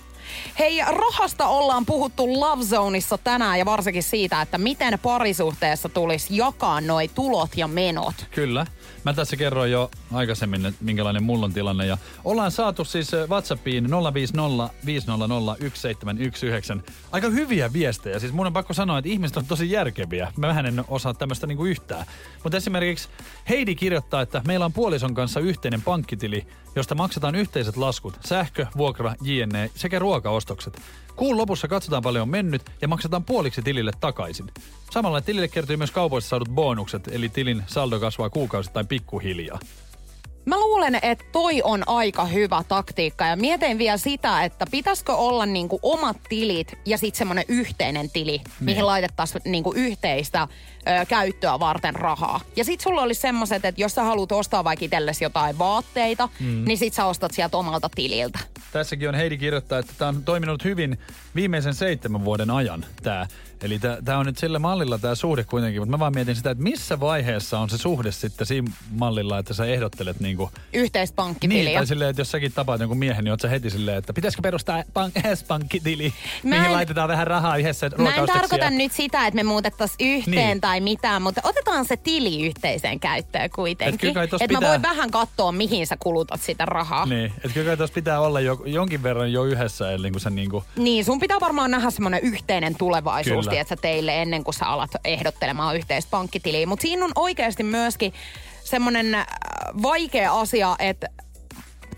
Hei, 0.58 0.80
rahasta 0.86 1.46
ollaan 1.46 1.86
puhuttu 1.86 2.40
Love 2.40 2.64
Zoneissa 2.64 3.18
tänään 3.18 3.58
ja 3.58 3.64
varsinkin 3.64 4.02
siitä, 4.02 4.42
että 4.42 4.58
miten 4.58 4.98
parisuhteessa 4.98 5.88
tulisi 5.88 6.36
jakaa 6.36 6.80
noi 6.80 7.08
tulot 7.08 7.50
ja 7.56 7.68
menot. 7.68 8.14
Kyllä. 8.30 8.66
Mä 9.04 9.12
tässä 9.12 9.36
kerroin 9.36 9.72
jo 9.72 9.90
aikaisemmin, 10.12 10.66
että 10.66 10.84
minkälainen 10.84 11.22
mulla 11.22 11.46
on 11.46 11.52
tilanne. 11.52 11.86
Ja 11.86 11.98
ollaan 12.24 12.50
saatu 12.50 12.84
siis 12.84 13.14
eh, 13.14 13.28
WhatsAppiin 13.28 13.88
050 14.14 14.74
500 14.86 15.28
1719 15.28 16.92
aika 17.12 17.28
hyviä 17.28 17.72
viestejä. 17.72 18.18
Siis 18.18 18.32
mun 18.32 18.46
on 18.46 18.52
pakko 18.52 18.74
sanoa, 18.74 18.98
että 18.98 19.10
ihmiset 19.10 19.36
on 19.36 19.46
tosi 19.46 19.70
järkeviä. 19.70 20.32
Mä 20.36 20.48
vähän 20.48 20.66
en 20.66 20.84
osaa 20.88 21.14
tämmöistä 21.14 21.46
niinku 21.46 21.64
yhtään. 21.64 22.06
Mutta 22.42 22.56
esimerkiksi 22.56 23.08
Heidi 23.48 23.74
kirjoittaa, 23.74 24.22
että 24.22 24.42
meillä 24.46 24.64
on 24.64 24.72
puolison 24.72 25.14
kanssa 25.14 25.40
yhteinen 25.40 25.82
pankkitili, 25.82 26.46
josta 26.76 26.94
maksetaan 26.94 27.34
yhteiset 27.34 27.76
laskut, 27.76 28.18
sähkö, 28.24 28.66
vuokra, 28.76 29.14
jne. 29.22 29.70
sekä 29.74 29.98
ruokaostokset. 29.98 30.80
Kuun 31.20 31.36
lopussa 31.36 31.68
katsotaan 31.68 32.02
paljon 32.02 32.22
on 32.22 32.28
mennyt 32.28 32.62
ja 32.82 32.88
maksetaan 32.88 33.24
puoliksi 33.24 33.62
tilille 33.62 33.90
takaisin. 34.00 34.46
Samalla 34.90 35.20
tilille 35.20 35.48
kertyy 35.48 35.76
myös 35.76 35.90
kaupoista 35.90 36.28
saadut 36.28 36.48
bonukset, 36.48 37.08
eli 37.12 37.28
tilin 37.28 37.62
saldo 37.66 38.00
kasvaa 38.00 38.30
kuukausittain 38.30 38.86
pikkuhiljaa. 38.86 39.58
Mä 40.44 40.60
luulen, 40.60 40.98
että 41.02 41.24
toi 41.32 41.62
on 41.64 41.82
aika 41.86 42.24
hyvä 42.24 42.62
taktiikka 42.68 43.26
ja 43.26 43.36
mietin 43.36 43.78
vielä 43.78 43.96
sitä, 43.96 44.44
että 44.44 44.66
pitäisikö 44.70 45.14
olla 45.14 45.46
niinku 45.46 45.78
omat 45.82 46.16
tilit 46.28 46.78
ja 46.86 46.98
sitten 46.98 47.18
semmoinen 47.18 47.44
yhteinen 47.48 48.10
tili, 48.10 48.38
niin. 48.38 48.44
mihin 48.60 48.86
laitettaisiin 48.86 49.42
niinku 49.44 49.72
yhteistä 49.76 50.42
ö, 50.42 51.06
käyttöä 51.06 51.60
varten 51.60 51.94
rahaa. 51.94 52.40
Ja 52.56 52.64
sitten 52.64 52.82
sulla 52.82 53.02
olisi 53.02 53.20
semmoiset, 53.20 53.64
että 53.64 53.80
jos 53.80 53.94
sä 53.94 54.02
haluat 54.02 54.32
ostaa 54.32 54.64
vaikka 54.64 54.84
itsellesi 54.84 55.24
jotain 55.24 55.58
vaatteita, 55.58 56.28
mm. 56.40 56.64
niin 56.64 56.78
sit 56.78 56.94
sä 56.94 57.04
ostat 57.04 57.32
sieltä 57.32 57.56
omalta 57.56 57.90
tililtä. 57.94 58.38
Tässäkin 58.72 59.08
on 59.08 59.14
Heidi 59.14 59.38
kirjoittaa, 59.38 59.78
että 59.78 59.92
tämä 59.98 60.08
on 60.08 60.24
toiminut 60.24 60.64
hyvin 60.64 60.98
viimeisen 61.34 61.74
seitsemän 61.74 62.24
vuoden 62.24 62.50
ajan 62.50 62.84
tämä. 63.02 63.26
Eli 63.62 63.80
tämä 64.04 64.18
on 64.18 64.26
nyt 64.26 64.38
sillä 64.38 64.58
mallilla 64.58 64.98
tämä 64.98 65.14
suhde 65.14 65.44
kuitenkin, 65.44 65.80
mutta 65.80 65.90
mä 65.90 65.98
vaan 65.98 66.14
mietin 66.14 66.36
sitä, 66.36 66.50
että 66.50 66.62
missä 66.64 67.00
vaiheessa 67.00 67.58
on 67.58 67.70
se 67.70 67.78
suhde 67.78 68.12
sitten 68.12 68.46
siinä 68.46 68.70
mallilla, 68.90 69.38
että 69.38 69.54
sä 69.54 69.64
ehdottelet 69.66 70.20
niinku... 70.20 70.50
Yhteistä 70.72 71.16
pankkitiliä. 71.16 71.64
Niin, 71.64 71.74
tai 71.76 71.86
silleen, 71.86 72.10
että 72.10 72.20
jos 72.20 72.30
säkin 72.30 72.52
tapaat 72.52 72.80
jonkun 72.80 72.98
miehen, 72.98 73.24
niin 73.24 73.32
oot 73.32 73.40
sä 73.40 73.48
heti 73.48 73.70
silleen, 73.70 73.98
että 73.98 74.12
pitäisikö 74.12 74.42
perustaa 74.42 74.80
pank- 74.82 75.44
pankkitili, 75.48 76.12
Mä 76.42 76.50
mihin 76.50 76.64
en- 76.64 76.72
laitetaan 76.72 77.08
vähän 77.08 77.26
rahaa 77.26 77.56
yhdessä 77.56 77.90
Mä 77.98 78.14
en 78.14 78.26
tarkoita 78.26 78.70
nyt 78.70 78.92
sitä, 78.92 79.26
että 79.26 79.36
me 79.36 79.42
muutettaisiin 79.42 80.16
yhteen 80.18 80.34
Niin. 80.46 80.60
tai 80.60 80.80
mitään, 80.80 81.22
mutta 81.22 81.40
otetaan 81.44 81.84
se 81.84 81.96
tili 81.96 82.46
yhteiseen 82.46 83.00
käyttöön 83.00 83.44
Et 83.44 83.52
kuitenkin. 83.52 84.10
Että 84.18 84.38
mä 84.38 84.38
pitää- 84.48 84.68
voin 84.70 84.82
vähän 84.82 85.10
katsoa, 85.10 85.52
mihin 85.52 85.86
sä 85.86 85.96
kulutat 86.00 86.40
sitä 86.42 86.64
rahaa. 86.66 87.06
Niin, 87.06 87.32
että 87.36 87.48
kyllä 87.54 87.76
tuossa 87.76 87.94
pitää 87.94 88.20
olla 88.20 88.40
jo, 88.40 88.62
jonkin 88.66 89.02
verran 89.02 89.32
jo 89.32 89.44
yhdessä, 89.44 89.92
eli 89.92 90.10
kun 90.10 90.20
sä 90.20 90.30
niinku... 90.30 90.64
Niin, 90.76 91.04
sun 91.04 91.20
pitää 91.20 91.40
varmaan 91.40 91.70
nähdä 91.70 91.90
semmoinen 91.90 92.20
yhteinen 92.22 92.74
tulevaisuus, 92.74 93.46
Kyllä. 93.46 93.49
Että 93.58 93.76
teille 93.76 94.22
ennen 94.22 94.44
kuin 94.44 94.54
sä 94.54 94.66
alat 94.66 94.90
ehdottelemaan 95.04 95.76
yhteistä 95.76 96.10
pankkitiliä. 96.10 96.66
Mutta 96.66 96.82
siinä 96.82 97.04
on 97.04 97.12
oikeasti 97.16 97.62
myöskin 97.62 98.12
semmoinen 98.64 99.14
äh, 99.14 99.26
vaikea 99.82 100.40
asia, 100.40 100.76
että 100.78 101.08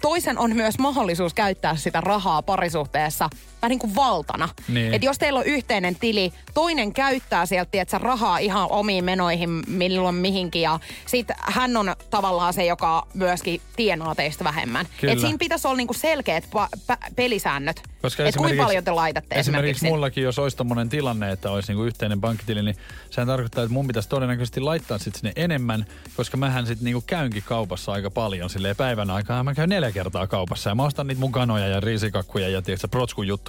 toisen 0.00 0.38
on 0.38 0.56
myös 0.56 0.78
mahdollisuus 0.78 1.34
käyttää 1.34 1.76
sitä 1.76 2.00
rahaa 2.00 2.42
parisuhteessa 2.42 3.30
vähän 3.62 3.70
niin 3.70 3.78
kuin 3.78 3.94
valtana. 3.94 4.48
Niin. 4.68 4.94
Et 4.94 5.02
jos 5.02 5.18
teillä 5.18 5.38
on 5.38 5.46
yhteinen 5.46 5.96
tili, 5.96 6.32
toinen 6.54 6.92
käyttää 6.92 7.46
sieltä 7.46 7.70
tiedätkö, 7.70 7.98
rahaa 7.98 8.38
ihan 8.38 8.66
omiin 8.70 9.04
menoihin 9.04 9.62
milloin 9.66 10.14
mihinkin 10.14 10.62
ja 10.62 10.80
sit 11.06 11.26
hän 11.38 11.76
on 11.76 11.94
tavallaan 12.10 12.54
se, 12.54 12.64
joka 12.64 13.06
myöskin 13.14 13.60
tienaa 13.76 14.14
teistä 14.14 14.44
vähemmän. 14.44 14.86
Kyllä. 15.00 15.12
Et 15.12 15.20
siinä 15.20 15.38
pitäisi 15.38 15.68
olla 15.68 15.76
niinku 15.76 15.94
selkeät 15.94 16.44
pa- 16.44 16.78
pa- 16.92 17.12
pelisäännöt. 17.16 17.82
Koska 18.02 18.24
Et 18.24 18.36
kuinka 18.36 18.64
paljon 18.64 18.84
te 18.84 18.90
laitatte 18.90 19.34
Esimerkiksi 19.34 19.70
esimerkiksi. 19.70 19.86
mullakin, 19.88 20.24
jos 20.24 20.38
olisi 20.38 20.56
tommonen 20.56 20.88
tilanne, 20.88 21.32
että 21.32 21.50
olisi 21.50 21.72
niinku 21.72 21.84
yhteinen 21.84 22.20
pankkitili, 22.20 22.62
niin 22.62 22.76
sehän 23.10 23.28
tarkoittaa, 23.28 23.64
että 23.64 23.72
mun 23.72 23.86
pitäisi 23.86 24.08
todennäköisesti 24.08 24.60
laittaa 24.60 24.98
sit 24.98 25.14
sinne 25.14 25.32
enemmän, 25.36 25.86
koska 26.16 26.36
mähän 26.36 26.66
sitten 26.66 26.84
niinku 26.84 27.04
käynkin 27.06 27.42
kaupassa 27.42 27.92
aika 27.92 28.10
paljon 28.10 28.50
silleen 28.50 28.76
päivän 28.76 29.10
aikaa. 29.10 29.44
Mä 29.44 29.54
käyn 29.54 29.68
neljä 29.68 29.92
kertaa 29.92 30.26
kaupassa 30.26 30.70
ja 30.70 30.74
mä 30.74 30.84
ostan 30.84 31.06
niitä 31.06 31.20
mun 31.20 31.32
kanoja 31.32 31.66
ja 31.68 31.80
riisikakkuja 31.80 32.48
ja 32.48 32.62
tiedätkö, 32.62 32.88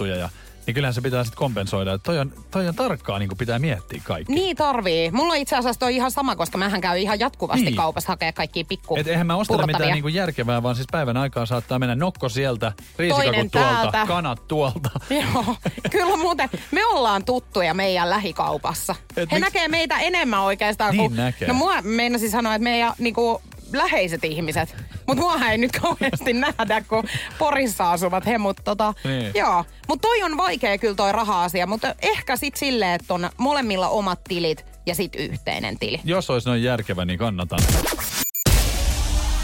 protskujuttuja 0.04 0.16
ja 0.16 0.28
niin 0.66 0.74
kyllähän 0.74 0.94
se 0.94 1.00
pitää 1.00 1.24
sitten 1.24 1.38
kompensoida. 1.38 1.92
Että 1.92 2.04
toi 2.04 2.18
on, 2.18 2.32
toi 2.50 2.68
on 2.68 2.74
tarkkaa, 2.74 3.18
niin 3.18 3.30
pitää 3.38 3.58
miettiä 3.58 4.00
kaikki. 4.04 4.32
Niin 4.32 4.56
tarvii. 4.56 5.10
Mulla 5.10 5.34
itse 5.34 5.56
asiassa 5.56 5.80
toi 5.80 5.96
ihan 5.96 6.10
sama, 6.10 6.36
koska 6.36 6.58
mähän 6.58 6.80
käyn 6.80 6.98
ihan 7.02 7.20
jatkuvasti 7.20 7.64
Niin. 7.64 7.76
kaupassa 7.76 8.12
hakea 8.12 8.32
kaikkia 8.32 8.64
pikku 8.68 8.96
Et 8.96 9.06
eihän 9.06 9.26
mä 9.26 9.36
ostele 9.36 9.66
mitään 9.66 9.90
niinku 9.92 10.08
järkevää, 10.08 10.62
vaan 10.62 10.74
siis 10.76 10.86
päivän 10.92 11.16
aikaa 11.16 11.46
saattaa 11.46 11.78
mennä 11.78 11.94
nokko 11.94 12.28
sieltä, 12.28 12.72
riisikakut 12.98 13.52
tuolta, 13.52 13.68
täältä. 13.90 14.04
kanat 14.06 14.48
tuolta. 14.48 14.90
Joo, 15.34 15.56
kyllä 15.90 16.16
muuten. 16.16 16.48
Me 16.70 16.86
ollaan 16.86 17.24
tuttuja 17.24 17.74
meidän 17.74 18.10
lähikaupassa. 18.10 18.94
Et 19.10 19.16
He 19.16 19.22
miksi- 19.22 19.40
näkee 19.40 19.68
meitä 19.68 19.98
enemmän 19.98 20.40
oikeastaan 20.40 20.96
Niin 20.96 21.10
kuin... 21.10 21.16
näkee. 21.16 21.48
No 21.48 21.54
mua 21.54 21.82
meinasin 21.82 22.30
sanoa, 22.30 22.54
että 22.54 22.64
meidän 22.64 22.92
niinku, 22.98 23.42
läheiset 23.78 24.24
ihmiset. 24.24 24.76
Mutta 25.06 25.22
mua 25.22 25.36
ei 25.50 25.58
nyt 25.58 25.72
kauheasti 25.72 26.32
nähdä, 26.32 26.80
kun 26.88 27.04
Porissa 27.38 27.92
asuvat 27.92 28.26
he. 28.26 28.38
Mutta 28.38 28.62
tota, 28.62 28.94
Niin. 29.04 29.30
joo. 29.34 29.64
Mut 29.88 30.00
toi 30.00 30.22
on 30.22 30.36
vaikea 30.36 30.78
kyllä 30.78 30.94
toi 30.94 31.12
raha-asia. 31.12 31.66
Mutta 31.66 31.94
ehkä 32.02 32.36
sit 32.36 32.56
silleen, 32.56 32.92
että 32.94 33.14
on 33.14 33.30
molemmilla 33.36 33.88
omat 33.88 34.24
tilit 34.28 34.64
ja 34.86 34.94
sit 34.94 35.14
yhteinen 35.14 35.78
tili. 35.78 36.00
Jos 36.04 36.30
olisi 36.30 36.48
noin 36.48 36.62
järkevä, 36.62 37.04
niin 37.04 37.18
kannatan. 37.18 37.58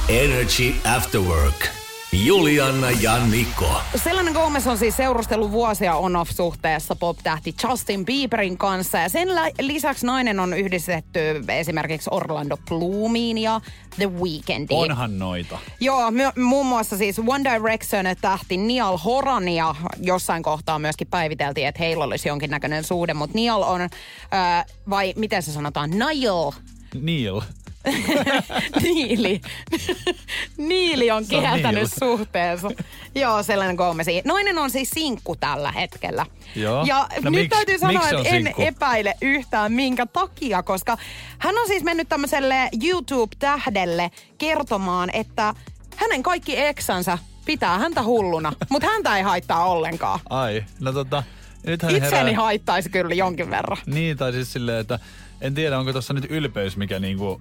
Energy 0.09 0.75
After 0.97 1.21
Work. 1.21 1.80
Julianna 2.13 2.91
ja 2.91 3.27
Niko. 3.27 3.81
Selena 4.05 4.33
Gomez 4.33 4.67
on 4.67 4.79
siis 4.79 4.97
seurustellut 4.97 5.51
vuosia 5.51 5.95
on-off-suhteessa 5.95 6.97
pop-tähti 6.97 7.55
Justin 7.63 8.05
Bieberin 8.05 8.59
kanssa. 8.59 8.99
Ja 8.99 9.09
sen 9.09 9.29
lisäksi 9.61 10.07
nainen 10.07 10.41
on 10.41 10.55
yhdistetty 10.55 11.21
esimerkiksi 11.49 12.11
Orlando 12.13 12.57
Bloomiin 12.69 13.39
ja 13.39 13.61
The 13.97 14.11
Weekndiin. 14.13 14.91
Onhan 14.91 15.19
noita. 15.19 15.59
Joo, 15.81 16.11
my- 16.11 16.43
muun 16.45 16.67
muassa 16.67 16.97
siis 16.97 17.21
One 17.27 17.51
Direction 17.53 18.05
tähti 18.21 18.57
Niall 18.57 18.97
Horan 18.97 19.49
ja 19.49 19.75
jossain 20.01 20.43
kohtaa 20.43 20.79
myöskin 20.79 21.07
päiviteltiin, 21.07 21.67
että 21.67 21.83
heillä 21.83 22.05
olisi 22.05 22.29
jonkinnäköinen 22.29 22.85
suhde, 22.85 23.15
mutta 23.15 23.35
Niall 23.35 23.63
on, 23.63 23.81
äh, 23.81 24.65
vai 24.91 25.15
miten 25.17 25.43
se 25.43 25.53
sanotaan, 25.53 25.91
Niall, 25.91 26.51
Neil. 26.95 27.41
Niili. 28.83 29.41
Niili 30.57 31.11
on 31.11 31.17
on 31.17 31.27
kieltänyt 31.29 31.75
Neil. 31.75 31.87
suhteensa. 31.99 32.71
Joo, 33.15 33.43
sellainen 33.43 33.77
Gomezi. 33.77 34.23
Nainen 34.25 34.59
on 34.59 34.71
siis 34.71 34.91
sinkku 34.91 35.37
tällä 35.37 35.73
hetkellä. 35.73 36.27
Joo. 36.57 36.85
Ja 36.87 36.99
No 36.99 37.31
nyt 37.31 37.41
miksi- 37.41 37.49
täytyy 37.49 37.79
sanoa, 37.79 38.03
on 38.03 38.09
että 38.09 38.29
en 38.37 38.43
sinkku? 38.45 38.63
epäile 38.63 39.15
yhtään 39.23 39.73
minkä 39.73 40.07
takia, 40.07 40.63
koska 40.63 40.99
hän 41.39 41.59
on 41.59 41.67
siis 41.67 41.83
mennyt 41.83 42.09
tämmöiselle 42.09 42.69
YouTube-tähdelle 42.85 44.11
kertomaan, 44.39 45.11
että 45.13 45.55
hänen 45.97 46.23
kaikki 46.23 46.59
eksänsä 46.61 47.19
pitää 47.47 47.79
häntä 47.79 48.03
hulluna, 48.03 48.53
mutta 48.71 48.89
häntä 48.89 49.17
ei 49.17 49.23
haittaa 49.23 49.65
ollenkaan. 49.65 50.21
Ai, 50.31 50.65
no 50.81 50.93
tota, 50.93 51.23
nythän 51.67 51.97
Itseäni 51.97 52.17
herää... 52.31 52.43
haittaisi 52.45 52.91
kyllä 52.91 53.15
jonkin 53.15 53.51
verran. 53.51 53.79
Niin, 53.87 54.17
tai 54.17 54.33
siis 54.33 54.53
silleen, 54.53 54.81
että 54.81 54.99
en 55.41 55.55
tiedä, 55.55 55.79
onko 55.79 55.93
tuossa 55.93 56.15
nyt 56.15 56.27
ylpeys, 56.31 56.77
mikä 56.77 56.99
niinku 56.99 57.41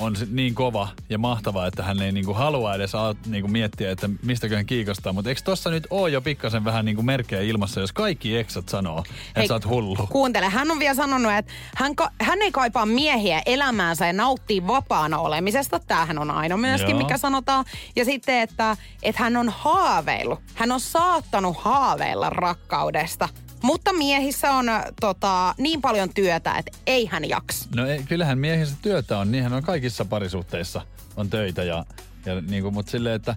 on 0.00 0.16
niin 0.30 0.54
kova 0.54 0.88
ja 1.08 1.18
mahtava, 1.18 1.66
että 1.66 1.82
hän 1.82 2.02
ei 2.02 2.12
niinku 2.12 2.34
halua 2.34 2.74
edes 2.74 2.94
a, 2.94 3.14
niinku 3.26 3.48
miettiä, 3.48 3.90
että 3.90 4.10
mistäköhän 4.22 4.66
kiikastaa. 4.66 5.12
Mutta 5.12 5.28
eikö 5.28 5.40
tossa 5.44 5.70
nyt 5.70 5.86
ole 5.90 6.10
jo 6.10 6.20
pikkasen 6.20 6.64
vähän 6.64 6.84
niinku 6.84 7.02
merkkejä 7.02 7.42
ilmassa, 7.42 7.80
jos 7.80 7.92
kaikki 7.92 8.36
eksat 8.36 8.68
sanoo, 8.68 8.98
että 8.98 9.14
Hei, 9.36 9.48
sä 9.48 9.54
oot 9.54 9.66
hullu? 9.66 9.96
Kuuntele, 10.10 10.48
hän 10.48 10.70
on 10.70 10.78
vielä 10.78 10.94
sanonut, 10.94 11.32
että 11.32 11.52
hän, 11.76 11.96
ka- 11.96 12.10
hän 12.20 12.42
ei 12.42 12.52
kaipaa 12.52 12.86
miehiä 12.86 13.42
elämäänsä 13.46 14.06
ja 14.06 14.12
nauttii 14.12 14.66
vapaana 14.66 15.18
olemisesta. 15.18 15.78
Tämähän 15.78 16.18
on 16.18 16.30
aina 16.30 16.56
myöskin, 16.56 16.90
Joo. 16.90 16.98
mikä 16.98 17.18
sanotaan. 17.18 17.64
Ja 17.96 18.04
sitten, 18.04 18.40
että, 18.40 18.76
että 19.02 19.22
hän 19.22 19.36
on 19.36 19.48
haaveillut. 19.48 20.40
Hän 20.54 20.72
on 20.72 20.80
saattanut 20.80 21.56
haaveilla 21.56 22.30
rakkaudesta. 22.30 23.28
Mutta 23.66 23.92
miehissä 23.92 24.52
on 24.52 24.68
äh, 24.68 24.84
tota, 25.00 25.54
niin 25.58 25.80
paljon 25.80 26.14
työtä, 26.14 26.54
että 26.58 26.78
ei 26.86 27.06
hän 27.06 27.28
jaksa. 27.28 27.68
No 27.76 27.86
ei, 27.86 28.02
kyllähän 28.02 28.38
miehissä 28.38 28.76
työtä 28.82 29.18
on, 29.18 29.32
niinhän 29.32 29.52
on 29.52 29.62
kaikissa 29.62 30.04
parisuhteissa 30.04 30.82
on 31.16 31.30
töitä 31.30 31.62
ja, 31.62 31.84
ja 32.26 32.40
niinku, 32.40 32.70
mutta 32.70 32.90
silleen, 32.90 33.14
että 33.14 33.36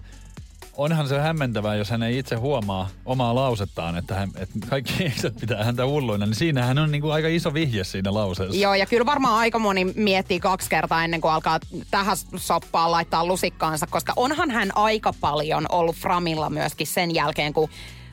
onhan 0.76 1.08
se 1.08 1.18
hämmentävää, 1.18 1.74
jos 1.74 1.90
hän 1.90 2.02
ei 2.02 2.18
itse 2.18 2.36
huomaa 2.36 2.88
omaa 3.04 3.34
lausettaan, 3.34 3.98
että, 3.98 4.14
hän, 4.14 4.30
että 4.36 4.54
kaikki 4.68 5.04
eksät 5.06 5.36
pitää 5.40 5.64
häntä 5.64 5.86
hulluina, 5.86 6.26
niin 6.26 6.34
siinähän 6.34 6.78
on 6.78 6.90
niinku 6.90 7.10
aika 7.10 7.28
iso 7.28 7.54
vihje 7.54 7.84
siinä 7.84 8.14
lauseessa. 8.14 8.56
Joo, 8.56 8.74
ja 8.74 8.86
kyllä 8.86 9.06
varmaan 9.06 9.34
aika 9.34 9.58
moni 9.58 9.84
miettii 9.84 10.40
kaksi 10.40 10.70
kertaa 10.70 11.04
ennen 11.04 11.20
kuin 11.20 11.32
alkaa 11.32 11.60
tähän 11.90 12.16
soppaan 12.36 12.90
laittaa 12.90 13.26
lusikkaansa, 13.26 13.86
koska 13.86 14.12
onhan 14.16 14.50
hän 14.50 14.76
aika 14.76 15.14
paljon 15.20 15.66
ollut 15.68 15.96
Framilla 15.96 16.50
myöskin 16.50 16.86
sen 16.86 17.14
jälkeen, 17.14 17.52
kun 17.52 17.68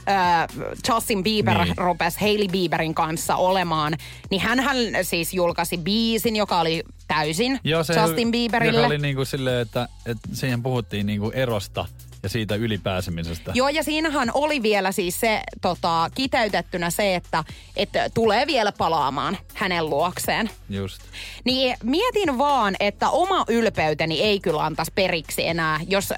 äh, 0.10 0.48
Justin 0.90 1.24
Bieber 1.24 1.58
Niin. 1.58 1.66
niin. 1.66 1.78
rupesi 1.78 2.20
Hailey 2.22 2.48
Bieberin 2.48 2.94
kanssa 2.94 3.36
olemaan, 3.36 3.94
niin 4.30 4.42
hän 4.42 4.60
siis 5.02 5.34
julkaisi 5.34 5.78
biisin, 5.78 6.36
joka 6.36 6.60
oli 6.60 6.84
täysin 7.08 7.60
Joo, 7.64 7.84
se 7.84 7.94
Justin 7.94 8.32
Bieberille. 8.32 8.78
Joka 8.78 8.88
oli 8.88 8.98
niinku 8.98 9.26
silleen, 9.26 9.62
että, 9.62 9.88
että 10.06 10.30
siihen 10.34 10.64
puhuttiin 10.64 11.06
niinku 11.06 11.32
erosta 11.36 11.86
ja 12.24 12.30
siitä 12.30 12.56
ylipääsemisestä. 12.56 13.52
Joo, 13.56 13.70
ja 13.70 13.84
siinähän 13.84 14.32
oli 14.34 14.62
vielä 14.62 14.92
siis 14.92 15.20
se 15.20 15.42
tota, 15.62 16.10
kiteytettynä 16.16 16.90
se, 16.90 17.16
että, 17.16 17.44
että 17.76 18.10
tulee 18.14 18.48
vielä 18.48 18.72
palaamaan 18.72 19.38
hänen 19.54 19.90
luokseen. 19.90 20.50
Just. 20.70 21.02
Niin 21.44 21.78
mietin 21.84 22.38
vaan, 22.38 22.76
että 22.80 23.10
oma 23.10 23.46
ylpeyteni 23.48 24.22
ei 24.22 24.40
kyllä 24.40 24.64
antaisi 24.66 24.92
periksi 24.96 25.48
enää, 25.48 25.80
jos 25.88 26.14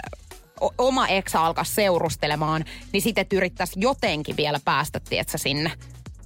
oma 0.78 1.08
eksä 1.08 1.42
alkaisi 1.42 1.74
seurustelemaan, 1.74 2.66
niin 2.92 3.02
sitten 3.02 3.26
yrittäisi 3.32 3.74
jotenkin 3.80 4.38
vielä 4.38 4.60
päästä, 4.66 5.00
tietsä, 5.00 5.38
sinne. 5.38 5.72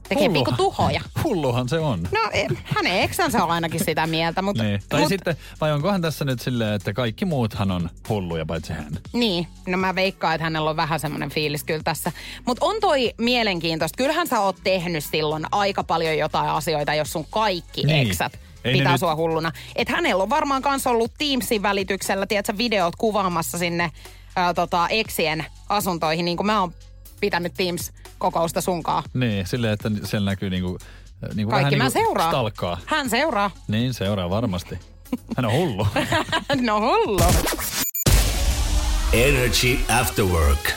Tekee 0.09 0.29
pikku 0.29 0.51
tuhoja. 0.51 1.01
Hulluhan 1.23 1.69
se 1.69 1.79
on. 1.79 2.03
No 2.11 2.19
e- 2.34 2.47
hänen 2.63 2.99
eksänsä 2.99 3.43
on 3.43 3.51
ainakin 3.51 3.86
sitä 3.86 4.07
mieltä, 4.07 4.41
mutta... 4.41 4.63
Niin. 4.63 4.81
Tai 4.89 4.99
mut, 4.99 5.09
sitten, 5.09 5.36
vai 5.61 5.71
onkohan 5.71 6.01
tässä 6.01 6.25
nyt 6.25 6.39
silleen, 6.39 6.73
että 6.73 6.93
kaikki 6.93 7.25
muuthan 7.25 7.71
on 7.71 7.89
hulluja 8.09 8.45
paitsi 8.45 8.73
hän? 8.73 8.97
Niin, 9.13 9.47
no 9.67 9.77
mä 9.77 9.95
veikkaan, 9.95 10.36
että 10.36 10.43
hänellä 10.43 10.69
on 10.69 10.75
vähän 10.75 10.99
semmoinen 10.99 11.29
fiilis 11.29 11.63
kyllä 11.63 11.84
tässä. 11.84 12.11
Mutta 12.45 12.65
on 12.65 12.75
toi 12.81 13.13
mielenkiintoista. 13.17 13.97
Kyllähän 13.97 14.27
sä 14.27 14.39
oot 14.39 14.55
tehnyt 14.63 15.03
silloin 15.03 15.45
aika 15.51 15.84
paljon 15.84 16.17
jotain 16.17 16.49
asioita, 16.49 16.93
jos 16.93 17.11
sun 17.11 17.25
kaikki 17.29 17.84
Niin. 17.84 18.07
eksät 18.09 18.39
Ei 18.63 18.73
pitää 18.73 18.91
nyt- 18.91 18.99
sua 18.99 19.15
hulluna. 19.15 19.51
Et 19.75 19.89
hänellä 19.89 20.23
on 20.23 20.29
varmaan 20.29 20.61
kans 20.61 20.88
ollut 20.88 21.11
Teamsin 21.17 21.61
välityksellä, 21.61 22.25
tiedätkö, 22.25 22.57
videot 22.57 22.95
kuvaamassa 22.95 23.57
sinne 23.57 23.91
ää, 24.36 24.53
tota, 24.53 24.88
eksien 24.89 25.45
asuntoihin, 25.69 26.25
niin 26.25 26.38
kuin 26.38 26.47
mä 26.47 26.59
oon 26.61 26.73
pitänyt 27.19 27.53
Teams-kokousta 27.53 28.61
sunkaan. 28.61 29.03
Niin, 29.13 29.47
silleen, 29.47 29.73
että 29.73 29.91
siellä 30.03 30.31
näkyy 30.31 30.49
niinku, 30.49 30.77
niinku 31.36 31.51
Kaikki 31.51 31.77
vähän 31.77 31.77
mä 31.77 31.84
niinku 31.84 32.09
seuraan. 32.09 32.29
stalkkaa. 32.31 32.77
Hän 32.86 33.09
seuraa. 33.09 33.51
Niin, 33.67 33.93
seuraa 33.93 34.29
varmasti. 34.29 34.79
Hän 35.38 35.45
on 35.45 35.51
hullu. 35.51 35.88
no 36.61 36.79
hullu. 36.79 37.23
Energy 39.13 39.79
After 39.99 40.25
Work. 40.25 40.71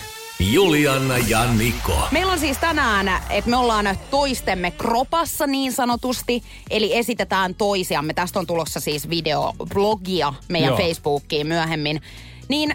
Julianna 0.53 1.19
ja 1.19 1.45
Niko. 1.45 2.09
Meillä 2.11 2.33
on 2.33 2.39
siis 2.39 2.59
tänään, 2.59 3.09
että 3.31 3.51
me 3.51 3.57
ollaan 3.57 3.99
toistemme 4.11 4.71
kropassa 4.71 5.47
niin 5.47 5.73
sanotusti, 5.73 6.43
eli 6.71 6.97
esitetään 6.97 7.55
toisiamme. 7.55 8.15
Tästä 8.15 8.39
on 8.39 8.47
tulossa 8.47 8.81
siis 8.81 9.11
videoblogia 9.11 10.33
meidän 10.49 10.69
Joo. 10.69 10.79
Facebookiin 10.79 11.47
myöhemmin. 11.47 12.03
Niin 12.49 12.75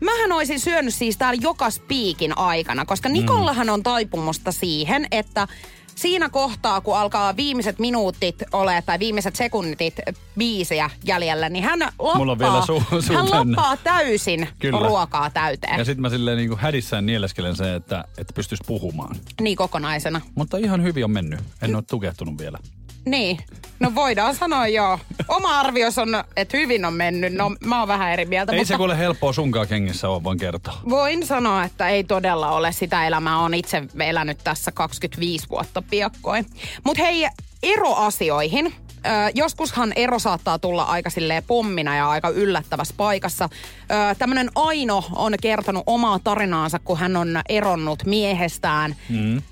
mähän 0.00 0.32
olisin 0.32 0.60
syönyt 0.60 0.94
siis 0.94 1.16
täällä 1.16 1.40
joka 1.42 1.70
spiikin 1.70 2.38
aikana, 2.38 2.84
koska 2.84 3.08
Nikollahan 3.08 3.70
on 3.70 3.82
taipumusta 3.82 4.52
siihen, 4.52 5.06
että 5.10 5.48
siinä 5.94 6.28
kohtaa, 6.28 6.80
kun 6.80 6.96
alkaa 6.98 7.36
viimeiset 7.36 7.78
minuutit 7.78 8.42
ole 8.52 8.82
tai 8.86 8.98
viimeiset 8.98 9.36
sekuntit 9.36 9.94
biisiä 10.38 10.90
jäljellä, 11.04 11.48
niin 11.48 11.64
hän 11.64 11.78
lappaa, 11.80 12.16
Mulla 12.16 12.32
on 12.32 12.38
vielä 12.38 12.60
suu- 12.66 12.82
suu 13.00 13.16
hän 13.16 13.30
lappaa 13.30 13.76
täysin 13.76 14.48
Kyllä. 14.58 14.78
ruokaa 14.88 15.30
täyteen. 15.30 15.78
Ja 15.78 15.84
sitten 15.84 16.02
mä 16.02 16.10
silleen 16.10 16.36
niinku 16.36 16.56
hädissään 16.60 17.06
nieleskelen 17.06 17.56
se, 17.56 17.74
että, 17.74 18.04
että 18.18 18.32
pystyisi 18.34 18.64
puhumaan. 18.66 19.16
Niin 19.40 19.56
kokonaisena. 19.56 20.20
Mutta 20.34 20.56
ihan 20.56 20.82
hyvin 20.82 21.04
on 21.04 21.10
mennyt. 21.10 21.40
En 21.62 21.74
ole 21.74 21.84
tukehtunut 21.90 22.38
vielä. 22.38 22.58
Niin. 23.04 23.38
No 23.80 23.94
voidaan 23.94 24.34
sanoa 24.34 24.68
joo. 24.68 24.98
Oma 25.28 25.60
arvios 25.60 25.98
on, 25.98 26.08
että 26.36 26.56
hyvin 26.56 26.84
on 26.84 26.94
mennyt. 26.94 27.32
No 27.34 27.50
mä 27.64 27.78
oon 27.78 27.88
vähän 27.88 28.12
eri 28.12 28.24
mieltä. 28.24 28.52
Ei 28.52 28.58
mutta 28.58 28.68
se 28.68 28.76
kuule 28.76 28.98
helppoa 28.98 29.32
sunkaan 29.32 29.68
kengissä 29.68 30.08
ole, 30.08 30.24
voin 30.24 30.38
kertoa. 30.38 30.74
Voin 30.88 31.26
sanoa, 31.26 31.64
että 31.64 31.88
ei 31.88 32.04
todella 32.04 32.50
ole 32.50 32.72
sitä 32.72 33.06
elämää. 33.06 33.38
on 33.38 33.54
itse 33.54 33.82
elänyt 34.00 34.38
tässä 34.44 34.72
25 34.72 35.48
vuotta 35.48 35.82
piakkoin. 35.82 36.46
Mutta 36.84 37.02
hei, 37.02 37.28
eroasioihin. 37.62 38.74
Ö, 39.06 39.10
joskushan 39.34 39.92
ero 39.96 40.18
saattaa 40.18 40.58
tulla 40.58 40.82
aika 40.82 41.10
silleen 41.10 41.42
pommina 41.46 41.96
ja 41.96 42.10
aika 42.10 42.28
yllättävässä 42.28 42.94
paikassa. 42.96 43.48
Ö, 43.90 44.14
tämmönen 44.18 44.50
Aino 44.54 45.04
on 45.16 45.34
kertonut 45.42 45.82
omaa 45.86 46.18
tarinaansa, 46.18 46.78
kun 46.78 46.98
hän 46.98 47.16
on 47.16 47.40
eronnut 47.48 48.04
miehestään. 48.04 48.96
Mm. 49.08 49.42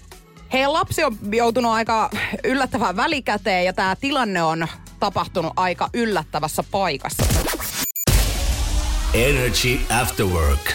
Heidän 0.53 0.73
lapsi 0.73 1.05
on 1.05 1.19
joutunut 1.33 1.73
aika 1.73 2.11
yllättävään 2.45 2.97
välikäteen 2.97 3.65
ja 3.65 3.73
tämä 3.73 3.97
tilanne 3.97 4.43
on 4.43 4.69
tapahtunut 5.01 5.53
aika 5.57 5.89
yllättävässä 5.95 6.65
paikassa. 6.71 7.23
Energy 9.15 9.79
After 10.01 10.27
Work. 10.27 10.73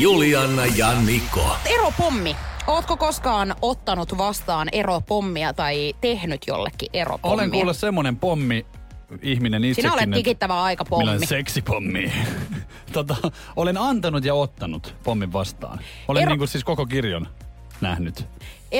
Juliana 0.00 0.66
ja 0.66 1.00
Niko. 1.00 1.56
Eropommi. 1.64 2.36
Ootko 2.66 2.96
koskaan 2.96 3.54
ottanut 3.62 4.18
vastaan 4.18 4.68
eropommia 4.72 5.52
tai 5.52 5.94
tehnyt 6.00 6.42
jollekin 6.46 6.88
eropommia? 6.92 7.34
Olen 7.34 7.50
kuule 7.50 7.74
semmonen 7.74 8.16
pommi 8.16 8.66
ihminen 9.22 9.64
itsekin. 9.64 9.90
Sinä 9.90 9.94
olet 9.94 10.10
tikittävä 10.10 10.62
aika 10.62 10.84
pommi. 10.84 11.04
Minä 11.04 11.16
olen 11.16 11.28
seksipommi. 11.28 12.12
tota, 12.92 13.16
olen 13.56 13.76
antanut 13.78 14.24
ja 14.24 14.34
ottanut 14.34 14.94
pommin 15.04 15.32
vastaan. 15.32 15.80
Olen 16.08 16.22
Ero- 16.22 16.28
niin 16.28 16.38
kuin 16.38 16.48
siis 16.48 16.64
koko 16.64 16.86
kirjon 16.86 17.28
nähnyt. 17.80 18.26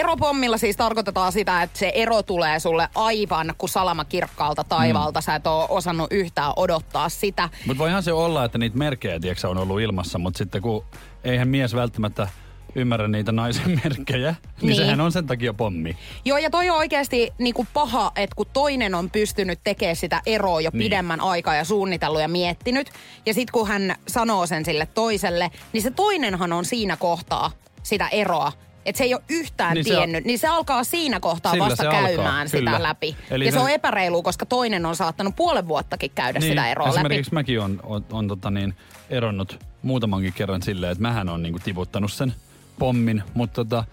Eropommilla 0.01 0.59
siis 0.59 0.76
tarkoitetaan 0.76 1.32
sitä, 1.32 1.62
että 1.62 1.78
se 1.78 1.92
ero 1.94 2.22
tulee 2.22 2.61
sulle 2.61 2.88
aivan 2.94 3.55
kuin 3.59 3.70
salama 3.70 4.05
kirkkaalta 4.05 4.64
taivaalta. 4.64 5.20
Mm. 5.20 5.24
Sä 5.24 5.34
et 5.34 5.47
ole 5.47 5.66
osannut 5.68 6.12
yhtään 6.12 6.53
odottaa 6.57 7.09
sitä. 7.09 7.49
Mutta 7.66 7.78
voihan 7.82 8.03
se 8.03 8.12
olla, 8.12 8.44
että 8.44 8.59
niitä 8.59 8.78
merkkejä 8.78 9.20
tiedätkö, 9.20 9.49
on 9.49 9.59
ollut 9.59 9.80
ilmassa, 9.80 10.18
mutta 10.18 10.38
sitten 10.38 10.62
kun 10.62 10.84
eihän 11.24 11.49
mies 11.49 11.74
välttämättä 11.74 12.28
ymmärrä 12.74 13.09
niitä 13.09 13.32
naisen 13.32 13.70
merkkejä, 13.84 14.30
niin, 14.30 14.53
Niin. 14.61 14.66
niin. 14.66 14.76
sehän 14.76 15.01
on 15.01 15.12
sen 15.12 15.26
takia 15.26 15.55
pommi. 15.55 15.97
Joo, 16.24 16.38
ja 16.38 16.51
toi 16.51 16.70
on 16.70 16.76
oikeasti 16.76 17.32
niinku 17.38 17.66
paha, 17.74 18.12
että 18.16 18.36
kun 18.36 18.47
toinen 18.53 18.94
on 18.94 19.11
pystynyt 19.11 19.61
tekemään 19.64 19.97
sitä 19.97 20.22
eroa 20.26 20.61
jo 20.61 20.70
Niin. 20.72 20.78
pidemmän 20.78 21.20
aikaa 21.20 21.55
ja 21.55 21.64
suunnitellut 21.64 22.20
ja 22.20 22.28
miettinyt, 22.28 22.90
ja 23.26 23.34
sitten 23.34 23.53
kun 23.53 23.68
hän 23.68 23.97
sanoo 24.09 24.47
sen 24.47 24.64
sille 24.64 24.86
toiselle, 24.94 25.51
niin 25.72 25.82
se 25.82 25.90
toinenhan 25.90 26.53
on 26.53 26.64
siinä 26.64 26.97
kohtaa 26.97 27.51
sitä 27.82 28.09
eroa. 28.09 28.53
Että 28.87 28.99
se 28.99 29.05
ei 29.05 29.14
ole 29.14 29.22
yhtään 29.28 29.74
Niin 29.74 29.84
niin 29.84 29.93
se 29.95 29.97
tiennyt, 29.97 30.24
niin 30.24 30.39
se 30.39 30.49
alkaa 30.49 30.84
siinä 30.84 31.20
kohtaa 31.20 31.53
Sillä 31.53 31.64
vasta 31.64 31.82
se 31.82 31.91
käymään 31.91 32.26
alkaa, 32.26 32.47
sitä 32.47 32.70
kyllä. 32.70 32.82
läpi. 32.82 33.16
Eli 33.30 33.47
ja 33.47 33.53
se 33.53 33.59
se- 33.59 33.62
on 33.62 33.70
epäreilu, 33.70 34.22
koska 34.22 34.47
toinen 34.47 34.87
on 34.87 34.97
saattanut 34.97 35.37
puolen 35.37 35.68
vuottakin 35.68 36.11
käydä 36.14 36.39
niin, 36.39 36.49
sitä 36.51 36.68
eroa 36.70 36.87
läpi. 36.89 36.99
esimerkiksi 36.99 37.34
mäkin 37.34 37.61
on, 37.61 37.80
on, 37.82 38.05
on 38.12 38.28
tota 38.28 38.51
niin, 38.51 38.74
eronnut 39.11 39.64
muutamankin 39.82 40.32
kerran 40.32 40.62
silleen, 40.62 40.93
että 40.93 41.03
mähän 41.03 41.28
on 41.28 41.43
niinku 41.43 41.59
tiputtanut 41.64 42.12
sen 42.12 42.34
pommin, 42.78 43.22
mutta 43.34 43.55
tota, 43.55 43.84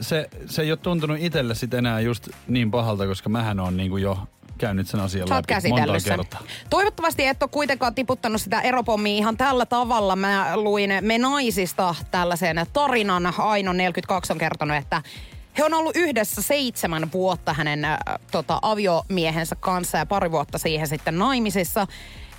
se, 0.00 0.28
se 0.46 0.62
ei 0.62 0.70
ole 0.72 0.78
tuntunut 0.82 1.16
itselle 1.20 1.54
sit 1.54 1.74
enää 1.74 2.00
just 2.00 2.28
niin 2.48 2.70
pahalta, 2.70 3.06
koska 3.06 3.28
mähän 3.28 3.60
on 3.60 3.76
niinku 3.76 3.96
jo 3.96 4.18
käynyt 4.58 4.88
sen 4.88 5.00
asian 5.00 5.28
Sä 5.28 5.34
läpi 5.34 5.68
monta 5.68 5.92
kertaa. 6.04 6.40
Toivottavasti 6.70 7.26
et 7.26 7.42
ole 7.42 7.50
kuitenkaan 7.50 7.94
tiputtanut 7.94 8.40
sitä 8.40 8.60
eropommia 8.60 9.16
ihan 9.16 9.36
tällä 9.36 9.66
tavalla. 9.66 10.16
Mä 10.16 10.56
luin 10.56 10.90
Me 11.00 11.18
naisista 11.18 11.94
tällaisen 12.10 12.66
tarinan. 12.72 13.34
Aino 13.38 13.72
42 13.72 14.32
on 14.32 14.38
kertonut, 14.38 14.76
että 14.76 15.02
he 15.58 15.64
on 15.64 15.74
ollut 15.74 15.96
yhdessä 15.96 16.42
seitsemän 16.42 17.12
vuotta 17.12 17.52
hänen 17.52 17.84
äh, 17.84 17.98
tota, 18.30 18.58
aviomiehensä 18.62 19.56
kanssa 19.60 19.98
ja 19.98 20.06
pari 20.06 20.30
vuotta 20.30 20.58
siihen 20.58 20.88
sitten 20.88 21.18
naimisissa. 21.18 21.86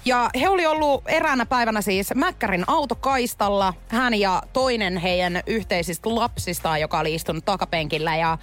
Ja 0.05 0.30
he 0.39 0.49
oli 0.49 0.66
ollut 0.66 1.03
eräänä 1.07 1.45
päivänä 1.45 1.82
siis 1.82 2.16
Mäkkärin 2.16 2.63
autokaistalla. 2.68 3.74
Hän 3.88 4.13
ja 4.20 4.43
toinen 4.53 4.97
heidän 4.97 5.41
yhteisistä 5.47 6.16
lapsistaan, 6.16 6.82
joka 6.82 6.99
oli 6.99 7.16
istunut 7.16 7.45
takapenkillä. 7.45 8.16
Ja 8.16 8.38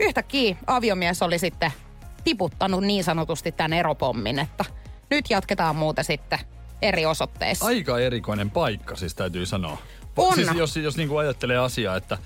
yhtäkkiä 0.00 0.56
aviomies 0.66 1.22
oli 1.22 1.38
sitten 1.38 1.72
tiputtanut 2.24 2.84
niin 2.84 3.04
sanotusti 3.04 3.52
tämän 3.52 3.72
eropommin, 3.72 4.38
että 4.38 4.64
nyt 5.10 5.30
jatketaan 5.30 5.76
muuta 5.76 6.02
sitten 6.02 6.38
eri 6.82 7.06
osoitteissa. 7.06 7.66
Aika 7.66 7.98
erikoinen 7.98 8.50
paikka 8.50 8.96
siis 8.96 9.14
täytyy 9.14 9.46
sanoa. 9.46 9.78
On. 10.16 10.34
Siis 10.34 10.50
jos, 10.54 10.76
jos 10.76 10.96
niinku 10.96 11.16
ajattelee 11.16 11.58
asiaa, 11.58 11.96
että, 11.96 12.18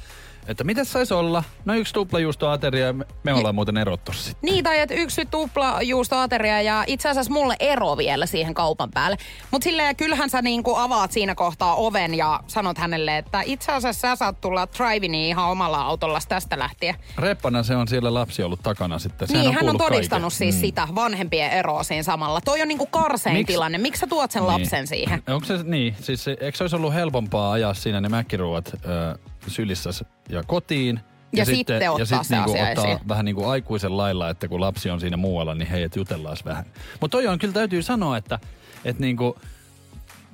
että 0.49 0.65
mitä 0.65 0.85
saisi 0.85 1.15
olla? 1.15 1.45
No 1.65 1.75
yksi 1.75 1.95
tuplajuustoateria 1.95 2.87
ja 2.87 2.93
me, 3.23 3.35
ollaan 3.35 3.55
muuten 3.55 3.77
erottu 3.77 4.13
sitten. 4.13 4.35
Niin, 4.43 4.65
tai 4.65 4.81
että 4.81 4.95
yksi 4.95 5.27
tupla 5.27 5.83
juustoateria 5.83 6.63
ja 6.63 6.85
itse 6.87 7.09
asiassa 7.09 7.33
mulle 7.33 7.57
ero 7.61 7.97
vielä 7.97 8.27
siihen 8.27 8.55
kaupan 8.55 8.91
päälle. 8.91 9.17
Mutta 9.51 9.65
silleen 9.65 9.97
kyllähän 9.97 10.31
sä 10.31 10.43
niinku 10.43 10.77
avaat 10.77 11.13
siinä 11.13 11.35
kohtaa 11.35 11.75
oven 11.75 12.15
ja 12.15 12.41
sanot 12.47 12.79
hänelle, 12.79 13.19
että 13.19 13.43
itse 13.45 13.73
asiassa 13.73 14.01
sä 14.01 14.17
saat 14.17 14.41
tulla 14.41 14.69
driviniin 14.79 15.29
ihan 15.29 15.51
omalla 15.51 15.81
autolla 15.81 16.19
tästä 16.29 16.59
lähtien. 16.59 16.95
Reppana 17.19 17.63
se 17.63 17.77
on 17.77 17.89
siellä 17.89 18.15
lapsi 18.15 18.43
ollut 18.43 18.63
takana 18.63 18.99
sitten. 18.99 19.29
Sehän 19.29 19.43
niin, 19.43 19.55
hän 19.55 19.69
on 19.69 19.79
todistanut 19.79 20.33
kaiken. 20.33 20.39
siis 20.39 20.55
mm. 20.55 20.61
sitä 20.61 20.89
vanhempien 20.95 21.51
eroa 21.51 21.83
siinä 21.83 22.03
samalla. 22.03 22.41
Toi 22.41 22.63
on 22.63 22.69
niinku 22.69 22.87
karsein 22.87 23.37
Miks- 23.37 23.47
tilanne. 23.47 23.79
Miksi 23.79 24.01
sä 24.01 24.07
tuot 24.07 24.31
sen 24.31 24.47
lapsen 24.47 24.87
siihen? 24.87 25.23
Onko 25.29 25.47
se 25.47 25.59
niin? 25.63 25.97
Siis 26.01 26.29
eikö 26.29 26.53
se 26.55 26.65
olisi 26.65 26.77
ollut 26.77 26.95
helpompaa 26.95 27.53
ajaa 27.53 27.75
siinä 27.75 28.01
ne 28.01 28.09
mäkkiruuat 28.09 28.71
ö, 28.75 29.19
sylissä 29.51 29.91
ja 30.29 30.43
kotiin? 30.43 31.01
Ja 31.33 31.45
sitten 31.45 31.91
ottaa 31.91 31.99
ja 31.99 32.07
sit 32.07 32.25
se 32.25 32.35
niinku 32.35 32.51
asia 32.51 32.69
ottaa 32.69 32.85
esiin. 32.85 33.09
vähän 33.09 33.25
niin 33.25 33.35
kuin 33.35 33.49
aikuisen 33.49 33.97
lailla, 33.97 34.31
että 34.31 34.49
kun 34.49 34.61
lapsi 34.61 34.91
on 34.91 35.01
siinä 35.01 35.17
muualla, 35.17 35.55
niin 35.55 35.69
hei, 35.69 35.89
jutellaan 35.97 36.37
vähän. 36.45 36.65
Mutta 37.01 37.17
toi 37.17 37.27
on, 37.27 37.39
kyllä 37.39 37.55
täytyy 37.55 37.83
sanoa, 37.83 38.17
että, 38.17 38.39
että 38.85 39.01
niinku, 39.01 39.37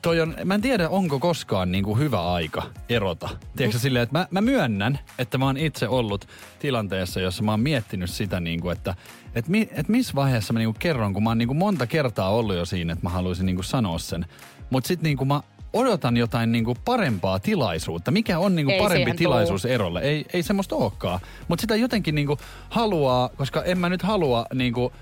toi 0.02 0.20
on, 0.20 0.36
mä 0.44 0.54
en 0.54 0.60
tiedä, 0.60 0.88
onko 0.88 1.18
koskaan 1.18 1.72
niinku 1.72 1.96
hyvä 1.96 2.32
aika 2.32 2.62
erota. 2.88 3.28
Tiedätkö 3.56 3.78
silleen, 3.78 4.02
että 4.02 4.18
mä, 4.18 4.26
mä 4.30 4.40
myönnän, 4.40 4.98
että 5.18 5.38
mä 5.38 5.44
oon 5.44 5.56
itse 5.56 5.88
ollut 5.88 6.28
tilanteessa, 6.58 7.20
jossa 7.20 7.42
mä 7.42 7.50
oon 7.50 7.60
miettinyt 7.60 8.10
sitä, 8.10 8.40
niinku, 8.40 8.70
että 8.70 8.94
et 9.34 9.48
mi, 9.48 9.68
et 9.72 9.88
missä 9.88 10.14
vaiheessa 10.14 10.52
mä 10.52 10.58
niinku 10.58 10.76
kerron, 10.78 11.14
kun 11.14 11.22
mä 11.22 11.30
oon 11.30 11.38
niinku 11.38 11.54
monta 11.54 11.86
kertaa 11.86 12.30
ollut 12.30 12.56
jo 12.56 12.64
siinä, 12.64 12.92
että 12.92 13.06
mä 13.06 13.10
haluaisin 13.10 13.46
niinku 13.46 13.62
sanoa 13.62 13.98
sen. 13.98 14.26
Mutta 14.70 14.88
sitten 14.88 15.04
niinku 15.04 15.24
mä 15.24 15.40
odotan 15.74 16.16
jotain 16.16 16.52
niinku 16.52 16.76
parempaa 16.84 17.38
tilaisuutta. 17.38 18.10
Mikä 18.10 18.38
on 18.38 18.54
niinku 18.54 18.72
Ei 18.72 18.78
parempi 18.78 19.12
tilaisuus 19.12 19.64
erolle? 19.64 20.00
Ei, 20.00 20.26
ei 20.32 20.42
semmoista 20.42 20.76
olekaan. 20.76 21.20
Mutta 21.48 21.60
sitä 21.60 21.76
jotenkin 21.76 22.14
niinku 22.14 22.38
haluaa, 22.68 23.28
koska 23.28 23.62
en 23.62 23.78
mä 23.78 23.88
nyt 23.88 24.02
halua 24.02 24.46
niinku 24.54 24.92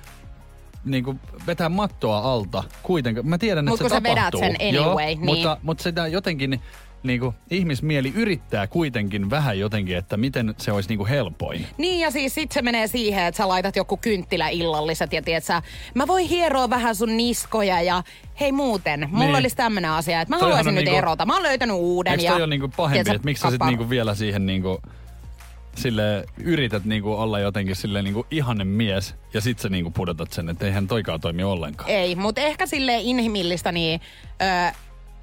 niinku 0.85 1.17
vetää 1.47 1.69
mattoa 1.69 2.19
alta 2.19 2.65
kuitenkaan. 2.83 3.27
Mä 3.29 3.39
tiedän, 3.39 3.65
Mut 3.65 3.81
että 3.81 3.89
se 3.89 3.95
sä 3.95 4.03
vedät 4.03 4.17
tapahtuu. 4.17 4.41
sen 4.41 4.57
anyway, 4.69 4.75
Joo, 4.75 4.97
niin. 4.97 5.25
mutta, 5.25 5.57
mutta 5.63 5.83
sitä 5.83 6.07
jotenkin 6.07 6.61
niinku, 7.03 7.35
ihmismieli 7.51 8.13
yrittää 8.17 8.67
kuitenkin 8.67 9.31
vähän 9.31 9.59
jotenkin, 9.59 9.97
että 9.97 10.17
miten 10.17 10.55
se 10.59 10.73
olisi 10.73 10.89
niinku 10.89 11.07
helpoin. 11.07 11.67
Niin 11.79 12.01
ja 12.01 12.11
siis 12.11 12.35
sit 12.35 12.53
se 12.53 12.63
menee 12.63 12.87
siihen, 12.87 13.25
että 13.25 13.37
sä 13.37 13.49
laitat 13.49 13.77
joku 13.77 13.97
kynttilä 13.97 14.49
illalliset 14.49 15.13
ja 15.13 15.23
tiedät 15.23 15.45
sä, 15.45 15.63
mä 15.95 16.07
voin 16.07 16.29
hieroa 16.29 16.71
vähän 16.71 16.95
sun 16.95 17.17
niskoja 17.17 17.83
ja 17.83 18.03
hei 18.41 18.53
muuten, 18.53 19.09
mulla 19.11 19.25
Niin. 19.25 19.37
olisi 19.37 19.57
tämmönen 19.57 19.91
asia, 19.91 20.21
että 20.21 20.35
mä 20.35 20.39
Toihan 20.39 20.51
haluaisin 20.51 20.69
on 20.71 20.75
nyt 20.75 20.85
niinku- 20.85 20.99
erota. 20.99 21.27
Mä 21.27 21.35
oon 21.35 21.43
löytänyt 21.43 21.77
uuden 21.77 22.11
Eikö 22.13 22.23
ja... 22.25 22.31
toi 22.33 22.41
ole 22.43 22.47
niinku 22.47 22.69
pahempi, 22.77 23.11
että 23.11 23.25
miksi 23.25 23.41
sä 23.43 23.51
sit 23.51 23.63
niinku 23.67 23.91
vielä 23.91 24.15
siihen 24.15 24.47
niinku 24.47 24.83
sille 25.77 26.25
yrität 26.45 26.85
niinku 26.85 27.13
olla 27.13 27.39
jotenkin 27.39 27.77
sille 27.77 28.03
niinku 28.03 28.27
ihanen 28.31 28.67
mies 28.67 29.15
ja 29.35 29.41
sit 29.41 29.59
sä 29.59 29.69
niinku 29.69 29.91
pudotat 29.91 30.33
sen, 30.33 30.49
että 30.49 30.67
eihän 30.67 30.87
toikaan 30.89 31.21
toimi 31.21 31.43
ollenkaan. 31.45 31.91
Ei, 31.91 32.15
mutta 32.15 32.41
ehkä 32.41 32.67
sille 32.67 32.99
inhimillistä, 33.01 33.73
niin 33.73 34.01
ö, 34.43 34.73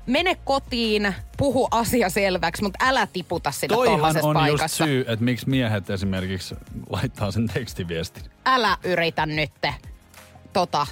mene 0.05 0.35
kotiin, 0.43 1.15
puhu 1.37 1.67
asia 1.71 2.09
selväksi, 2.09 2.63
mutta 2.63 2.85
älä 2.85 3.07
tiputa 3.13 3.51
sitä 3.51 3.75
Toihan 3.75 4.01
on 4.01 4.13
just 4.15 4.33
paikassa. 4.33 4.85
syy, 4.85 5.05
että 5.07 5.25
miksi 5.25 5.49
miehet 5.49 5.89
esimerkiksi 5.89 6.55
laittaa 6.89 7.31
sen 7.31 7.47
tekstiviestin. 7.47 8.23
Älä 8.45 8.77
yritä 8.83 9.25
nyt 9.25 9.51
tota 10.53 10.87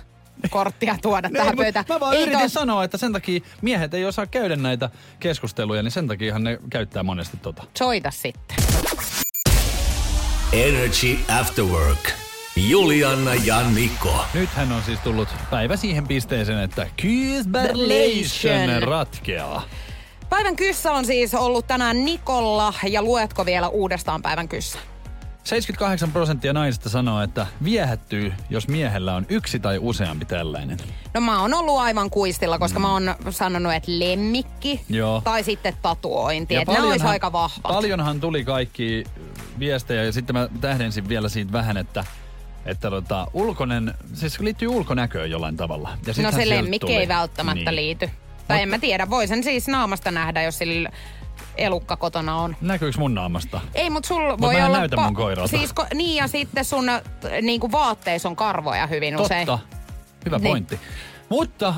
korttia 0.49 0.97
tuoda 1.01 1.29
tähän 1.37 1.49
Ei, 1.49 1.55
pöytään. 1.55 1.85
Mä 1.89 1.99
vaan 1.99 2.15
Ei 2.15 2.21
yritin 2.21 2.45
tos- 2.45 2.49
sanoa, 2.49 2.83
että 2.83 2.97
sen 2.97 3.13
takia 3.13 3.39
miehet 3.61 3.93
ei 3.93 4.05
osaa 4.05 4.25
käydä 4.27 4.55
näitä 4.55 4.89
keskusteluja, 5.19 5.83
niin 5.83 5.91
sen 5.91 6.07
takiahan 6.07 6.43
ne 6.43 6.59
käyttää 6.69 7.03
monesti 7.03 7.37
tota. 7.37 7.63
Soita 7.77 8.11
sitten. 8.11 8.57
Energy 10.53 11.17
After 11.39 11.65
Work. 11.65 12.09
Juliana 12.57 13.35
ja 13.35 13.61
Niko. 13.69 14.25
Nythän 14.33 14.71
on 14.71 14.83
siis 14.83 14.99
tullut 14.99 15.29
päivä 15.49 15.75
siihen 15.75 16.07
pisteeseen, 16.07 16.59
että 16.59 16.87
Kysberlation 17.01 18.83
ratkeaa. 18.83 19.63
Päivän 20.29 20.55
kyssä 20.55 20.91
on 20.91 21.05
siis 21.05 21.33
ollut 21.33 21.67
tänään 21.67 22.05
Nikolla 22.05 22.73
ja 22.89 23.01
luetko 23.01 23.45
vielä 23.45 23.67
uudestaan 23.67 24.21
päivän 24.21 24.47
kyssä? 24.47 24.79
78 25.43 26.11
prosenttia 26.11 26.53
naisista 26.53 26.89
sanoo, 26.89 27.21
että 27.21 27.47
viehättyy, 27.63 28.33
jos 28.49 28.67
miehellä 28.67 29.15
on 29.15 29.25
yksi 29.29 29.59
tai 29.59 29.77
useampi 29.81 30.25
tällainen. 30.25 30.77
No 31.13 31.21
mä 31.21 31.41
oon 31.41 31.53
ollut 31.53 31.79
aivan 31.79 32.09
kuistilla, 32.09 32.59
koska 32.59 32.79
mä 32.79 32.91
oon 32.93 33.15
sanonut, 33.29 33.73
että 33.73 33.91
lemmikki 33.99 34.81
Joo. 34.89 35.21
tai 35.23 35.43
sitten 35.43 35.73
tatuointi. 35.81 36.55
Että 36.55 36.73
ne 36.73 36.81
olisi 36.81 37.05
aika 37.05 37.31
vahvat. 37.31 37.63
Paljonhan 37.63 38.19
tuli 38.19 38.43
kaikki 38.43 39.03
viestejä 39.59 40.03
ja 40.03 40.11
sitten 40.11 40.35
mä 40.35 40.49
tähdensin 40.61 41.09
vielä 41.09 41.29
siitä 41.29 41.51
vähän, 41.51 41.77
että 41.77 42.05
että 42.67 42.89
tota, 42.89 43.27
ulkoinen, 43.33 43.93
siis 44.13 44.39
liittyy 44.39 44.67
ulkonäköön 44.67 45.31
jollain 45.31 45.57
tavalla. 45.57 45.89
Ja 46.07 46.23
No 46.23 46.31
se 46.31 46.49
lemmikki 46.49 46.95
ei 46.95 47.07
välttämättä 47.07 47.71
Niin. 47.71 47.75
liity. 47.75 48.09
Tai 48.47 48.61
en 48.61 48.69
mä 48.69 48.79
tiedä, 48.79 49.09
voi 49.09 49.27
sen 49.27 49.43
siis 49.43 49.67
naamasta 49.67 50.11
nähdä, 50.11 50.43
jos 50.43 50.57
sillä 50.57 50.89
elukka 51.57 51.95
kotona 51.97 52.35
on. 52.35 52.55
Näkyykö 52.61 52.99
mun 52.99 53.15
naamasta? 53.15 53.61
Ei, 53.75 53.89
mutta 53.89 54.07
sul 54.07 54.37
voi 54.41 54.55
mä 54.55 54.65
olla... 54.65 54.77
näytä 54.77 54.97
mun 54.97 55.13
koiralta. 55.15 55.57
Siis, 55.57 55.73
ko- 55.79 55.95
niin 55.95 56.15
ja 56.15 56.27
sitten 56.27 56.65
sun 56.65 56.85
niinku 57.41 57.71
vaatteissa 57.71 58.29
on 58.29 58.35
karvoja 58.35 58.87
hyvin 58.87 59.17
usein. 59.21 59.45
Totta. 59.45 59.67
Hyvä 60.25 60.37
Niin. 60.37 60.47
pointti. 60.51 60.79
Mutta 61.29 61.73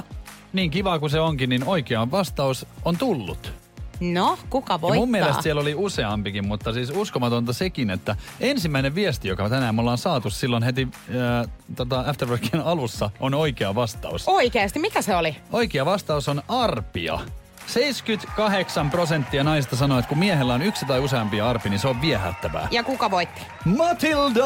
niin 0.53 0.71
kiva 0.71 0.99
kuin 0.99 1.09
se 1.09 1.19
onkin, 1.19 1.49
niin 1.49 1.63
oikea 1.63 2.11
vastaus 2.11 2.65
on 2.85 2.97
tullut. 2.97 3.53
No, 3.99 4.37
kuka 4.49 4.73
Ja 4.73 4.81
voittaa? 4.81 4.99
mun 4.99 5.11
mielestä 5.11 5.41
siellä 5.41 5.61
oli 5.61 5.75
useampikin, 5.75 6.47
mutta 6.47 6.73
siis 6.73 6.89
uskomatonta 6.95 7.53
sekin, 7.53 7.89
että 7.89 8.15
ensimmäinen 8.39 8.95
viesti, 8.95 9.27
joka 9.27 9.49
tänään 9.49 9.75
me 9.75 9.81
ollaan 9.81 9.97
saatu 9.97 10.29
silloin 10.29 10.63
heti 10.63 10.87
ää, 11.19 11.45
tota 11.75 12.03
Afterworkin 12.07 12.59
alussa, 12.65 13.09
on 13.19 13.33
oikea 13.33 13.75
vastaus. 13.75 14.27
Oikeesti, 14.27 14.79
mikä 14.79 15.01
se 15.01 15.15
oli? 15.15 15.35
Oikea 15.51 15.85
vastaus 15.85 16.29
on 16.29 16.43
arpia. 16.47 17.19
78 17.67 18.89
prosenttia 18.91 19.43
naista 19.43 19.75
sanoo, 19.75 19.99
että 19.99 20.09
kun 20.09 20.17
miehellä 20.17 20.53
on 20.53 20.61
yksi 20.61 20.85
tai 20.85 20.99
useampi 20.99 21.41
arpi, 21.41 21.69
niin 21.69 21.79
se 21.79 21.87
on 21.87 22.01
viehättävää. 22.01 22.67
Ja 22.71 22.83
kuka 22.83 23.11
voitti? 23.11 23.41
Matilda! 23.77 24.45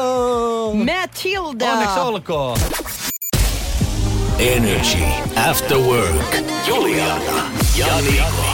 Matilda! 1.00 1.72
Onneksi 1.72 2.00
olkoon! 2.00 2.58
Energy 4.38 5.04
After 5.50 5.78
Work. 5.78 6.34
Juliana 6.68 7.42
ja 7.76 7.86
Niko. 8.00 8.53